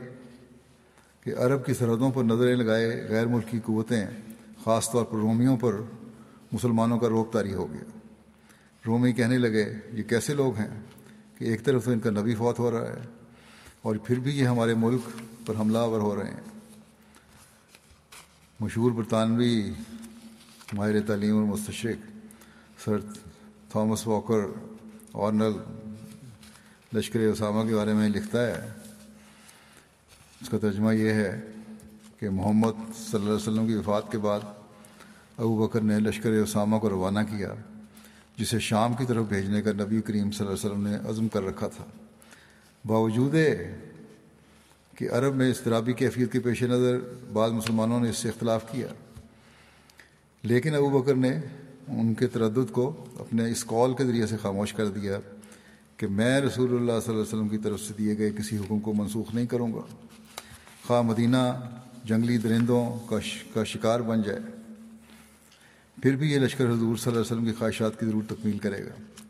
کہ 1.22 1.34
عرب 1.38 1.66
کی 1.66 1.74
سرحدوں 1.74 2.10
پر 2.10 2.24
نظریں 2.24 2.56
لگائے 2.56 3.06
غیر 3.08 3.26
ملکی 3.26 3.60
قوتیں 3.64 4.06
خاص 4.64 4.90
طور 4.90 5.04
پر 5.04 5.18
رومیوں 5.18 5.56
پر 5.56 5.76
مسلمانوں 6.52 6.98
کا 6.98 7.08
روپ 7.08 7.32
طاری 7.32 7.54
ہو 7.54 7.72
گیا۔ 7.72 7.98
رومی 8.86 9.12
کہنے 9.12 9.38
لگے، 9.38 9.74
یہ 9.92 10.02
کیسے 10.02 10.34
لوگ 10.34 10.56
ہیں 10.56 10.80
کہ 11.38 11.44
ایک 11.44 11.64
طرف 11.64 11.84
تو 11.84 11.90
ان 11.90 12.00
کا 12.00 12.10
نبی 12.10 12.34
فوت 12.34 12.58
ہو 12.58 12.70
رہا 12.70 12.88
ہے 12.88 13.02
اور 13.82 13.96
پھر 13.96 14.20
بھی 14.20 14.38
یہ 14.38 14.44
ہمارے 14.44 14.74
ملک 14.74 15.00
پر 15.46 15.54
حملہ 15.58 15.78
آور 15.78 16.00
ہو 16.00 16.16
رہے 16.16 16.30
ہیں۔ 16.30 16.40
مشہور 18.60 18.90
برطانوی 18.90 19.72
ماہر 20.72 21.00
تعلیم 21.00 21.36
اور 21.36 21.44
مستشرق 21.44 22.06
سر 22.84 23.00
تھامس 23.68 24.06
واکر 24.06 24.40
آرنل 25.14 25.52
لشکر 26.94 27.20
اسامہ 27.20 27.68
کے 27.68 27.74
بارے 27.74 27.92
میں 27.92 28.08
لکھتا 28.08 28.46
ہے 28.46 28.68
اس 30.40 30.48
کا 30.48 30.58
ترجمہ 30.58 30.94
یہ 30.94 31.10
ہے 31.10 31.40
کہ 32.20 32.30
محمد 32.30 32.72
صلی 32.96 33.14
اللہ 33.14 33.24
علیہ 33.24 33.32
وسلم 33.32 33.66
کی 33.66 33.74
وفات 33.74 34.12
کے 34.12 34.18
بعد 34.18 34.40
ابو 35.38 35.66
بکر 35.66 35.80
نے 35.80 36.00
لشکر 36.00 36.30
اسامہ 36.30 36.78
کو 36.78 36.90
روانہ 36.90 37.18
کیا 37.30 37.54
جسے 38.36 38.58
شام 38.58 38.94
کی 38.94 39.04
طرف 39.04 39.24
بھیجنے 39.24 39.62
کا 39.62 39.72
نبی 39.72 40.00
کریم 40.00 40.30
صلی 40.30 40.46
اللہ 40.46 40.58
علیہ 40.58 40.70
وسلم 40.70 40.86
نے 40.86 41.10
عزم 41.10 41.28
کر 41.28 41.42
رکھا 41.42 41.68
تھا 41.68 41.84
باوجود 42.86 43.34
کہ 44.98 45.10
عرب 45.10 45.34
میں 45.34 45.50
اضطرابی 45.50 45.92
کیفیت 45.92 46.32
کے 46.32 46.40
پیش 46.40 46.62
نظر 46.62 46.98
بعض 47.32 47.50
مسلمانوں 47.50 48.00
نے 48.00 48.10
اس 48.10 48.16
سے 48.16 48.28
اختلاف 48.28 48.72
کیا۔ 48.72 48.86
لیکن 50.48 50.74
ابو 50.74 51.02
بکر 51.02 51.14
نے 51.14 51.40
ان 51.88 52.14
کے 52.14 52.26
تردد 52.26 52.72
کو 52.72 53.04
اپنے 53.18 53.50
اس 53.50 53.64
کال 53.64 53.94
کے 53.94 54.04
ذریعے 54.04 54.26
سے 54.26 54.36
خاموش 54.36 54.72
کر 54.72 54.88
دیا 54.88 55.18
کہ 55.96 56.06
میں 56.06 56.40
رسول 56.40 56.70
اللہ 56.70 56.84
صلی 56.84 56.92
اللہ 56.92 57.10
علیہ 57.10 57.20
وسلم 57.20 57.48
کی 57.48 57.58
طرف 57.58 57.80
سے 57.80 57.94
دیے 57.98 58.18
گئے 58.18 58.30
کسی 58.30 58.56
حکم 58.56 58.80
کو 58.80 58.92
منسوخ 58.92 59.34
نہیں 59.34 59.46
کروں 59.46 59.72
گا۔ 59.72 59.80
خواہ 60.86 61.02
مدینہ 61.02 61.60
جنگلی 62.04 62.38
درندوں 62.38 63.06
کا 63.54 63.64
شکار 63.64 64.00
بن 64.00 64.22
جائے۔ 64.22 64.38
پھر 66.02 66.16
بھی 66.16 66.32
یہ 66.32 66.38
لشکر 66.38 66.64
حضور 66.64 66.96
صلی 66.96 67.10
اللہ 67.10 67.10
علیہ 67.10 67.20
وسلم 67.20 67.44
کی 67.44 67.52
خواہشات 67.52 68.00
کی 68.00 68.06
ضرور 68.06 68.22
تکمیل 68.28 68.58
کرے 68.58 68.84
گا۔ 68.84 69.22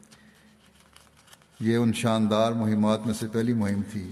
یہ 1.60 1.76
ان 1.76 1.92
شاندار 1.92 2.52
مہمات 2.52 3.06
میں 3.06 3.14
سے 3.14 3.26
پہلی 3.32 3.52
مہم 3.52 3.80
تھی 3.92 4.10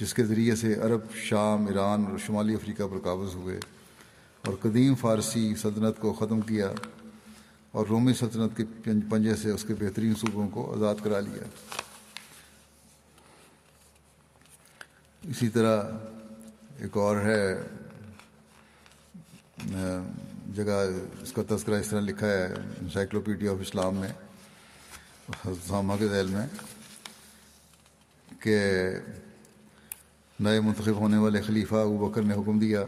جس 0.00 0.14
کے 0.14 0.24
ذریعے 0.24 0.56
سے 0.56 0.74
عرب، 0.74 1.00
شام، 1.14 1.66
ایران 1.66 2.04
اور 2.10 2.18
شمالی 2.18 2.54
افریقہ 2.54 2.82
پر 2.82 2.98
قابض 2.98 3.34
ہوئے۔ 3.34 3.60
اور 4.46 4.54
قدیم 4.62 4.94
فارسی 4.94 5.54
سلطنت 5.54 6.00
کو 6.00 6.12
ختم 6.12 6.40
کیا 6.40 6.70
اور 7.72 7.86
رومی 7.86 8.12
سلطنت 8.14 8.56
کے 8.56 8.64
پنجے 9.10 9.34
سے 9.36 9.50
اس 9.50 9.64
کے 9.64 9.74
بہترین 9.78 10.14
صوبوں 10.14 10.48
کو 10.48 10.72
آزاد 10.74 11.02
کرا 11.02 11.20
لیا۔ 11.20 11.44
اسی 15.22 15.48
طرح 15.48 15.82
ایک 16.78 16.96
اور 16.96 17.16
ہے 17.16 17.42
جگہ 20.54 20.78
اس 21.22 21.32
کا 21.32 21.42
تذکرہ 21.48 21.80
اس 21.80 21.88
طرح 21.88 22.00
لکھا 22.00 22.26
ہے 22.26 22.44
انسائکلوپیڈیا 22.82 23.50
آف 23.52 23.58
اسلام 23.60 23.96
میں 23.96 24.12
اسامہ 25.44 25.94
کے 25.98 26.08
ذیل 26.08 26.26
میں، 26.26 26.46
کہ 28.40 28.58
نئے 30.38 30.60
منتخب 30.60 30.96
ہونے 30.96 31.18
والے 31.18 31.42
خلیفہ 31.42 31.74
ابو 31.74 32.08
بکر 32.08 32.22
نے 32.22 32.34
حکم 32.34 32.58
دیا۔ 32.58 32.84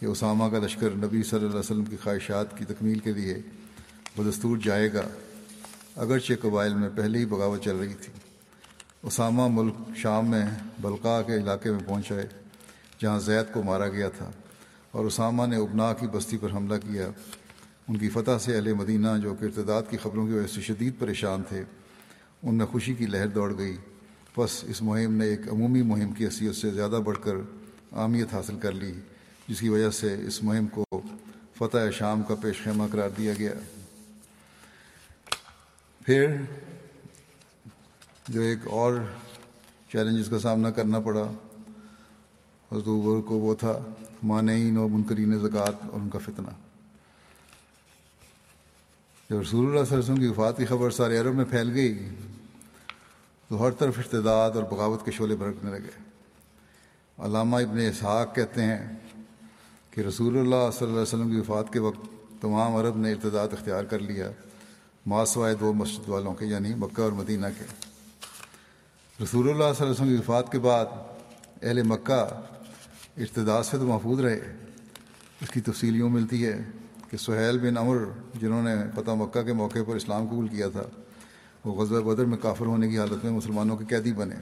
کہ 0.00 0.06
اسامہ 0.06 0.44
کا 0.52 0.58
لشکر 0.58 0.90
نبی 0.90 1.22
صلی 1.22 1.38
اللہ 1.38 1.50
علیہ 1.50 1.58
وسلم 1.58 1.84
کی 1.84 1.96
خواہشات 2.02 2.58
کی 2.58 2.64
تکمیل 2.64 2.98
کے 2.98 3.12
لیے 3.12 3.36
بدستور 4.16 4.56
جائے 4.56 4.92
گا، 4.92 5.02
اگرچہ 5.96 6.32
قبائل 6.42 6.74
میں 6.74 6.88
پہلے 6.96 7.18
ہی 7.18 7.24
بغاوت 7.24 7.64
چل 7.64 7.76
رہی 7.76 7.94
تھی۔ 7.94 8.12
اسامہ 9.02 9.48
ملک 9.50 9.74
شام 9.96 10.30
میں 10.30 10.46
بلقا 10.80 11.22
کے 11.22 11.34
علاقے 11.34 11.70
میں 11.70 11.80
پہنچائے 11.86 12.26
جہاں 12.98 13.20
زید 13.20 13.54
کو 13.54 13.62
مارا 13.62 13.88
گیا 13.88 14.08
تھا 14.08 14.30
اور 14.90 15.04
اسامہ 15.04 15.46
نے 15.46 15.56
ابنا 15.56 15.92
کی 15.92 16.06
بستی 16.06 16.38
پر 16.38 16.52
حملہ 16.52 16.74
کیا۔ 16.74 17.08
ان 17.88 17.96
کی 17.96 18.08
فتح 18.08 18.38
سے 18.40 18.56
اہل 18.56 18.72
مدینہ 18.72 19.08
جو 19.22 19.34
کہ 19.34 19.44
ارتداد 19.44 19.82
کی 19.90 19.96
خبروں 19.96 20.26
کی 20.26 20.32
وجہ 20.32 20.46
سے 20.46 20.60
شدید 20.60 20.92
پریشان 20.98 21.42
تھے، 21.48 21.62
ان 22.42 22.54
میں 22.54 22.66
خوشی 22.66 22.94
کی 22.94 23.06
لہر 23.06 23.26
دوڑ 23.26 23.58
گئی۔ 23.58 23.76
بس 24.36 24.64
اس 24.68 24.82
مہم 24.82 25.12
نے 25.12 25.24
ایک 25.24 25.48
عمومی 25.48 25.82
مہم 25.82 26.12
کی 26.12 26.24
حیثیت 26.24 26.54
سے 26.54 26.70
زیادہ 26.70 27.00
بڑھ 27.04 27.18
کر 27.24 27.34
اہمیت 27.92 28.34
حاصل 28.34 28.58
کر 28.58 28.72
لی۔ 28.72 28.92
جس 29.48 29.60
کی 29.60 29.68
وجہ 29.68 29.90
سے 29.90 30.14
اس 30.26 30.42
مہم 30.44 30.66
کو 30.66 30.84
فتح 31.54 31.90
شام 31.98 32.22
کا 32.22 32.34
پیش 32.34 32.62
خیمہ 32.64 32.84
قرار 32.92 33.10
دیا 33.18 33.32
گیا۔ 33.38 33.52
پھر 36.06 36.36
جو 38.28 38.40
ایک 38.40 38.66
اور 38.66 38.94
چیلنجز 39.92 40.28
کا 40.30 40.38
سامنا 40.38 40.70
کرنا 40.70 41.00
پڑا 41.00 41.30
حضور 42.72 43.22
کو 43.22 43.38
وہ 43.38 43.54
تھا، 43.54 43.78
مانعین 44.22 44.76
و 44.76 44.88
منکرین 44.88 45.38
زکوٰۃ 45.38 45.88
اور 45.90 46.00
ان 46.00 46.08
کا 46.08 46.18
فتنہ۔ 46.18 46.50
جب 49.30 49.40
رسول 49.40 49.66
اللہ 49.66 49.84
صلی 49.84 49.94
اللہ 49.94 50.04
علیہ 50.04 50.12
وسلم 50.12 50.20
کی 50.20 50.26
وفات 50.26 50.56
کی 50.56 50.64
خبر 50.64 50.90
سارے 50.90 51.18
عرب 51.18 51.34
میں 51.34 51.44
پھیل 51.44 51.70
گئی، 51.70 52.08
تو 53.48 53.66
ہر 53.66 53.70
طرف 53.70 53.98
ارتداد 53.98 54.50
اور 54.50 54.62
بغاوت 54.62 55.04
کے 55.04 55.10
شعلے 55.10 55.36
بھڑکنے 55.36 55.70
لگے۔ 55.70 55.96
علامہ 57.18 57.56
ابن 57.56 57.78
اسحاق 57.78 58.34
کہتے 58.34 58.62
ہیں 58.62 58.96
کہ 59.98 60.02
رسول 60.02 60.38
اللہ 60.38 60.70
صلی 60.72 60.80
اللہ 60.80 60.92
علیہ 60.92 61.02
وسلم 61.02 61.30
کی 61.30 61.36
وفات 61.36 61.72
کے 61.72 61.78
وقت 61.78 62.00
تمام 62.40 62.76
عرب 62.76 62.96
نے 62.96 63.12
ارتداد 63.12 63.48
اختیار 63.52 63.84
کر 63.84 63.98
لیا 63.98 64.30
ماسوائے 65.06 65.54
دو 65.54 65.72
مسجد 65.72 66.08
والوں 66.08 66.34
کے 66.34 66.46
یعنی 66.46 66.74
مکہ 66.74 67.00
اور 67.00 67.12
مدینہ 67.12 67.46
کے۔ 67.58 67.64
رسول 69.24 69.50
اللہ 69.50 69.56
صلی 69.56 69.64
اللہ 69.64 69.82
علیہ 69.82 69.90
وسلم 69.90 70.08
کی 70.08 70.14
وفات 70.14 70.52
کے 70.52 70.58
بعد 70.58 70.86
اہل 71.62 71.82
مکہ 71.82 72.26
ارتداد 73.16 73.62
سے 73.62 73.78
تو 73.78 73.86
محفوظ 73.86 74.20
رہے۔ 74.20 74.56
اس 75.40 75.48
کی 75.50 75.60
تفصیل 75.60 75.96
یوں 75.96 76.10
ملتی 76.10 76.46
ہے 76.46 76.58
کہ 77.10 77.16
سہیل 77.16 77.58
بن 77.58 77.76
امر 77.76 77.96
جنہوں 78.40 78.62
نے 78.62 78.74
فتح 78.94 79.10
مکہ 79.10 79.42
کے 79.42 79.52
موقع 79.52 79.78
پر 79.86 79.96
اسلام 79.96 80.26
قبول 80.26 80.48
کیا 80.48 80.68
تھا، 80.68 80.84
وہ 81.64 81.72
غزل 81.72 82.02
بدر 82.02 82.24
میں 82.24 82.38
کافر 82.38 82.66
ہونے 82.66 82.88
کی 82.88 82.98
حالت 82.98 83.24
میں 83.24 83.32
مسلمانوں 83.32 83.76
کے 83.76 83.84
قیدی 83.84 84.12
بنے۔ 84.12 84.34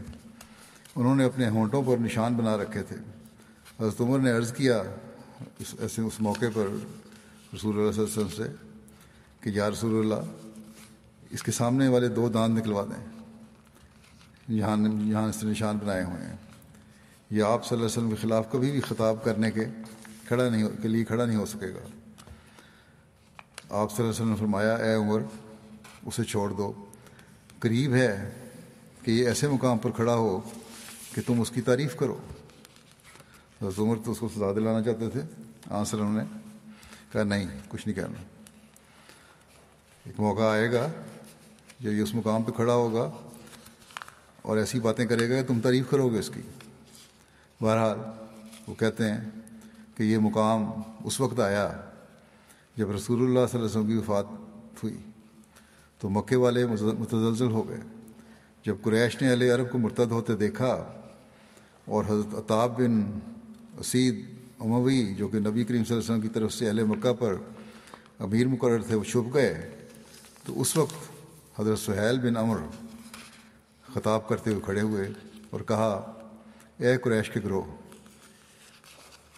انہوں 0.97 1.17
نے 1.17 1.25
اپنے 1.25 1.49
ہونٹوں 1.49 1.83
پر 1.87 1.97
نشان 1.97 2.35
بنا 2.35 2.57
رکھے 2.57 2.83
تھے۔ 2.83 2.97
حضرت 3.81 4.01
عمر 4.01 4.19
نے 4.19 4.31
عرض 4.31 4.53
کیا 4.53 4.83
اس، 5.59 5.75
ایسے 5.79 6.03
اس 6.03 6.21
موقع 6.21 6.45
پر 6.55 6.67
رسول 7.55 7.79
اللہ 7.79 7.93
صلی 7.93 8.05
اللہ 8.05 8.15
علیہ 8.15 8.25
وسلم 8.25 8.29
سے 8.29 8.53
کہ 9.41 9.49
یا 9.49 9.71
رسول 9.71 9.99
اللہ، 9.99 10.51
اس 11.31 11.43
کے 11.43 11.53
سامنے 11.53 11.89
والے 11.89 12.09
دو 12.09 12.29
داند 12.29 12.59
نکلوا 12.59 12.85
دیں۔ 12.85 13.23
یہاں 14.49 14.77
یہاں 15.03 15.29
اس 15.29 15.45
نشان 15.45 15.77
بنائے 15.77 16.05
ہوئے 16.05 16.27
ہیں۔ 16.27 16.37
یہ 17.31 17.43
آپ 17.43 17.67
صلی 17.67 17.79
اللہ 17.79 17.87
علیہ 17.87 17.99
وسلم 17.99 18.11
کے 18.11 18.17
خلاف 18.17 18.53
کبھی 18.53 18.71
بھی 18.71 18.81
خطاب 18.81 19.25
کرنے 19.25 19.51
کے 19.51 19.65
کھڑا 20.29 20.49
نہیں 20.49 20.69
کے 20.83 20.89
لیے 20.89 21.05
کھڑا 21.05 21.25
نہیں 21.27 21.37
ہو 21.37 21.47
سکے 21.47 21.69
گا۔ 21.69 21.81
آپ 21.81 21.91
صلی 23.69 23.79
اللہ 23.79 23.95
علیہ 23.97 24.09
وسلم 24.09 24.31
نے 24.31 24.37
فرمایا، 24.37 24.75
اے 24.75 24.95
عمر، 24.95 25.21
اسے 26.07 26.25
چھوڑ 26.25 26.53
دو۔ 26.53 26.85
قریب 27.59 27.95
ہے 27.95 28.33
کہ 29.03 29.11
یہ 29.11 29.27
ایسے 29.27 29.49
مقام 29.49 29.79
پر 29.79 29.91
کھڑا 29.91 30.15
ہو 30.15 30.41
کہ 31.15 31.23
تم 31.27 31.41
اس 31.41 31.51
کی 31.51 31.61
تعریف 31.61 31.97
کرو۔ 31.97 32.19
حضرت 33.63 33.79
عمر 33.79 33.97
تو 34.05 34.13
اس 34.13 34.19
کو 34.19 34.29
سزا 34.29 34.53
دلانا 34.53 34.83
چاہتے 34.83 35.11
تھے 35.11 35.21
آن 35.71 35.81
وسلم 35.81 36.17
نے 36.17 36.23
کہا 37.13 37.23
نہیں، 37.23 37.47
کچھ 37.69 37.89
نہیں 37.89 37.97
کہنا 37.97 38.23
ایک 40.05 40.21
موقع 40.21 40.43
آئے 40.43 40.73
گا 40.73 40.87
جب 41.81 41.93
یہ 41.93 42.03
اس 42.03 42.15
مقام 42.15 42.43
پہ 42.43 42.53
کھڑا 42.53 42.75
ہوگا 42.75 43.11
اور 44.43 44.57
ایسی 44.57 44.81
باتیں 44.81 45.07
کرے 45.07 45.29
گا 45.31 45.41
کہ 45.41 45.49
تم 45.49 45.61
تعریف 45.61 45.91
کرو 45.91 46.09
گے 46.09 46.19
اس 46.19 46.31
کی۔ 46.35 46.41
بہرحال 47.61 47.99
وہ 48.67 48.75
کہتے 48.75 49.11
ہیں 49.13 49.21
کہ 49.97 50.03
یہ 50.03 50.19
مقام 50.19 50.71
اس 51.05 51.21
وقت 51.21 51.41
آیا 51.41 51.69
جب 52.77 52.91
رسول 52.91 53.19
اللہ 53.19 53.47
صلی 53.51 53.61
اللہ 53.61 53.71
علیہ 53.71 53.79
وسلم 53.79 53.87
کی 53.87 53.97
وفات 53.97 54.27
ہوئی۔ 54.83 54.97
تو 56.01 56.09
مکے 56.11 56.37
والے 56.37 56.67
متزلزل 56.67 57.51
ہو 57.51 57.69
گئے۔ 57.69 57.81
جب 58.65 58.77
قریش 58.83 59.23
نے 59.23 59.33
علیہ 59.33 59.55
عرب 59.55 59.71
کو 59.71 59.79
مرتد 59.79 60.11
ہوتے 60.11 60.37
دیکھا 60.37 60.73
اور 61.85 62.05
حضرت 62.05 62.35
عطاب 62.35 62.79
بن 62.79 63.03
اسید 63.79 64.25
اموی 64.61 65.15
جو 65.15 65.29
کہ 65.29 65.39
نبی 65.39 65.65
کریم 65.65 65.85
صلی 65.85 65.97
اللہ 65.97 66.05
علیہ 66.05 66.15
وسلم 66.15 66.21
کی 66.21 66.29
طرف 66.29 66.53
سے 66.53 66.67
اہل 66.67 66.85
مکہ 66.85 67.13
پر 67.13 67.35
امیر 68.19 68.47
مقرر 68.47 68.83
تھے 68.83 68.95
وہ 68.95 69.05
چھپ 69.05 69.35
گئے 69.35 69.71
تو 70.45 70.61
اس 70.61 70.77
وقت 70.77 71.61
حضرت 71.61 71.79
سہیل 71.79 72.19
بن 72.19 72.37
امر 72.37 72.57
خطاب 73.95 74.29
کرتے 74.29 74.51
ہوئے 74.51 74.61
کھڑے 74.65 74.81
ہوئے 74.81 75.09
اور 75.51 75.61
کہا 75.61 76.13
اے 76.79 76.97
قریش 76.97 77.31
کے 77.31 77.41
گروہ 77.45 77.63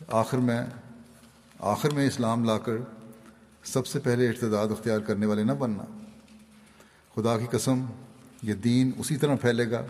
آخر 0.09 0.39
میں 0.39 0.63
آخر 1.59 1.91
میں 1.91 2.07
اسلام 2.07 2.45
لا 2.45 2.59
کر، 2.59 2.77
سب 3.65 3.87
سے 3.87 3.99
پہلے 3.99 4.29
ارتداد 4.29 4.69
اختیار 4.69 5.01
کرنے 5.01 5.27
والے 5.27 5.45
نہ 5.45 5.53
بننا. 5.53 5.85
خدا 7.15 7.39
کی 7.39 7.47
قسم، 7.51 7.85
یہ 8.43 8.55
دین 8.55 8.91
اسی 8.99 9.17
طرح 9.17 9.37
پھیلے 9.37 9.71
گا، 9.71 9.87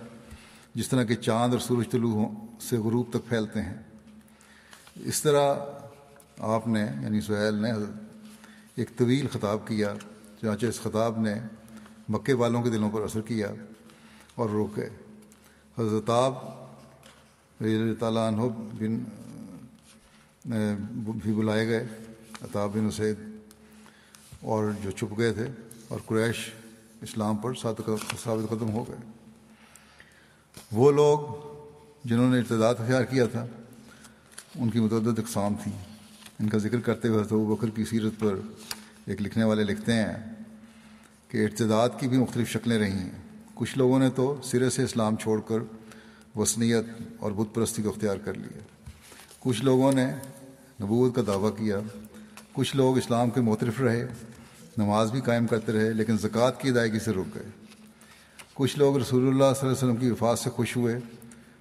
جس 0.74 0.88
طرح 0.88 1.04
کہ 1.04 1.14
چاند 1.14 1.52
اور 1.52 1.60
سورج 1.60 1.90
طلوع 1.90 2.28
سے 2.60 2.76
غروب 2.76 3.06
تک 3.10 3.28
پھیلتے 3.28 3.62
ہیں۔ 3.62 3.74
اس 5.04 5.22
طرح 5.22 5.54
آپ 6.48 6.66
نے 6.68 6.80
یعنی 7.02 7.20
سہیل 7.20 7.54
نے 7.54 7.72
ایک 8.74 8.90
طویل 8.96 9.26
خطاب 9.32 9.66
کیا، 9.66 9.94
چنانچہ 10.40 10.66
اس 10.66 10.80
خطاب 10.80 11.18
نے 11.20 11.34
مکے 12.08 12.32
والوں 12.32 12.62
کے 12.62 12.70
دلوں 12.70 12.90
پر 12.90 13.02
اثر 13.02 13.20
کیا 13.20 13.48
اور 14.34 14.48
روکے 14.48 14.88
حضرت 15.78 16.10
رضی 17.60 17.94
تعالیٰ 17.98 18.26
عنہ 18.26 18.42
بن 18.78 18.98
بھی 21.22 21.32
بلائے 21.32 21.66
گئے، 21.68 21.86
عطاب 22.42 22.74
بن 22.74 22.86
اسید 22.86 23.18
اور 24.42 24.70
جو 24.82 24.90
چھپ 24.90 25.18
گئے 25.18 25.32
تھے 25.32 25.46
اور 25.88 25.98
قریش 26.06 26.48
اسلام 27.02 27.36
پر 27.36 27.54
ثابت 27.54 28.48
قدم 28.50 28.70
ہو 28.70 28.84
گئے۔ 28.88 29.00
وہ 30.72 30.90
لوگ 30.92 31.18
جنہوں 32.04 32.30
نے 32.30 32.38
ارتداد 32.38 32.74
اختیار 32.74 33.04
کیا 33.04 33.26
تھا 33.26 33.46
ان 34.54 34.70
کی 34.70 34.80
متعدد 34.80 35.18
اقسام 35.18 35.54
تھیں۔ 35.62 35.78
ان 36.40 36.48
کا 36.48 36.58
ذکر 36.58 36.80
کرتے 36.80 37.08
ہوئے 37.08 37.24
تو 37.24 37.44
بکر 37.44 37.70
کی 37.70 37.84
سیرت 37.84 38.12
پر 38.18 38.34
ایک 39.06 39.22
لکھنے 39.22 39.44
والے 39.44 39.64
لکھتے 39.64 39.92
ہیں 39.92 40.34
کہ 41.28 41.44
ارتداد 41.44 41.88
کی 41.98 42.08
بھی 42.08 42.18
مختلف 42.18 42.48
شکلیں 42.48 42.78
رہی 42.78 42.92
ہیں۔ 42.92 43.10
کچھ 43.54 43.78
لوگوں 43.78 43.98
نے 43.98 44.10
تو 44.10 44.40
سرے 44.44 44.70
سے 44.70 44.82
اسلام 44.82 45.16
چھوڑ 45.16 45.40
کر 45.40 45.58
وسنیت 46.36 46.84
اور 47.18 47.32
بت 47.32 47.54
پرستی 47.54 47.82
کو 47.82 47.88
اختیار 47.88 48.16
کر 48.16 48.34
لیا۔ 48.34 48.58
کچھ 49.40 49.64
لوگوں 49.64 49.92
نے 49.92 50.06
نبوت 50.82 51.14
کا 51.14 51.22
دعویٰ 51.26 51.56
کیا۔ 51.56 51.80
کچھ 52.52 52.76
لوگ 52.76 52.98
اسلام 52.98 53.30
کے 53.30 53.40
موترف 53.40 53.80
رہے، 53.80 54.06
نماز 54.78 55.10
بھی 55.10 55.20
قائم 55.20 55.46
کرتے 55.46 55.72
رہے، 55.72 55.92
لیکن 55.92 56.18
زکوٰۃ 56.18 56.60
کی 56.60 56.68
ادائیگی 56.68 56.98
سے 56.98 57.10
رک 57.10 57.34
گئے۔ 57.34 57.66
کچھ 58.54 58.78
لوگ 58.78 58.96
رسول 58.96 59.20
اللہ 59.20 59.36
صلی 59.38 59.44
اللہ 59.44 59.60
علیہ 59.60 59.88
وسلم 59.88 59.96
کی 59.96 60.10
وفات 60.10 60.38
سے 60.38 60.50
خوش 60.50 60.76
ہوئے 60.76 60.98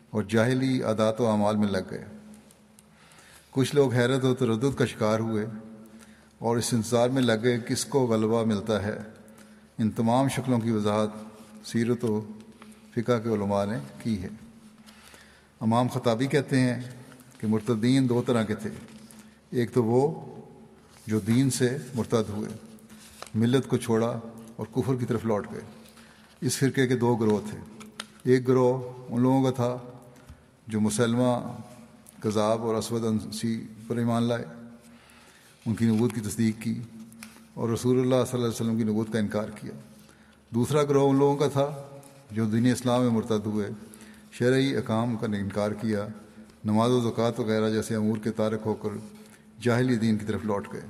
اور 0.10 0.24
جاہلی 0.24 0.84
عادات 0.84 1.22
و 1.22 1.28
اعمال 1.28 1.56
میں 1.56 1.68
لگ 1.68 1.78
گئے۔ 1.92 2.06
کچھ 3.58 3.76
لوگ 3.76 3.94
حیرت 3.94 4.24
و 4.24 4.36
تردد 4.36 4.78
کا 4.78 4.86
شکار 4.86 5.20
ہوئے 5.20 5.46
اور 6.40 6.58
اس 6.58 6.74
انتظار 6.74 7.10
میں 7.10 7.22
لگ 7.22 7.32
گئے 7.44 7.60
کس 7.68 7.86
کو 7.86 8.06
غلبہ 8.06 8.44
ملتا 8.44 8.84
ہے۔ 8.84 8.98
ان 9.78 9.92
تمام 9.92 10.28
شکلوں 10.28 10.60
کی 10.60 10.72
وضاحت 10.72 11.10
سیرت 11.68 12.06
و 12.06 12.26
فقہ 12.92 13.00
کے 13.06 13.30
علماء 13.30 13.66
نے 13.66 13.78
کی 14.04 14.22
ہے۔ 14.24 14.28
امام 15.60 15.88
خطابی 15.88 16.28
کہتے 16.28 16.60
ہیں 16.60 16.82
کہ 17.38 17.48
مرتدین 17.48 18.10
دو 18.10 18.24
طرح 18.28 18.44
کے 18.44 18.56
تھے۔ 18.56 18.70
ایک 19.50 19.74
تو 19.74 19.84
وہ 19.84 20.26
جو 21.08 21.20
دین 21.20 21.50
سے 21.50 21.78
مرتد 21.96 22.30
ہوئے، 22.30 22.50
ملت 23.36 23.68
کو 23.68 23.78
چھوڑا 23.78 24.20
اور 24.56 24.66
کفر 24.76 24.96
کی 24.96 25.06
طرف 25.06 25.26
لوٹ 25.26 25.48
گئے۔ 25.54 25.62
اس 26.42 26.58
فرقے 26.58 26.88
کے 26.88 26.98
دو 26.98 27.16
گروہ 27.16 27.40
تھے۔ 27.50 27.88
ایک 28.24 28.48
گروہ 28.48 28.92
ان 29.10 29.22
لوگوں 29.22 29.44
کا 29.44 29.52
تھا 29.52 29.78
جو 30.68 30.80
مسلمہ 30.80 31.58
کذاب 32.20 32.62
اور 32.62 32.76
اسود 32.76 33.06
انسی 33.06 33.64
پر 33.88 33.98
ایمان 33.98 34.24
لائے۔ 34.24 34.46
ان 35.66 35.76
کی 35.76 35.86
نبوت 35.86 36.14
کی 36.14 36.22
تصدیق 36.22 36.62
کی 36.62 36.80
اور 37.54 37.70
رسول 37.70 38.00
اللہ 38.00 38.16
صلی 38.16 38.34
اللہ 38.34 38.46
علیہ 38.46 38.56
وسلم 38.56 38.78
کی 38.78 38.84
نبوت 38.84 39.14
کا 39.14 39.20
انکار 39.20 39.50
کیا۔ 39.62 39.72
دوسرا 40.50 40.84
گروہ 40.84 41.10
ان 41.10 41.18
لوگوں 41.18 41.36
کا 41.36 41.48
تھا 41.48 41.88
جو 42.32 42.46
دینی 42.46 42.72
اسلام 42.72 43.02
میں 43.02 43.10
مرتد 43.10 43.46
ہوئے۔ 43.46 43.70
شرعی 44.32 44.76
اقام 44.76 45.16
کا 45.16 45.26
انکار 45.26 45.72
کیا۔ 45.72 46.08
نماز 46.66 46.92
و 46.92 47.00
زکوٰۃ 47.00 47.32
وغیرہ 47.38 47.70
جیسے 47.70 47.96
امور 47.96 48.18
کے 48.18 48.32
تارک 48.32 48.60
ہو 48.66 48.74
کر 48.74 48.90
جاہلی 49.62 49.96
دین 49.96 50.18
کی 50.18 50.26
طرف 50.26 50.40
لوٹ 50.44 50.74
گئے۔ 50.74 50.82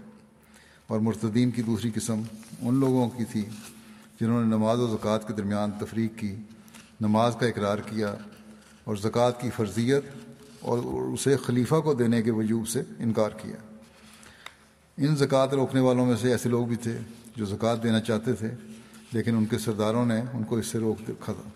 اور 0.88 0.99
مرتدین 0.99 1.51
کی 1.51 1.61
دوسری 1.61 1.91
قسم 1.95 2.21
ان 2.61 2.75
لوگوں 2.75 3.09
کی 3.09 3.25
تھی 3.25 3.45
جنہوں 4.19 4.41
نے 4.41 4.47
نماز 4.47 4.80
و 4.80 4.88
زکوٰۃ 4.88 5.19
کے 5.28 5.34
درمیان 5.34 5.71
تفریق 5.80 6.19
کی، 6.19 6.36
نماز 7.01 7.36
کا 7.39 7.47
اقرار 7.47 7.78
کیا 7.78 8.15
اور 8.84 8.95
زکوٰۃ 8.95 9.41
کی 9.41 9.49
فرضیت 9.49 10.03
اور 10.60 10.78
اسے 11.14 11.38
خلیفہ 11.38 11.76
کو 11.76 11.93
دینے 11.93 12.22
کے 12.22 12.32
وجوب 12.32 12.68
سے 12.68 12.84
انکار 12.99 13.30
کیا۔ 13.30 13.55
ان 14.97 15.16
زکوٰۃ 15.16 15.47
روکنے 15.47 15.80
والوں 15.80 16.05
میں 16.05 16.16
سے 16.22 16.32
ایسے 16.32 16.49
لوگ 16.49 16.68
بھی 16.68 16.76
تھے 16.76 16.97
جو 17.36 17.45
زکوٰۃ 17.45 17.76
دینا 17.84 17.99
چاہتے 17.99 18.34
تھے، 18.34 18.51
لیکن 19.14 19.36
ان 19.36 19.45
کے 19.45 19.58
سرداروں 19.58 20.05
نے 20.05 20.22
ان 20.34 20.43
کو 20.43 20.58
اس 20.58 20.66
سے 20.66 20.78
روک 20.78 21.10
رکھا 21.10 21.34
تھا 21.34 21.49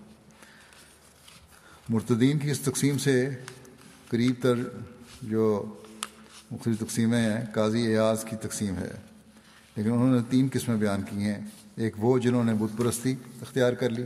مرتدین 1.89 2.39
کی 2.39 2.51
اس 2.51 2.59
تقسیم 2.59 2.97
سے 2.97 3.29
قریب 4.09 4.35
تر 4.41 4.55
جو 5.21 5.73
مختلف 6.51 6.79
تقسیمیں 6.79 7.21
ہیں، 7.21 7.45
قاضی 7.53 7.87
ایاز 7.87 8.25
کی 8.29 8.35
تقسیم 8.35 8.75
ہے۔ 8.75 8.91
لیکن 9.75 9.91
انہوں 9.91 10.15
نے 10.15 10.19
تین 10.29 10.47
قسمیں 10.53 10.77
بیان 10.77 11.01
کی 11.01 11.15
ہیں۔ 11.15 11.45
ایک 11.75 11.93
وہ 11.97 12.19
جنہوں 12.19 12.43
نے 12.43 12.53
بت 12.53 12.77
پرستی 12.77 13.15
اختیار 13.41 13.73
کر 13.73 13.89
لی، 13.89 14.03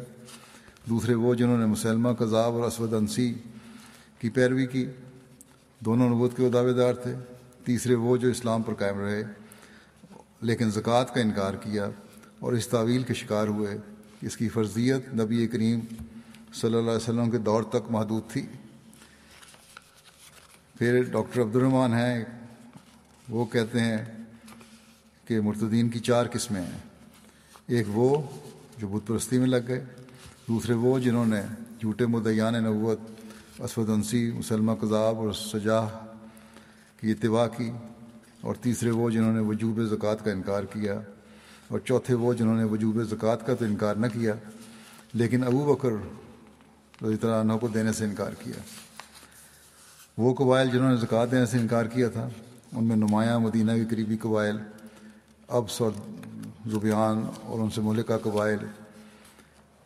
دوسرے 0.90 1.14
وہ 1.14 1.36
جنہوں 1.36 1.58
نے 1.58 1.66
مسلمہ 1.66 2.10
کذاب 2.10 2.54
اور 2.54 2.64
اسود 2.64 2.94
انسی 2.94 3.34
کی 4.26 4.30
پیروی 4.30 4.66
کی۔ 4.66 4.86
دونوں 5.80 6.10
نبوت 6.10 6.38
کے 6.38 6.50
دعوے 6.50 6.74
دار 6.74 6.94
تھے۔ 6.94 7.16
تیسرے 7.66 7.96
وہ 7.96 8.18
جو 8.18 8.28
اسلام 8.28 8.62
پر 8.62 8.74
قائم 8.74 9.00
رہے، 9.00 9.24
لیکن 10.42 10.72
زکوٰۃ 10.72 11.14
کا 11.14 11.22
انکار 11.22 11.54
کیا 11.54 11.90
اور 12.40 12.54
اس 12.54 12.68
تعویل 12.68 13.04
کے 13.04 13.14
شکار 13.14 13.48
ہوئے۔ 13.48 13.78
اس 14.22 14.38
کی 14.38 14.50
فرضیت 14.50 15.16
نبی 15.22 15.48
کریم 15.48 15.80
صلی 16.54 16.76
اللہ 16.76 16.80
علیہ 16.80 17.04
وسلم 17.04 17.32
کے 17.32 17.38
دور 17.38 17.64
تک 17.64 17.92
محدود 17.92 18.32
تھی۔ 18.32 18.46
پھر 20.78 21.04
ڈاکٹر 21.04 21.42
عبد 21.42 21.56
الرحمٰن 21.56 21.94
ہیں، 21.94 22.26
وہ 23.30 23.46
کہتے 23.46 23.80
ہیں 23.80 23.98
کہ 25.28 25.42
مرتدین 25.42 25.90
کی 25.90 26.00
چار 26.00 26.26
قسمیں 26.32 26.62
ہیں۔ 26.62 26.80
ایک 27.68 27.86
وہ 27.90 28.22
جو 28.78 28.88
بت 28.88 29.08
پرستی 29.08 29.38
میں 29.38 29.48
لگ 29.48 29.68
گئے، 29.68 29.86
دوسرے 30.48 30.74
وہ 30.74 31.00
جنہوں 31.00 31.26
نے 31.26 31.42
جھوٹے 31.80 32.06
مدیان 32.06 32.54
نبوت 32.54 33.00
اسود 33.60 33.90
انسی، 33.90 34.32
مسلمہ 34.32 34.72
کذاب 34.82 35.20
اور 35.20 35.32
سجاہ 35.34 35.88
کی 37.00 37.12
اتباع 37.12 37.48
کی 37.48 37.70
اور 38.42 38.56
تیسرے 38.62 38.92
وہ 38.92 39.10
جنہوں 39.10 39.34
نے 39.34 39.40
وجوب 39.48 39.80
زکوٰۃ 39.90 40.24
کا 40.24 40.32
انکار 40.32 40.64
کیا 40.74 41.00
اور 41.70 41.80
چوتھے 41.80 42.14
وہ 42.14 42.34
جنہوں 42.34 42.56
نے 42.58 42.64
وجوب 42.72 43.02
زکوٰۃ 43.10 43.46
کا 43.46 43.54
تو 43.54 43.66
انکار 43.66 43.96
نہ 43.96 44.08
کیا، 44.14 44.34
لیکن 45.14 45.44
ابو 45.44 45.64
بکر 45.66 45.92
رضی 47.02 47.16
اللہ 47.22 47.36
عنہ 47.36 47.54
کو 47.62 47.68
دینے 47.68 47.92
سے 47.94 48.06
انکار 48.06 48.32
کیا۔ 48.40 48.60
وہ 50.18 50.34
قبائل 50.34 50.70
جنہوں 50.70 50.90
نے 50.90 50.98
زکوٰۃ 50.98 51.32
دینے 51.32 51.46
سے 51.46 51.58
انکار 51.58 51.86
کیا 51.94 52.10
تھا، 52.10 52.28
ان 52.74 52.84
میں 52.84 52.96
نمایاں 52.96 53.40
مدینہ 53.40 53.72
کے 53.72 53.86
قریبی 53.90 54.18
قبائل، 54.22 54.58
ابس 55.50 55.82
اور 55.82 55.92
زبیان 56.72 57.24
اور 57.44 57.60
ان 57.60 57.70
سے 57.70 57.82
ملکہ 57.82 58.18
قبائل 58.24 58.66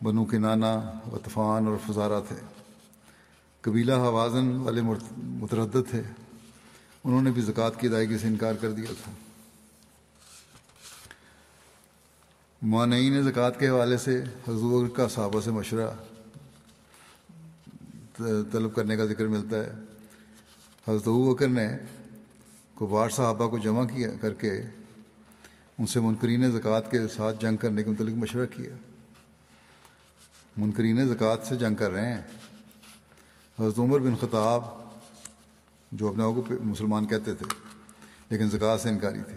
بنو 0.00 0.24
کے 0.24 0.38
نانا 0.38 0.74
وطفان 1.12 1.66
اور 1.66 1.76
فضارہ 1.86 2.20
تھے۔ 2.28 2.36
قبیلہ 3.62 3.92
حوازن 3.92 4.46
والے 4.56 4.82
متردد 4.82 5.90
تھے۔ 5.90 6.02
انہوں 7.04 7.22
نے 7.22 7.30
بھی 7.30 7.42
زکوٰۃ 7.42 7.80
کی 7.80 7.86
ادائیگی 7.86 8.18
سے 8.18 8.26
انکار 8.26 8.54
کر 8.60 8.70
دیا 8.72 8.92
تھا۔ 9.02 9.12
مانعین 12.62 13.22
زکوٰۃ 13.22 13.58
کے 13.58 13.68
حوالے 13.68 13.96
سے 13.98 14.18
حضور 14.48 14.88
کا 14.88 15.08
صحابہ 15.08 15.40
سے 15.40 15.50
مشورہ 15.50 15.90
طلب 18.52 18.74
کرنے 18.74 18.96
کا 18.96 19.04
ذکر 19.06 19.26
ملتا 19.26 19.56
ہے۔ 19.56 19.70
حضرت 20.88 21.08
بکر 21.08 21.48
نے 21.48 21.68
کبار 22.74 23.08
صحابہ 23.08 23.48
کو 23.48 23.58
جمع 23.58 23.84
کیا 23.84 24.10
کر 24.20 24.34
کے 24.34 24.52
ان 25.78 25.86
سے 25.86 26.00
منکرین 26.00 26.50
زکوٰۃ 26.50 26.90
کے 26.90 26.98
ساتھ 27.08 27.40
جنگ 27.40 27.56
کرنے 27.56 27.82
کے 27.82 27.90
متعلق 27.90 28.14
مشورہ 28.14 28.46
کیا۔ 28.46 28.74
منکرین 30.56 31.06
زکوٰۃ 31.08 31.44
سے 31.48 31.56
جنگ 31.56 31.74
کر 31.74 31.90
رہے 31.90 32.12
ہیں۔ 32.14 32.22
حضرت 33.60 33.78
عمر 33.78 33.98
بن 33.98 34.14
خطاب 34.20 34.62
جو 35.92 36.08
اپنے 36.08 36.24
آپ 36.24 36.30
کو 36.36 36.54
مسلمان 36.60 37.06
کہتے 37.06 37.34
تھے، 37.34 37.46
لیکن 38.30 38.50
زکوٰۃ 38.50 38.78
سے 38.82 38.88
انکاری 38.88 39.22
تھے 39.28 39.36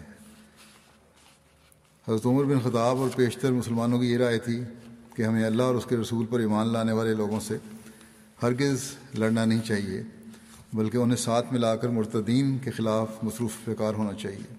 حضرت 2.07 2.26
عمر 2.26 2.43
بن 2.43 2.59
خطاب 2.59 2.97
اور 2.97 3.09
پیشتر 3.15 3.51
مسلمانوں 3.51 3.99
کی 3.99 4.11
یہ 4.11 4.17
رائے 4.17 4.39
تھی 4.39 4.59
کہ 5.15 5.24
ہمیں 5.24 5.43
اللہ 5.45 5.63
اور 5.63 5.76
اس 5.76 5.86
کے 5.86 5.97
رسول 5.97 6.26
پر 6.26 6.39
ایمان 6.39 6.67
لانے 6.67 6.91
والے 6.91 7.13
لوگوں 7.13 7.39
سے 7.39 7.57
ہرگز 8.43 8.84
لڑنا 9.13 9.45
نہیں 9.45 9.61
چاہیے، 9.61 10.01
بلکہ 10.74 10.97
انہیں 10.97 11.17
ساتھ 11.17 11.53
ملا 11.53 11.76
کر 11.76 11.89
مرتدین 11.89 12.57
کے 12.57 12.71
خلاف 12.71 13.24
مصروف 13.24 13.57
فکار 13.65 13.93
ہونا 13.93 14.13
چاہیے۔ 14.13 14.55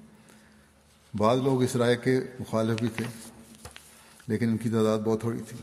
بعض 1.15 1.39
لوگ 1.39 1.63
اس 1.63 1.77
رائے 1.77 1.97
کے 1.97 2.21
مخالف 2.41 2.81
بھی 2.81 2.89
تھے، 2.97 3.05
لیکن 4.27 4.49
ان 4.49 4.57
کی 4.57 4.71
تعداد 4.71 4.99
بہت 4.99 5.21
تھوڑی 5.21 5.43
تھی۔ 5.49 5.59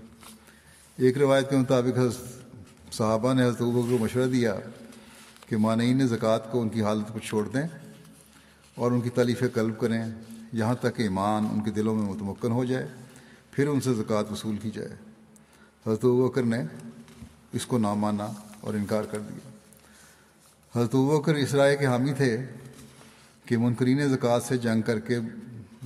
ایک 0.98 1.18
روایت 1.18 1.50
کے 1.50 1.56
مطابق 1.56 1.98
حضرت 1.98 2.40
صحابہ 2.92 3.34
نے 3.34 3.44
حضرت 3.44 3.60
کو 3.60 3.98
مشورہ 4.00 4.28
دیا 4.28 4.56
کہ 5.50 5.58
مانعین 5.58 6.08
زکوٰۃ 6.08 6.52
کو 6.52 6.62
ان 6.62 6.70
کی 6.70 6.82
حالت 6.82 7.14
پر 7.14 7.20
چھوڑ 7.20 7.48
دیں 7.48 7.68
اور 8.76 8.92
ان 8.92 9.02
کی 9.02 9.10
تعلیف 9.10 9.44
قلب 9.54 9.80
کریں 9.80 10.04
یہاں 10.54 10.76
تک 10.76 10.96
کہ 10.96 11.02
ایمان 11.02 11.48
ان 11.52 11.62
کے 11.64 11.72
دلوں 11.72 11.96
میں 11.96 12.06
متمکن 12.06 12.52
ہو 12.52 12.66
جائے، 12.66 12.88
پھر 13.52 13.68
ان 13.68 13.82
سے 13.82 13.94
زکوٰۃ 13.94 14.32
وصول 14.32 14.58
کی 14.58 14.72
جائے۔ 14.72 14.96
حضرت 15.86 16.06
بکر 16.06 16.44
نے 16.44 16.62
اس 17.54 17.66
کو 17.66 17.78
نہ 17.78 17.94
مانا 17.94 18.28
اور 18.62 18.74
انکار 18.74 19.04
کر 19.04 19.20
دیا۔ 19.20 19.50
حضرت 20.76 20.96
بکر 20.96 21.36
اس 21.36 21.54
رائے 21.54 21.78
کے 21.78 21.86
حامی 21.86 22.14
تھے 22.14 22.38
کہ 23.46 23.58
منکرین 23.58 24.08
زکوٰۃ 24.10 24.40
سے 24.48 24.58
جنگ 24.58 24.82
کر 24.82 25.00
کے 25.00 25.20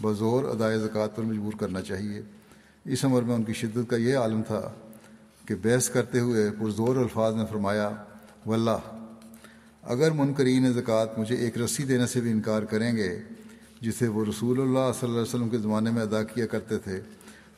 بزور 0.02 0.44
ادائے 0.44 0.80
زکوٰۃ 0.80 1.16
پر 1.16 1.24
مجبور 1.24 1.54
کرنا 1.60 1.82
چاہیے۔ 1.82 2.22
اس 2.86 3.06
عمر 3.06 3.22
میں 3.22 3.36
ان 3.36 3.44
کی 3.44 3.54
شدت 3.54 3.90
کا 3.90 3.96
یہ 3.96 4.18
عالم 4.18 4.42
تھا 4.42 4.62
کہ 5.46 5.56
بحث 5.62 5.90
کرتے 5.90 6.20
ہوئے 6.20 6.52
پرزور 6.60 6.96
الفاظ 6.96 7.36
نے 7.36 7.44
فرمایا، 7.50 7.90
واللہ، 8.46 8.96
اگر 9.84 10.12
منکرین 10.12 10.74
زکوٰۃ 10.74 11.18
مجھے 11.18 11.36
ایک 11.36 11.58
رسی 11.58 11.84
دینے 11.84 12.08
سے 12.08 12.22
بھی 12.22 12.32
انکار 12.32 12.64
کریں 12.64 12.98
گے، 12.98 13.20
جسے 13.82 14.08
وہ 14.08 14.26
رسول 14.26 14.62
اللہ 14.62 14.92
صلی 15.00 15.10
اللہ 15.10 15.22
علیہ 15.22 15.36
وسلم 15.36 15.50
کے 15.50 15.58
زمانے 15.58 15.92
میں 15.92 16.02
ادا 16.02 16.24
کیا 16.24 16.46
کرتے 16.46 16.78
تھے، 16.78 17.02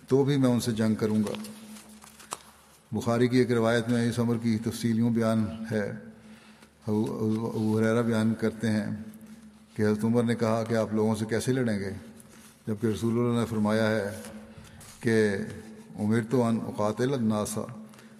تو 0.08 0.24
بھی 0.24 0.38
میں 0.38 0.50
ان 0.50 0.60
سے 0.60 0.72
جنگ 0.72 0.96
کروں 0.96 1.24
گا۔ 1.24 1.34
بخاری 2.92 3.28
کی 3.28 3.38
ایک 3.38 3.52
روایت 3.52 3.90
میں 3.90 4.10
اس 4.10 4.20
عمر 4.20 4.38
کی 4.38 4.58
تفصیلیوں 4.58 5.10
بیان 5.10 5.46
ہے۔ 5.72 5.92
حریرہ 6.88 8.02
بیان 8.02 8.34
کرتے 8.40 8.70
ہیں 8.72 8.86
کہ 9.76 9.82
حضرت 9.82 10.06
عمر 10.06 10.24
نے 10.24 10.36
کہا 10.36 10.64
کہ 10.64 10.74
آپ 10.74 10.94
لوگوں 10.94 11.16
سے 11.16 11.26
کیسے 11.26 11.54
لڑیں 11.54 11.80
گے؟ 11.80 11.92
جبکہ 12.68 12.88
رسول 12.88 13.20
اللہ 13.20 13.40
نے 13.40 13.46
فرمایا 13.46 13.90
ہے 13.90 14.10
کہ 15.00 15.36
عمر 16.00 16.20
تو 16.30 16.44
ان 16.44 16.60
قاتل 16.78 17.14
الناسا 17.14 17.62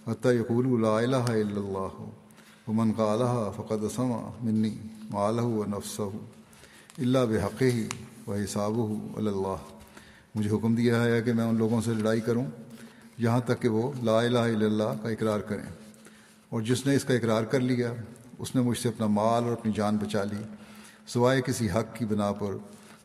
حتیٰ 0.06 0.32
یقول 0.32 0.82
لا 0.82 0.98
الہ 0.98 1.16
الا 1.16 1.60
اللہ 1.60 1.98
ومن 2.68 2.92
قالها 2.92 3.50
فقد 3.56 3.84
سمع 3.94 4.18
منی 4.42 4.74
مالہ 5.10 5.40
و 5.40 5.64
نفسہ 5.64 6.02
اللہ 6.98 7.18
بحق 7.28 7.62
ہی 7.62 7.86
و 8.26 8.32
حساب 8.32 8.80
اللہ 9.16 9.74
مجھے 10.34 10.50
حکم 10.50 10.74
دیا 10.74 11.02
ہے 11.04 11.22
کہ 11.22 11.32
میں 11.32 11.44
ان 11.44 11.56
لوگوں 11.56 11.80
سے 11.80 11.94
لڑائی 11.94 12.20
کروں، 12.20 12.44
یہاں 13.18 13.40
تک 13.40 13.62
کہ 13.62 13.68
وہ 13.68 13.92
لا 14.02 14.20
الہ 14.20 14.38
الا 14.38 14.66
اللہ 14.66 15.02
کا 15.02 15.08
اقرار 15.08 15.40
کریں۔ 15.40 15.68
اور 16.48 16.60
جس 16.60 16.86
نے 16.86 16.94
اس 16.94 17.04
کا 17.04 17.14
اقرار 17.14 17.44
کر 17.44 17.60
لیا، 17.60 17.92
اس 18.38 18.54
نے 18.54 18.62
مجھ 18.62 18.78
سے 18.78 18.88
اپنا 18.88 19.06
مال 19.06 19.44
اور 19.44 19.52
اپنی 19.52 19.72
جان 19.72 19.96
بچا 19.96 20.24
لی، 20.24 20.42
سوائے 21.06 21.42
کسی 21.42 21.70
حق 21.70 21.96
کی 21.96 22.04
بنا 22.04 22.32
پر، 22.32 22.56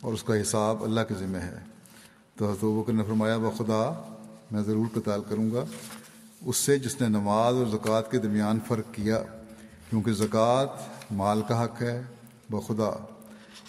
اور 0.01 0.13
اس 0.13 0.23
کا 0.23 0.41
حساب 0.41 0.83
اللہ 0.83 1.01
کے 1.07 1.15
ذمہ 1.19 1.37
ہے۔ 1.37 1.59
تو 2.35 2.45
حضرت 2.45 2.63
بکر 2.63 2.93
نے 2.93 3.03
فرمایا، 3.03 3.37
بخدا 3.37 3.81
میں 4.53 4.63
ضرور 4.63 4.85
قتال 4.93 5.21
کروں 5.29 5.51
گا۔ 5.51 5.65
اس 6.45 6.57
سے 6.57 6.79
جس 6.79 7.01
نے 7.01 7.07
نماز 7.07 7.55
اور 7.55 7.65
زکوٰۃ 7.65 8.11
کے 8.11 8.17
درمیان 8.17 8.59
فرق 8.67 8.93
کیا، 8.93 9.23
کیونکہ 9.89 10.13
زکوٰۃ 10.13 10.65
مال 11.11 11.41
کا 11.47 11.63
حق 11.63 11.81
ہے، 11.81 12.01
بخدا۔ 12.49 13.05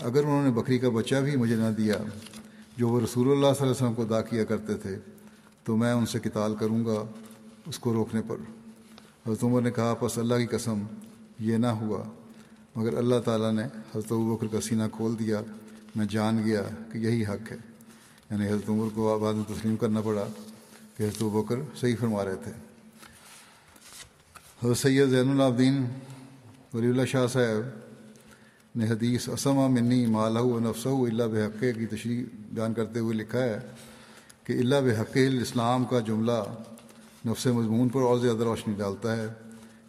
اگر 0.00 0.18
انہوں 0.18 0.44
نے 0.44 0.50
بکری 0.50 0.78
کا 0.78 0.88
بچہ 0.88 1.14
بھی 1.14 1.36
مجھے 1.36 1.56
نہ 1.56 1.70
دیا، 1.70 1.94
جو 2.76 2.88
وہ 2.88 3.00
رسول 3.00 3.26
اللہ 3.26 3.40
صلی 3.40 3.48
اللہ 3.48 3.60
علیہ 3.60 3.70
وسلم 3.70 3.94
کو 3.94 4.02
ادا 4.02 4.20
کیا 4.20 4.44
کرتے 4.44 4.74
تھے، 4.74 4.98
تو 5.64 5.76
میں 5.76 5.92
ان 5.92 6.06
سے 6.06 6.18
قتال 6.18 6.54
کروں 6.54 6.84
گا 6.84 7.04
اس 7.66 7.78
کو 7.78 7.92
روکنے 7.92 8.20
پر۔ 8.28 8.36
حضرت 9.26 9.44
عمر 9.44 9.60
نے 9.60 9.70
کہا، 9.70 9.94
پس 9.94 10.18
اللہ 10.18 10.34
کی 10.34 10.46
قسم، 10.46 10.82
یہ 11.38 11.56
نہ 11.56 11.66
ہوا۔ 11.66 12.02
مگر 12.76 12.96
اللہ 12.96 13.18
تعالیٰ 13.24 13.52
نے 13.52 13.62
حضرت 13.62 14.12
بکر 14.12 14.46
کا 14.52 14.60
سینہ 14.60 14.82
کھول 14.92 15.14
دیا۔ 15.18 15.40
میں 15.96 16.06
جان 16.06 16.42
گیا 16.44 16.62
کہ 16.92 16.98
یہی 16.98 17.22
حق 17.22 17.52
ہے۔ 17.52 17.56
یعنی 18.30 18.48
حضرت 18.48 18.68
عمر 18.68 18.88
کو 18.94 19.18
بعد 19.18 19.34
میں 19.34 19.54
تسلیم 19.54 19.76
کرنا 19.76 20.00
پڑا۔ 20.00 20.24
کہ 20.96 21.02
حضرت 21.02 21.22
بکر 21.22 21.56
صحیح 21.80 21.96
فرما 22.00 22.24
رہے 22.24 22.36
تھے۔ 22.36 22.52
حضرت 24.64 24.76
سید 24.76 25.08
زین 25.08 25.30
العابدین 25.30 25.84
ولی 26.74 26.88
اللہ 26.88 27.04
شاہ 27.04 27.26
صاحب 27.26 27.78
نے 28.76 28.88
حدیث 28.88 29.28
اسما 29.28 29.66
منی 29.68 30.06
مالہ 30.06 30.38
و 30.38 30.58
نفسہ 30.60 30.88
اللہ 30.88 31.22
بحقے 31.22 31.72
کی 31.72 31.86
تشریح 31.86 32.24
بیان 32.52 32.74
کرتے 32.74 33.00
ہوئے 33.00 33.16
لکھا 33.16 33.44
ہے 33.44 33.58
کہ 34.44 34.52
اللہ 34.52 34.74
بحق 34.84 35.16
الاسلام 35.16 35.84
کا 35.84 36.00
جملہ 36.00 36.42
نفس 37.26 37.46
مضمون 37.46 37.88
پر 37.88 38.00
اور 38.00 38.18
زیادہ 38.18 38.38
روشنی 38.38 38.74
ڈالتا 38.74 39.16
ہے۔ 39.16 39.26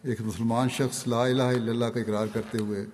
ایک 0.03 0.21
مسلمان 0.21 0.69
شخص 0.69 1.07
لا 1.07 1.23
الہ 1.23 1.43
الا 1.43 1.71
اللہ 1.71 1.85
کا 1.85 1.99
اقرار 1.99 2.27
کرتے 2.33 2.57
ہوئے 2.57 2.85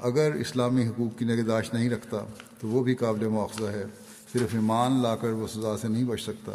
اگر 0.00 0.32
اسلامی 0.32 0.88
حقوق 0.88 1.18
کی 1.18 1.24
نگہداشت 1.24 1.74
نہیں 1.74 1.90
رکھتا 1.90 2.18
تو 2.60 2.68
وہ 2.68 2.84
بھی 2.84 2.94
قابل 2.94 3.26
مواخذہ 3.26 3.66
ہے۔ 3.66 3.84
صرف 4.32 4.48
ایمان 4.52 5.02
لا 5.02 5.16
کر 5.16 5.28
وہ 5.28 5.46
سزا 5.46 5.76
سے 5.76 5.88
نہیں 5.88 6.04
بچ 6.04 6.20
سکتا۔ 6.20 6.52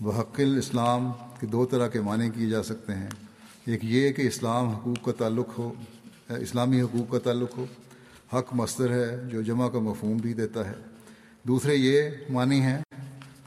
بحق 0.00 0.38
الاسلام 0.40 1.10
کے 1.40 1.46
دو 1.46 1.64
طرح 1.66 1.88
کے 1.88 2.00
معنی 2.00 2.28
کیے 2.30 2.48
جا 2.50 2.62
سکتے 2.62 2.94
ہیں۔ 2.94 3.08
ایک 3.66 3.80
یہ 3.84 4.12
کہ 4.12 4.22
اسلام 4.22 4.68
حقوق 4.68 5.04
کا 5.04 5.12
تعلق 5.18 5.58
ہو، 5.58 5.72
اسلامی 6.28 6.80
حقوق 6.82 7.10
کا 7.12 7.18
تعلق 7.18 7.56
ہو، 7.58 7.64
حق 8.32 8.54
مستر 8.54 8.90
ہے 8.90 9.28
جو 9.28 9.42
جمع 9.42 9.68
کا 9.68 9.78
مفہوم 9.78 10.16
بھی 10.16 10.32
دیتا 10.34 10.68
ہے۔ 10.68 10.74
دوسرے 11.48 11.74
یہ 11.76 12.10
معنی 12.30 12.60
ہیں 12.60 12.78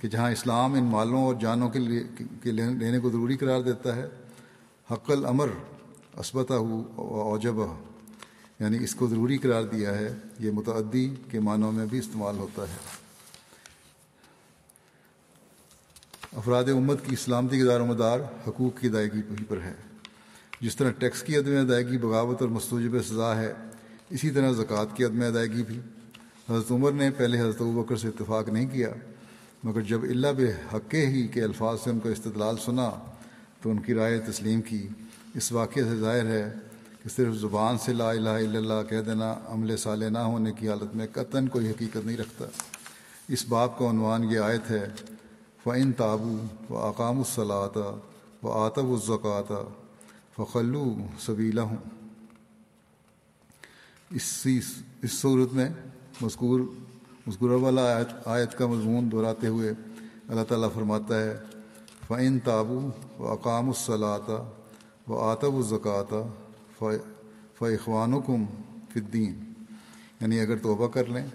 کہ 0.02 0.08
جہاں 0.08 0.32
اسلام 0.32 0.74
ان 0.74 0.84
مالوں 0.84 1.24
اور 1.24 1.36
جانوں 1.42 1.70
کے 1.70 1.80
لیے 1.80 2.02
لینے 2.44 3.00
کو 3.00 3.10
ضروری 3.10 3.38
قرار 3.38 3.62
دیتا 3.62 3.96
ہے، 3.96 4.08
حق 4.90 5.12
الامر 5.12 5.50
اسبتہ 6.20 6.54
ہو 6.54 6.82
اوجبہ 6.96 7.74
یعنی 8.60 8.84
اس 8.84 8.96
کو 8.96 9.08
ضروری 9.08 9.38
قرار 9.38 9.64
دیا 9.64 10.00
ہے، 10.00 10.10
یہ 10.40 10.52
متعدی 10.52 11.14
کے 11.32 11.40
معنوں 11.40 11.72
میں 11.72 11.86
بھی 11.86 12.00
استعمال 12.00 12.38
ہوتا 12.38 12.64
ہے۔ 12.64 13.03
افراد 16.36 16.64
امت 16.64 17.06
کی 17.06 17.16
سلامتی 17.16 17.58
کے 17.58 17.64
دار 17.64 17.80
و 17.80 17.86
مدار 17.86 18.20
حقوق 18.48 18.82
کی 18.82 18.88
ادائیگی 18.88 19.22
پر 19.48 19.58
ہے۔ 19.58 19.74
جس 20.62 20.76
طرح 20.76 20.92
ٹیکس 20.92 21.24
کی 21.24 21.38
عدم 21.38 21.56
ادائیگی، 21.56 21.98
بغاوت 21.98 22.42
اور 22.42 22.50
مستوجب 22.50 23.04
سزا 23.04 23.36
ہے، 23.36 23.54
اسی 24.10 24.32
طرح 24.32 24.52
زکوٰۃ 24.52 24.96
کی 24.96 25.06
عدم 25.06 25.22
ادائیگی 25.22 25.64
بھی۔ 25.64 25.80
حضرت 26.50 26.72
عمر 26.72 26.92
نے 26.92 27.10
پہلے 27.12 27.40
حضرت 27.40 27.62
بکر 27.62 27.96
سے 27.96 28.08
اتفاق 28.08 28.50
نہیں 28.50 28.68
کیا، 28.68 28.90
مگر 29.64 29.82
جب 29.82 30.04
اللہ 30.04 30.28
بے 30.38 30.52
حقے 30.74 31.06
ہی 31.06 31.28
کے 31.28 31.44
الفاظ 31.44 31.78
سے 31.84 31.90
ان 31.90 32.00
کا 32.00 32.10
استدلال 32.10 32.56
سنا، 32.66 32.90
تو 33.62 33.72
ان 33.72 33.80
کی 33.80 33.94
رائے 33.94 34.20
تسلیم 34.20 34.62
کی۔ 34.62 34.88
اس 35.36 35.52
واقعے 35.52 35.84
سے 35.84 35.96
ظاہر 35.98 36.26
ہے 36.26 36.54
کہ 37.04 37.10
صرف 37.10 37.36
زبان 37.36 37.78
سے 37.78 37.94
لا 37.94 38.10
الہ 38.12 38.30
الا 38.30 38.58
اللہ 38.58 38.90
کہہ 38.90 39.02
دینا، 39.02 39.36
عمل 39.48 39.78
صالح 39.78 40.10
نہ 40.10 40.18
ہونے 40.18 40.52
کی 40.52 40.70
حالت 40.70 40.96
میں 40.96 41.08
قطن 41.12 41.48
کوئی 41.48 41.70
حقیقت 41.70 42.06
نہیں 42.06 42.18
رکھتا۔ 42.18 42.46
اس 43.30 43.48
باب 43.48 43.80
کا 43.80 43.90
عنوان 43.90 44.24
یہ 44.24 44.40
آیت 44.40 44.72
ہے 44.72 44.88
فعن 45.64 45.92
تابو 45.94 46.38
و 46.70 46.78
اقام 46.78 47.18
الصلاۃ 47.18 47.78
و 48.44 48.52
آتب 48.52 48.92
الزکوٰۃ 48.92 49.52
فخلو 50.36 50.84
صبیلا 51.20 51.64
ہوں 51.64 51.78
اسی 54.12 54.60
اس 55.02 55.12
صورت 55.12 55.54
میں 55.54 55.70
مذکور 56.22 56.60
مذکور 57.28 57.50
والا 57.62 57.86
آیت 57.96 58.28
آیت 58.28 58.58
کا 58.58 58.68
مضمون 58.68 59.12
دہراتے 59.12 59.48
ہوئے 59.48 59.74
اللہ 60.30 60.44
تعالیٰ 60.44 60.70
فرماتا 60.74 61.22
ہے 61.22 61.38
فعن 62.08 62.40
تابو 62.40 62.80
و 63.20 63.32
اقام 63.32 63.68
الصلاۃ 63.68 64.30
و 65.08 65.20
آتب 65.22 65.56
الزکوٰۃ 65.56 66.14
فخوان 67.60 68.22
کم 68.22 68.46
فدین 68.94 69.34
یعنی 70.22 70.40
اگر 70.40 70.58
توبہ 70.58 70.88
کر 70.88 71.06
لیں 71.06 71.26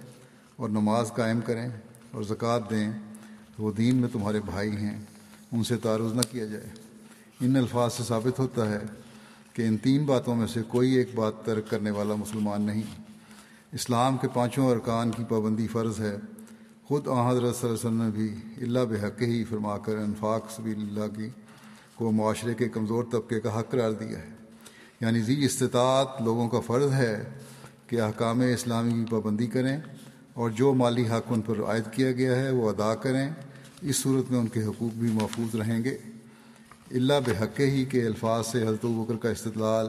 اور 0.56 0.68
نماز 0.68 1.12
قائم 1.16 1.40
کریں 1.40 1.68
اور 2.12 2.22
زکوٰۃ 2.22 2.70
دیں 2.70 2.88
وہ 3.58 3.72
دین 3.72 3.96
میں 3.96 4.08
تمہارے 4.12 4.40
بھائی 4.40 4.70
ہیں، 4.70 5.00
ان 5.52 5.64
سے 5.64 5.76
تعارض 5.76 6.12
نہ 6.12 6.20
کیا 6.30 6.44
جائے۔ 6.44 6.66
ان 7.40 7.56
الفاظ 7.56 7.92
سے 7.92 8.02
ثابت 8.02 8.38
ہوتا 8.38 8.70
ہے 8.70 8.78
کہ 9.52 9.62
ان 9.62 9.76
تین 9.76 10.04
باتوں 10.04 10.36
میں 10.36 10.46
سے 10.46 10.60
کوئی 10.68 10.92
ایک 10.92 11.08
بات 11.14 11.32
ترک 11.44 11.70
کرنے 11.70 11.90
والا 11.90 12.14
مسلمان 12.14 12.62
نہیں۔ 12.62 12.82
اسلام 13.72 14.16
کے 14.16 14.28
پانچوں 14.34 14.70
ارکان 14.70 15.10
کی 15.10 15.24
پابندی 15.28 15.66
فرض 15.66 16.00
ہے۔ 16.00 16.16
خود 16.84 17.08
حضرت 17.08 17.56
صلی 17.56 17.70
اللہ 17.70 17.88
علیہ 17.88 17.88
وسلم 17.88 18.02
نے 18.02 18.10
بھی 18.10 18.34
اللہ 18.64 18.78
بحق 18.78 19.22
ہی 19.22 19.44
فرما 19.44 19.78
کر 19.78 19.96
انفاق 19.96 20.50
سبیل 20.50 20.80
اللہ 20.80 21.16
کی، 21.16 21.28
کو 21.94 22.12
معاشرے 22.12 22.54
کے 22.54 22.68
کمزور 22.68 23.04
طبقے 23.12 23.40
کا 23.40 23.60
حق 23.60 23.70
قرار 23.70 23.92
دیا 23.92 24.18
ہے۔ 24.18 24.28
یعنی 25.00 25.20
زی 25.20 25.44
استطاعت 25.44 26.22
لوگوں 26.22 26.48
کا 26.48 26.60
فرض 26.60 26.92
ہے 26.92 27.24
کہ 27.86 28.00
احکام 28.00 28.40
اسلامی 28.40 28.92
کی 28.92 29.04
پابندی 29.10 29.46
کریں 29.46 29.80
اور 30.34 30.50
جو 30.50 30.74
مالی 30.74 31.08
حق 31.08 31.22
ان 31.28 31.40
پر 31.40 31.62
عائد 31.62 31.84
کیا 31.92 32.12
گیا 32.12 32.36
ہے 32.36 32.50
وہ 32.50 32.68
ادا 32.68 32.94
کریں۔ 32.94 33.30
اس 33.82 33.96
صورت 33.96 34.30
میں 34.30 34.40
ان 34.40 34.46
کے 34.46 34.64
حقوق 34.64 34.98
بھی 34.98 35.08
محفوظ 35.12 35.54
رہیں 35.54 35.84
گے۔ 35.84 35.96
اللہ 36.90 37.12
بحق 37.26 37.60
ہی 37.60 37.84
کے 37.84 38.06
الفاظ 38.06 38.46
سے 38.46 38.62
حضرت 38.62 38.84
بکر 38.84 39.16
کا 39.16 39.30
استدلال 39.30 39.86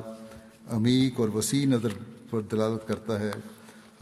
عمیق 0.69 1.19
اور 1.19 1.29
وسیع 1.29 1.65
نظر 1.65 1.87
پر 2.29 2.41
دلالت 2.41 2.87
کرتا 2.87 3.19
ہے۔ 3.19 3.31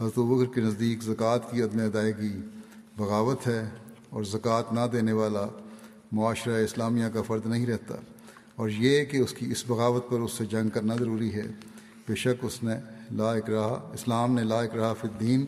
حضرت 0.00 0.18
بکر 0.18 0.54
کے 0.54 0.60
نزدیک 0.60 1.02
زکوٰۃ 1.02 1.38
کی 1.50 1.62
عدم 1.62 1.78
ادائیگی 1.80 2.40
بغاوت 2.96 3.46
ہے 3.46 3.68
اور 4.10 4.24
زکوٰۃ 4.24 4.72
نہ 4.72 4.80
دینے 4.92 5.12
والا 5.12 5.46
معاشرہ 6.12 6.64
اسلامیہ 6.64 7.04
کا 7.14 7.22
فرد 7.22 7.46
نہیں 7.46 7.66
رہتا۔ 7.66 7.94
اور 8.56 8.68
یہ 8.68 9.04
کہ 9.04 9.16
اس 9.16 9.32
کی 9.32 9.50
اس 9.50 9.64
بغاوت 9.66 10.10
پر 10.10 10.20
اس 10.20 10.32
سے 10.32 10.44
جنگ 10.44 10.68
کرنا 10.68 10.94
ضروری 10.94 11.34
ہے۔ 11.34 11.46
بے 12.08 12.14
شک 12.14 12.44
اس 12.44 12.62
نے 12.62 12.74
لا 13.12 13.32
اکراہ، 13.32 13.92
اسلام 13.94 14.34
نے 14.34 14.44
لا 14.44 14.60
اکراہ 14.60 14.94
فی 15.00 15.08
الدین، 15.08 15.44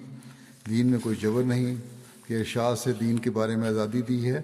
دین 0.68 0.86
میں 0.86 0.98
کوئی 0.98 1.16
جبر 1.16 1.42
نہیں۔ 1.42 1.99
کہ 2.30 2.38
ارشاد 2.38 2.76
سے 2.76 2.92
دین 2.92 3.18
کے 3.18 3.30
بارے 3.30 3.54
میں 3.56 3.68
آزادی 3.68 4.00
دی 4.08 4.30
ہے، 4.30 4.40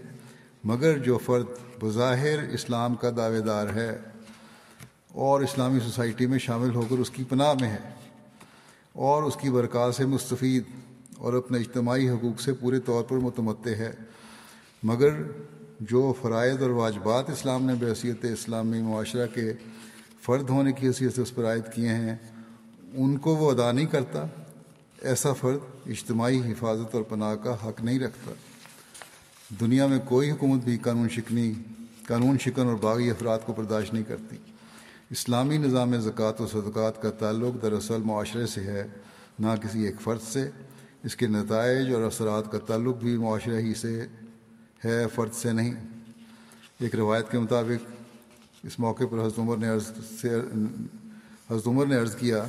مگر 0.64 0.96
جو 0.98 1.18
فرد 1.24 1.46
بظاہر 1.80 2.38
اسلام 2.54 2.94
کا 2.94 3.10
دعوے 3.16 3.40
دار 3.40 3.66
ہے 3.74 3.90
اور 5.24 5.40
اسلامی 5.40 5.80
سوسائٹی 5.80 6.26
میں 6.26 6.38
شامل 6.38 6.74
ہو 6.74 6.82
کر 6.90 6.98
اس 6.98 7.10
کی 7.10 7.24
پناہ 7.28 7.52
میں 7.60 7.68
ہے 7.70 7.78
اور 9.04 9.22
اس 9.22 9.36
کی 9.40 9.50
برکات 9.50 9.94
سے 9.94 10.06
مستفید 10.06 10.64
اور 11.18 11.32
اپنے 11.32 11.58
اجتماعی 11.58 12.08
حقوق 12.08 12.40
سے 12.40 12.52
پورے 12.52 12.80
طور 12.80 13.04
پر 13.04 13.18
متمدع 13.18 13.74
ہے، 13.78 13.92
مگر 14.82 15.22
جو 15.90 16.12
فرائض 16.22 16.62
اور 16.62 16.70
واجبات 16.72 17.30
اسلام 17.30 17.66
نے 17.66 17.74
بحثیت 17.80 18.24
اسلامی 18.24 18.82
معاشرہ 18.82 19.26
کے 19.34 19.52
فرد 20.22 20.50
ہونے 20.50 20.72
کی 20.72 20.86
حیثیت 20.86 21.14
سے 21.14 21.22
اس 21.22 21.34
پر 21.34 21.46
عائد 21.46 21.72
کیے 21.74 21.88
ہیں، 21.90 22.16
ان 22.94 23.16
کو 23.18 23.36
وہ 23.36 23.50
ادا 23.50 23.70
نہیں 23.72 23.86
کرتا 23.86 24.26
ایسا 25.06 25.32
فرد 25.32 25.58
اجتماعی 25.86 26.40
حفاظت 26.52 26.94
اور 26.94 27.02
پناہ 27.02 27.34
کا 27.34 27.54
حق 27.54 27.80
نہیں 27.80 27.98
رکھتا۔ 27.98 28.32
دنیا 29.60 29.86
میں 29.86 29.98
کوئی 30.04 30.30
حکومت 30.30 30.64
بھی 30.64 30.78
قانون 30.78 31.08
شکنی، 31.08 31.52
قانون 32.06 32.38
شکن 32.38 32.66
اور 32.66 32.74
باغی 32.74 33.10
افراد 33.10 33.38
کو 33.46 33.52
برداشت 33.52 33.94
نہیں 33.94 34.04
کرتی۔ 34.04 34.36
اسلامی 35.10 35.58
نظام 35.58 36.00
زکوٰۃ 36.00 36.40
و 36.40 36.46
صدقات 36.46 37.02
کا 37.02 37.10
تعلق 37.10 37.62
دراصل 37.62 38.02
معاشرے 38.04 38.46
سے 38.46 38.60
ہے، 38.60 38.88
نہ 39.38 39.46
کسی 39.62 39.84
ایک 39.84 40.00
فرد 40.00 40.20
سے۔ 40.32 40.50
اس 41.04 41.16
کے 41.16 41.26
نتائج 41.26 41.94
اور 41.94 42.02
اثرات 42.02 42.52
کا 42.52 42.58
تعلق 42.58 42.96
بھی 42.96 43.16
معاشرے 43.16 43.58
ہی 43.58 43.74
سے 43.74 44.06
ہے، 44.84 45.06
فرد 45.14 45.32
سے 45.32 45.52
نہیں۔ 45.52 45.74
ایک 46.80 46.94
روایت 46.94 47.30
کے 47.30 47.38
مطابق، 47.38 47.90
اس 48.62 48.78
موقع 48.78 49.04
پر 49.10 49.20
حضرت 49.20 49.38
عمر 49.38 49.56
نے 49.56 49.68
عرض 49.68 49.90
سے، 50.20 50.28
حضرت 51.50 51.66
عمر 51.66 51.86
نے 51.86 51.96
عرض 51.96 52.16
کیا 52.16 52.44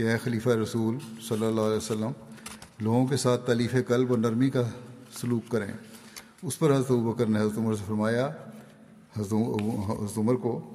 کہ 0.00 0.10
اے 0.10 0.18
خلیفہ 0.18 0.48
رسول 0.48 0.98
صلی 1.28 1.46
اللہ 1.46 1.60
علیہ 1.60 1.76
وسلم، 1.76 2.12
لوگوں 2.80 3.06
کے 3.06 3.16
ساتھ 3.16 3.46
تلیف 3.46 3.74
قلب 3.88 4.10
اور 4.10 4.18
نرمی 4.18 4.50
کا 4.50 4.62
سلوک 5.20 5.50
کریں۔ 5.50 5.72
اس 6.42 6.58
پر 6.58 6.74
حضرت 6.74 6.90
بکر 6.90 7.26
نے 7.26 7.40
حضرت 7.40 7.58
عمر 7.58 7.74
سے 7.74 7.84
فرمایا، 7.86 8.26
حضرت 9.16 10.18
عمر 10.18 10.34
کو 10.34 10.74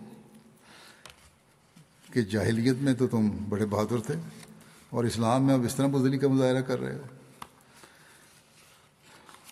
کہ 2.13 2.21
جاہلیت 2.21 2.75
میں 2.81 2.93
تو 2.93 3.07
تم 3.07 3.29
بڑے 3.49 3.65
بہادر 3.65 4.01
تھے 4.05 4.15
اور 4.89 5.03
اسلام 5.03 5.43
میں 5.43 5.53
اب 5.53 5.65
اس 5.65 5.75
طرح 5.75 5.87
بزدلی 5.87 6.17
کا 6.17 6.27
مظاہرہ 6.27 6.61
کر 6.61 6.79
رہے 6.79 6.95
ہو۔ 6.95 7.03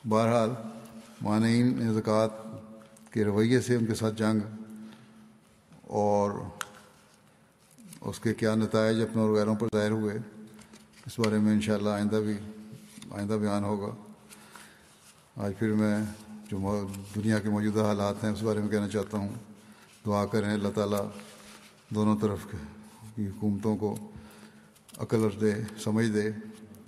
بہرحال، 0.09 0.49
مانعین 1.21 1.93
زکوٰۃ 1.93 2.41
کے 3.11 3.25
رویے 3.25 3.61
سے 3.61 3.75
ان 3.75 3.85
کے 3.85 3.95
ساتھ 3.95 4.15
جنگ 4.15 4.39
اور 5.81 6.31
اس 8.03 8.19
کے 8.19 8.33
کیا 8.33 8.55
نتائج 8.55 9.01
اپنے 9.01 9.21
اور 9.21 9.33
غیروں 9.33 9.55
پر 9.55 9.67
ظاہر 9.75 9.91
ہوئے؟ 9.91 10.13
اس 11.05 11.19
بارے 11.19 11.37
میں 11.37 11.53
انشاءاللہ 11.53 11.89
آئندہ 11.89 12.15
بھی 12.15 12.33
آئندہ 13.11 13.33
بیان 13.33 13.63
ہوگا۔ 13.63 13.95
آج 15.37 15.53
پھر 15.59 15.73
میں 15.73 15.99
جو 16.51 16.87
دنیا 17.15 17.39
کے 17.39 17.49
موجودہ 17.49 17.79
حالات 17.79 18.23
ہیں 18.23 18.31
اس 18.31 18.43
بارے 18.43 18.59
میں 18.59 18.67
کہنا 18.67 18.87
چاہتا 18.87 19.17
ہوں۔ 19.17 19.29
دعا 20.05 20.25
کریں 20.25 20.53
اللہ 20.53 20.67
تعالیٰ 20.75 21.09
دونوں 21.89 22.17
طرف 22.21 22.37
کی 23.15 23.27
حکومتوں 23.27 23.77
کو 23.77 24.11
عقل 24.97 25.29
دے 25.41 25.53
سمجھ 25.83 26.09
دے 26.09 26.31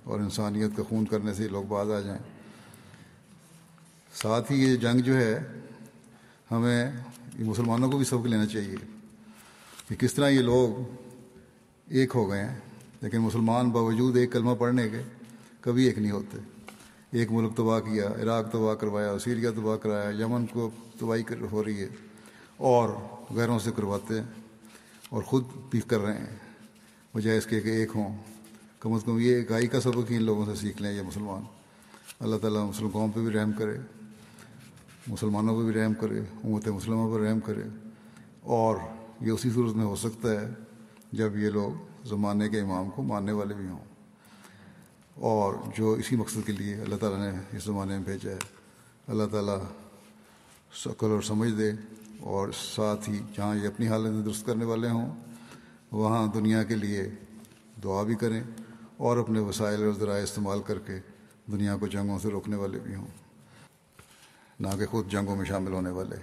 اور 0.04 0.20
انسانیت 0.20 0.70
کا 0.76 0.82
خون 0.88 1.04
کرنے 1.04 1.34
سے 1.34 1.48
لوگ 1.48 1.64
باز 1.64 1.90
آ 1.90 2.00
جائیں۔ 2.00 2.22
ساتھ 4.14 4.52
ہی 4.52 4.62
یہ 4.62 4.76
جنگ 4.76 5.00
جو 5.00 5.16
ہے، 5.16 5.38
ہمیں 6.50 6.92
مسلمانوں 7.38 7.90
کو 7.90 7.96
بھی 7.96 8.04
سبق 8.04 8.26
لینا 8.26 8.46
چاہیے 8.46 8.76
کہ 9.88 9.94
کس 9.94 10.14
طرح 10.14 10.28
یہ 10.28 10.40
لوگ 10.40 10.96
ایک 11.88 12.12
ہو 12.14 12.30
گئے 12.30 12.44
ہیں، 12.44 12.56
لیکن 13.00 13.18
مسلمان 13.18 13.70
باوجود 13.70 14.16
ایک 14.16 14.32
کلمہ 14.32 14.54
پڑھنے 14.58 14.88
کے 14.88 15.02
کبھی 15.60 15.84
ایک 15.84 15.98
نہیں 15.98 16.12
ہوتے۔ 16.12 16.38
ایک 17.12 17.32
ملک 17.32 17.56
تباہ 17.56 17.80
کیا، 17.80 18.04
عراق 18.22 18.52
تباہ 18.52 18.74
کروایا، 18.74 19.18
سیریا 19.18 19.50
تباہ 19.50 19.76
کرایا، 19.76 20.10
یمن 20.10 20.46
کو 20.46 20.70
تباہی 21.00 21.22
ہو 21.52 21.64
رہی 21.64 21.80
ہے 21.80 21.88
اور 22.56 22.88
غیروں 23.34 23.58
سے 23.58 23.70
کرواتے 23.76 24.14
ہیں 24.14 24.26
اور 25.08 25.22
خود 25.22 25.44
بھی 25.70 25.80
کر 25.80 25.98
رہے 25.98 26.18
ہیں۔ 26.18 26.36
وجہ 27.14 27.38
اس 27.38 27.46
کے 27.46 27.60
کہ 27.60 27.68
ایک 27.68 27.90
ہوں۔ 27.94 28.16
کم 28.80 28.92
از 28.92 29.00
کم 29.04 29.18
یہ 29.18 29.36
گائی 29.50 29.66
کا 29.66 29.80
سبق 29.80 30.10
ہی 30.10 30.16
ان 30.16 30.22
لوگوں 30.22 30.46
سے 30.46 30.54
سیکھ 30.54 30.82
لیں، 30.82 30.92
یہ 30.92 31.02
مسلمان۔ 31.02 31.42
اللہ 32.20 32.36
تعالیٰ 32.36 32.68
مسلم 32.68 32.88
قوم 32.88 33.10
پہ 33.10 33.20
بھی 33.20 33.30
رحم 33.30 33.52
کرے، 33.52 33.78
مسلمانوں 35.06 35.56
پہ 35.56 35.72
بھی 35.72 35.80
رحم 35.80 35.94
کرے، 35.94 36.18
امت 36.18 36.68
مسلموں 36.68 37.14
پر 37.14 37.20
رحم 37.20 37.40
کرے۔ 37.40 37.62
اور 38.40 38.76
یہ 39.20 39.30
اسی 39.30 39.50
صورت 39.50 39.76
میں 39.76 39.84
ہو 39.84 39.96
سکتا 39.96 40.30
ہے 40.30 40.65
جب 41.12 41.36
یہ 41.36 41.50
لوگ 41.50 41.86
زمانے 42.04 42.48
کے 42.48 42.60
امام 42.60 42.90
کو 42.90 43.02
ماننے 43.02 43.32
والے 43.32 43.54
بھی 43.54 43.66
ہوں۔ 43.66 43.84
اور 45.14 45.54
جو 45.76 45.92
اسی 45.92 46.16
مقصد 46.16 46.46
کے 46.46 46.52
لیے 46.52 46.74
اللہ 46.74 46.96
تعالیٰ 46.96 47.32
نے 47.32 47.56
اس 47.56 47.64
زمانے 47.64 47.96
میں 47.96 48.04
بھیجا 48.04 48.30
ہے۔ 48.30 48.38
اللہ 49.08 49.22
تعالیٰ 49.32 49.58
شکل 50.72 51.06
اور 51.06 51.22
سمجھ 51.22 51.52
دے 51.52 51.72
اور 52.20 52.48
ساتھ 52.74 53.10
ہی 53.10 53.18
جہاں 53.36 53.56
یہ 53.56 53.66
اپنی 53.66 53.88
حالت 53.88 54.26
درست 54.26 54.46
کرنے 54.46 54.64
والے 54.64 54.88
ہوں، 54.90 55.14
وہاں 55.90 56.26
دنیا 56.26 56.62
کے 56.62 56.74
لیے 56.74 57.10
دعا 57.84 58.02
بھی 58.02 58.14
کریں 58.14 58.42
اور 58.96 59.16
اپنے 59.16 59.40
وسائل 59.40 59.84
اور 59.84 59.92
ذرائع 59.92 60.22
استعمال 60.22 60.62
کر 60.62 60.78
کے 60.78 61.00
دنیا 61.46 61.76
کو 61.76 61.86
جنگوں 61.86 62.18
سے 62.18 62.28
روکنے 62.28 62.56
والے 62.56 62.78
بھی 62.78 62.94
ہوں۔ 62.94 63.06
نہ 64.60 64.68
کہ 64.78 64.86
خود 64.86 65.08
جنگوں 65.08 65.36
میں 65.36 65.44
شامل 65.44 65.72
ہونے 65.72 65.90
والے۔ 65.90 66.16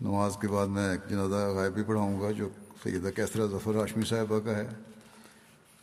نماز 0.00 0.36
کے 0.40 0.48
بعد 0.48 0.66
میں 0.66 0.90
ایک 0.90 1.10
جنازہ 1.10 1.34
غائب 1.34 1.74
بھی 1.74 1.82
پڑھاؤں 1.82 2.20
گا 2.20 2.30
جو 2.30 2.48
سیدہ 2.86 3.08
کیسرا 3.16 3.46
ظفر 3.46 3.74
ہاشمی 3.74 4.04
صاحبہ 4.04 4.40
کا 4.40 4.56
ہے۔ 4.56 4.68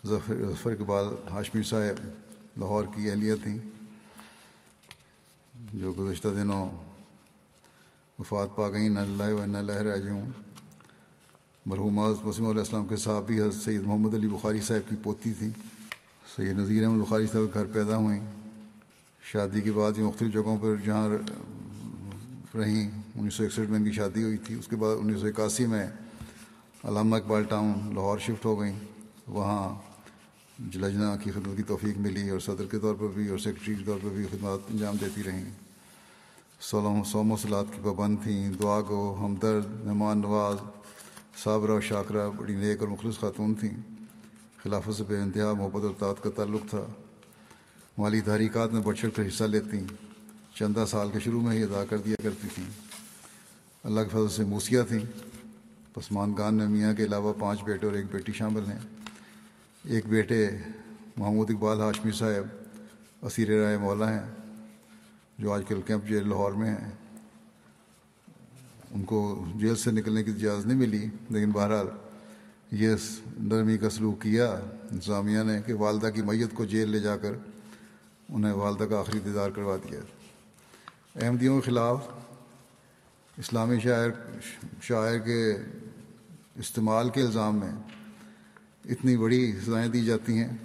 ظفر 0.08 0.52
ظفر 0.52 0.72
اقبال 0.72 1.06
ہاشمی 1.32 1.64
صاحب 1.64 2.06
لاہور 2.58 2.84
کی 2.96 3.12
اہلیہ 3.12 3.34
تھیں۔ 3.44 3.58
جو 5.74 5.94
گزشتہ 6.00 6.28
دنوں 6.28 6.70
وفات 8.20 8.56
پا 8.56 8.70
گئیں۔ 8.70 8.90
نہ 8.90 9.00
اللہ 9.00 9.24
و 9.24 9.46
نہ 9.46 9.58
لہر 9.58 10.10
ہوں 10.10 10.30
مرحوم 11.66 11.98
وسیم 11.98 12.48
علیہ 12.48 12.60
السلام 12.60 12.86
کے 12.86 12.96
صحابی 12.96 13.42
حضرت 13.42 13.64
سید 13.64 13.82
محمد 13.82 14.14
علی 14.14 14.28
بخاری 14.28 14.62
صاحب 14.62 14.90
کی 14.90 14.96
پوتی 15.04 15.34
تھی 15.34 15.50
سید 16.36 16.60
نذیر 16.60 16.84
احمد 16.84 17.06
بخاری 17.06 17.28
صاحب 17.28 17.54
گھر 17.54 17.66
پیدا 17.66 17.98
ہوئیں۔ 17.98 18.26
شادی 19.24 19.62
کے 19.62 19.72
بعد 19.72 19.92
یہ 19.98 20.04
مختلف 20.04 20.34
جگہوں 20.34 20.58
پر 20.62 20.76
جہاں 20.86 21.10
رہیں۔ 22.58 23.02
انیس 23.16 23.34
سو 23.34 23.44
اکسٹھ 23.44 23.70
میں 23.70 23.80
ان 23.80 23.86
کی 23.86 23.92
شادی 23.92 24.24
ہوئی 24.24 24.38
تھی۔ 24.38 24.56
اس 24.60 24.68
کے 24.68 24.76
بعد 24.76 24.96
انیس 25.00 25.22
سو 25.22 25.28
اکاسی 25.28 25.66
میں 25.66 25.88
علامہ 26.84 27.16
اقبال 27.16 27.44
ٹاؤن 27.44 27.74
لاہور 27.94 28.18
شفٹ 28.18 28.46
ہو 28.46 28.60
گئیں۔ 28.60 28.80
وہاں 29.28 29.76
جلجنا 30.60 31.16
کی 31.16 31.32
خدمت 31.32 31.58
کی 31.58 31.64
توفیق 31.64 31.98
ملی 31.98 32.30
اور 32.30 32.40
صدر 32.40 32.66
کے 32.66 32.80
طور 32.80 32.96
پر 32.96 33.08
بھی 33.08 33.28
اور 33.28 33.38
سیکرٹری 33.38 33.76
کے 33.76 33.84
طور 33.84 33.98
پر 34.04 34.10
بھی 34.10 34.26
خدمات 34.26 34.60
انجام 34.72 34.96
دیتی 34.96 35.24
رہیں۔ 35.24 35.46
سولہ 36.62 37.04
سو 37.04 37.24
مسلات 37.24 37.66
کی 37.76 37.82
پابند 37.84 38.18
تھیں۔ 38.24 38.50
دعا 38.50 38.82
گو، 38.82 39.16
ہمدرد، 39.20 39.86
مہمان 39.86 40.18
نواز، 40.18 40.58
صابرہ 41.44 41.72
و 41.72 41.82
شاکرہ 41.82 42.30
بڑی 42.30 42.56
نیک 42.56 42.80
اور 42.80 42.88
مخلص 42.88 43.20
خاتون 43.20 43.54
تھیں۔ 43.54 44.04
خلافت 44.64 44.96
سے 44.96 45.04
بے 45.04 45.18
انتہا 45.18 45.54
محبت 45.54 45.84
اور 45.84 45.94
تعداد 46.00 46.24
کا 46.24 46.30
تعلق 46.30 46.70
تھا۔ 46.70 46.86
مالی 47.98 48.22
تحریکات 48.22 48.74
میں 48.74 48.82
بڑھ 48.82 48.98
چڑھ 48.98 49.16
کر 49.16 49.28
حصہ 49.28 49.44
لیتی 49.44 49.78
چندہ 50.56 50.86
سال 50.88 51.10
کے 51.12 51.20
شروع 51.20 51.42
میں 51.42 51.58
ہی 51.58 51.64
ادا 51.64 51.86
کر 51.86 51.98
دیا 51.98 52.16
کرتی 52.24 52.48
تھیں۔ 52.54 52.70
اللہ 53.84 54.02
کے 54.02 54.10
فضل 54.10 54.30
سے 54.30 54.44
موسیہ 54.44 54.82
تھیں۔ 54.82 55.33
پسمان 55.94 56.34
گان 56.38 56.56
میں 56.56 56.68
میاں 56.68 56.94
کے 56.94 57.04
علاوہ 57.04 57.34
پانچ 57.34 57.64
بیٹے 57.64 57.86
اور 57.86 57.94
ایک 57.94 58.06
بیٹی 58.12 58.32
شامل 58.32 58.68
ہیں۔ 58.68 58.80
ایک 59.84 60.06
بیٹے 60.08 60.50
محمود 61.18 61.52
اقبال 61.52 61.82
ہاشمی 61.82 62.12
صاحب، 62.12 62.68
اسیر 63.26 63.62
رائے 63.62 63.78
مولا 63.78 64.14
ہیں، 64.14 64.32
جو 65.38 65.54
آج 65.54 65.64
کل 65.68 65.82
کیمپ 65.82 66.08
جیل 66.08 66.30
لاہور 66.30 66.52
میں 66.52 66.70
ہیں۔ 66.70 66.92
ان 68.92 69.04
کو 69.04 69.46
جیل 69.56 69.76
سے 69.76 69.92
نکلنے 69.92 70.24
کی 70.24 70.32
اجازت 70.32 70.66
نہیں 70.66 70.78
ملی، 70.78 71.06
لیکن 71.30 71.52
بہرحال 71.52 71.88
یہ 72.72 72.96
نرمی 73.40 73.78
کا 73.78 73.90
سلوک 73.90 74.22
کیا۔ 74.22 74.60
انتظامیہ 74.92 75.44
نے 75.44 75.62
کہ 75.66 75.74
والدہ 75.74 76.10
کی 76.10 76.22
میت 76.22 76.54
کو 76.54 76.66
جیل 76.66 76.90
لے 76.90 77.00
جا 77.00 77.18
کر 77.18 77.32
انہیں 78.30 78.54
والدہ 78.54 78.84
کا 78.84 79.00
آخری 79.00 79.20
دیدار 79.20 79.50
کروا 79.50 79.78
دیا۔ 79.78 80.00
احمدیوں 81.26 81.62
کے 81.62 81.72
خلاف 81.72 82.08
اسلامی 83.38 83.80
شاعر 83.80 84.10
شاعر 84.82 85.18
کے 85.18 85.56
استعمال 86.56 87.10
کے 87.10 87.22
الزام 87.22 87.56
میں 87.56 87.72
اتنی 88.86 89.18
بڑی 89.18 89.52
سزائیں 89.66 89.88
دی 89.88 90.06
جاتی 90.06 90.38
ہیں 90.38 90.58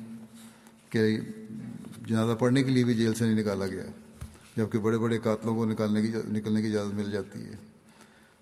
کہ 0.91 1.21
جنازہ 2.07 2.33
پڑھنے 2.35 2.63
کے 2.63 2.71
لیے 2.71 2.85
بھی 2.85 2.95
جیل 2.95 3.15
سے 3.15 3.25
نہیں 3.25 3.35
نکالا 3.35 3.67
گیا، 3.67 3.87
جبکہ 4.57 4.79
بڑے 4.79 4.99
بڑے 4.99 5.19
قاتلوں 5.19 5.55
کو 5.55 5.65
نکالنے 5.65 6.03
کی، 6.03 6.13
نکلنے 6.29 6.63
کی 6.63 6.69
اجازت 6.69 6.95
مل 6.95 7.11
جاتی 7.11 7.45
ہے۔ 7.45 7.55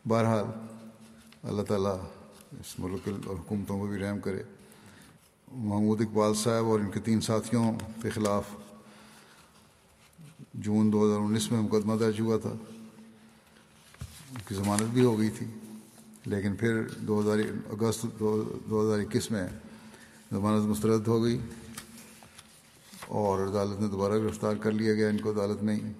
بہرحال 0.09 0.45
اللہ 1.43 1.63
تعالیٰ 1.63 2.01
اس 2.53 2.79
ملک 2.79 3.09
اور 3.27 3.37
حکومتوں 3.37 3.79
کو 3.79 3.87
بھی 3.87 3.99
رحم 3.99 4.19
کرے۔ 4.19 4.43
محمود 5.53 6.01
اقبال 6.01 6.35
صاحب 6.35 6.65
اور 6.65 6.81
ان 6.81 6.91
کے 6.91 7.01
تین 7.01 7.21
ساتھیوں 7.21 7.73
کے 8.03 8.11
خلاف 8.11 8.45
جون 10.55 10.93
دو 10.93 11.07
ہزار 11.07 11.21
انیس 11.21 11.53
میں 11.53 11.61
مقدمہ 11.61 11.95
درج 11.95 12.21
ہوا 12.21 12.37
تھا۔ 12.37 12.53
ان 14.31 14.39
کی 14.49 14.55
ضمانت 14.55 14.83
بھی 14.83 15.05
ہو 15.05 15.19
گئی 15.19 15.31
تھی۔ 15.31 15.47
لیکن 16.27 16.57
پھر 16.57 16.83
دو 16.83 17.21
ہزار 17.21 17.39
اگست 17.71 18.07
دو 18.71 18.83
ہزار 18.83 18.99
اکیس 18.99 19.31
میں 19.31 19.49
ضمانت 20.33 20.67
مسترد 20.67 21.07
ہو 21.07 21.23
گئی 21.23 21.39
اور 23.09 23.47
عدالت 23.47 23.81
نے 23.81 23.89
دوبارہ 23.89 24.13
گرفتار 24.13 24.57
کر 24.57 24.73
لیا 24.73 24.95
گیا، 24.95 25.09
ان 25.09 25.19
کو 25.19 25.31
عدالت 25.31 25.63
نہیں۔ 25.63 25.93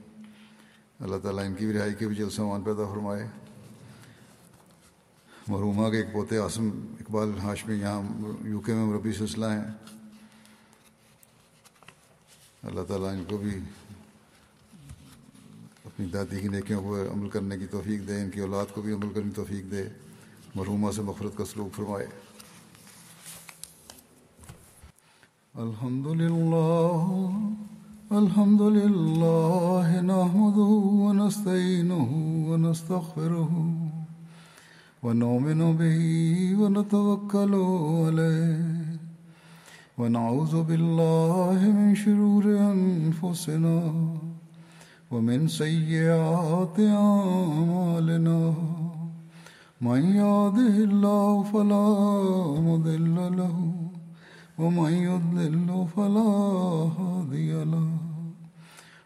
اللہ 1.01 1.17
تعالیٰ 1.23 1.45
ان 1.45 1.55
کی 1.55 1.67
بھی 1.67 1.75
رہائی 1.75 1.95
کے 1.95 2.09
بھی 2.09 2.17
جلد 2.17 2.31
سامان 2.31 2.63
پیدا 2.63 2.85
فرمائے۔ 2.85 3.27
مرحوما 5.49 5.91
کے 5.91 5.97
ایک 5.97 6.07
پوتے 6.13 6.37
عاصم 6.37 6.95
اقبال 7.01 7.33
ہاشمی 7.43 7.75
یہاں 7.75 8.03
یو 8.47 8.61
کے 8.61 8.75
میں 8.75 8.87
مربی 8.87 9.13
سلسلہ 9.13 9.47
ہیں۔ 9.47 9.75
اللہ 12.63 12.81
تعالیٰ 12.89 13.09
ان 13.09 13.25
کو 13.29 13.37
بھی 13.37 13.59
اپنی 15.85 16.07
دادی 16.07 16.41
کی 16.41 16.49
نیکیوں 16.49 16.83
کو 16.83 17.01
عمل 17.13 17.29
کرنے 17.29 17.59
کی 17.59 17.67
توفیق 17.67 18.09
دے، 18.09 18.23
ان 18.23 18.31
کی 18.31 18.41
اولاد 18.41 18.75
کو 18.75 18.83
بھی 18.83 18.93
عمل 18.93 19.09
کرنے 19.09 19.23
کی 19.23 19.35
توفیق 19.35 19.71
دے۔ 19.71 20.06
مرحومہ 20.57 20.91
سے 20.97 21.03
مفرت 21.03 21.37
کا 21.37 21.45
سلوک 21.45 21.75
فرمائے۔ 21.77 22.05
الحمد 25.65 26.07
لله 26.21 27.01
الحمد 28.21 28.63
لله 28.77 30.01
نحمده 30.11 30.77
ونستعينه 31.01 32.07
ونستغفره 32.49 33.53
ونؤمن 35.03 35.61
به 35.83 36.01
ونتوكل 36.63 37.53
عليه 38.07 38.97
ونعوذ 39.99 40.57
بالله 40.73 41.59
من 41.77 41.95
شرور 42.05 42.51
أنفسنا 42.71 43.77
ومن 45.11 45.49
سيئات 45.59 46.83
أعمالنا 46.89 48.41
من 49.81 50.17
يهده 50.17 50.77
الله 50.89 51.43
فلا 51.43 51.87
مضل 52.61 53.37
له، 53.37 53.57
ومن 54.59 54.93
يضلل 54.93 55.87
فلا 55.97 56.31
هادي 56.99 57.65
له. 57.65 57.89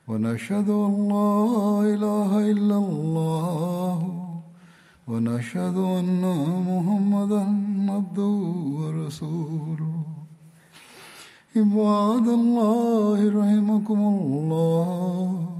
ونشهد 0.09 0.69
ان 0.71 1.09
لا 1.09 1.35
اله 1.95 2.51
الا 2.51 2.77
الله، 2.79 3.99
ونشهد 5.09 5.77
ان 5.77 6.23
محمدا 6.71 7.43
عبده 7.93 8.37
ورسوله. 8.79 9.95
عباد 11.57 12.27
الله 12.29 13.19
رحمكم 13.41 13.99
الله. 13.99 15.60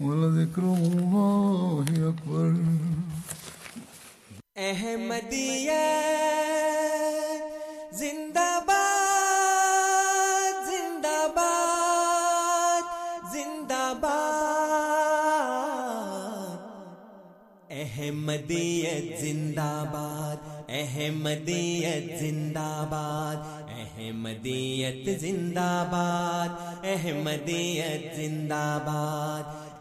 ولذكر 0.00 0.62
الله 0.62 1.84
أكبر 2.08 2.54
احمدیت 6.50 7.94
زندہ 7.98 8.48
باد 8.66 10.56
زندہ 10.68 11.18
باد 11.36 12.88
زندہ 13.32 13.92
باد 14.02 14.18
احمدیت 17.70 19.18
زندہ 19.20 19.72
باد 19.92 20.70
احمدیت 20.80 22.18
زندہ 22.20 22.70
باد 22.90 23.68
احمدیت 23.80 25.20
زندہ 25.20 25.72
باد 25.92 26.84
احمدیت 26.86 28.14
زندہ 28.16 28.78
باد 28.86 29.69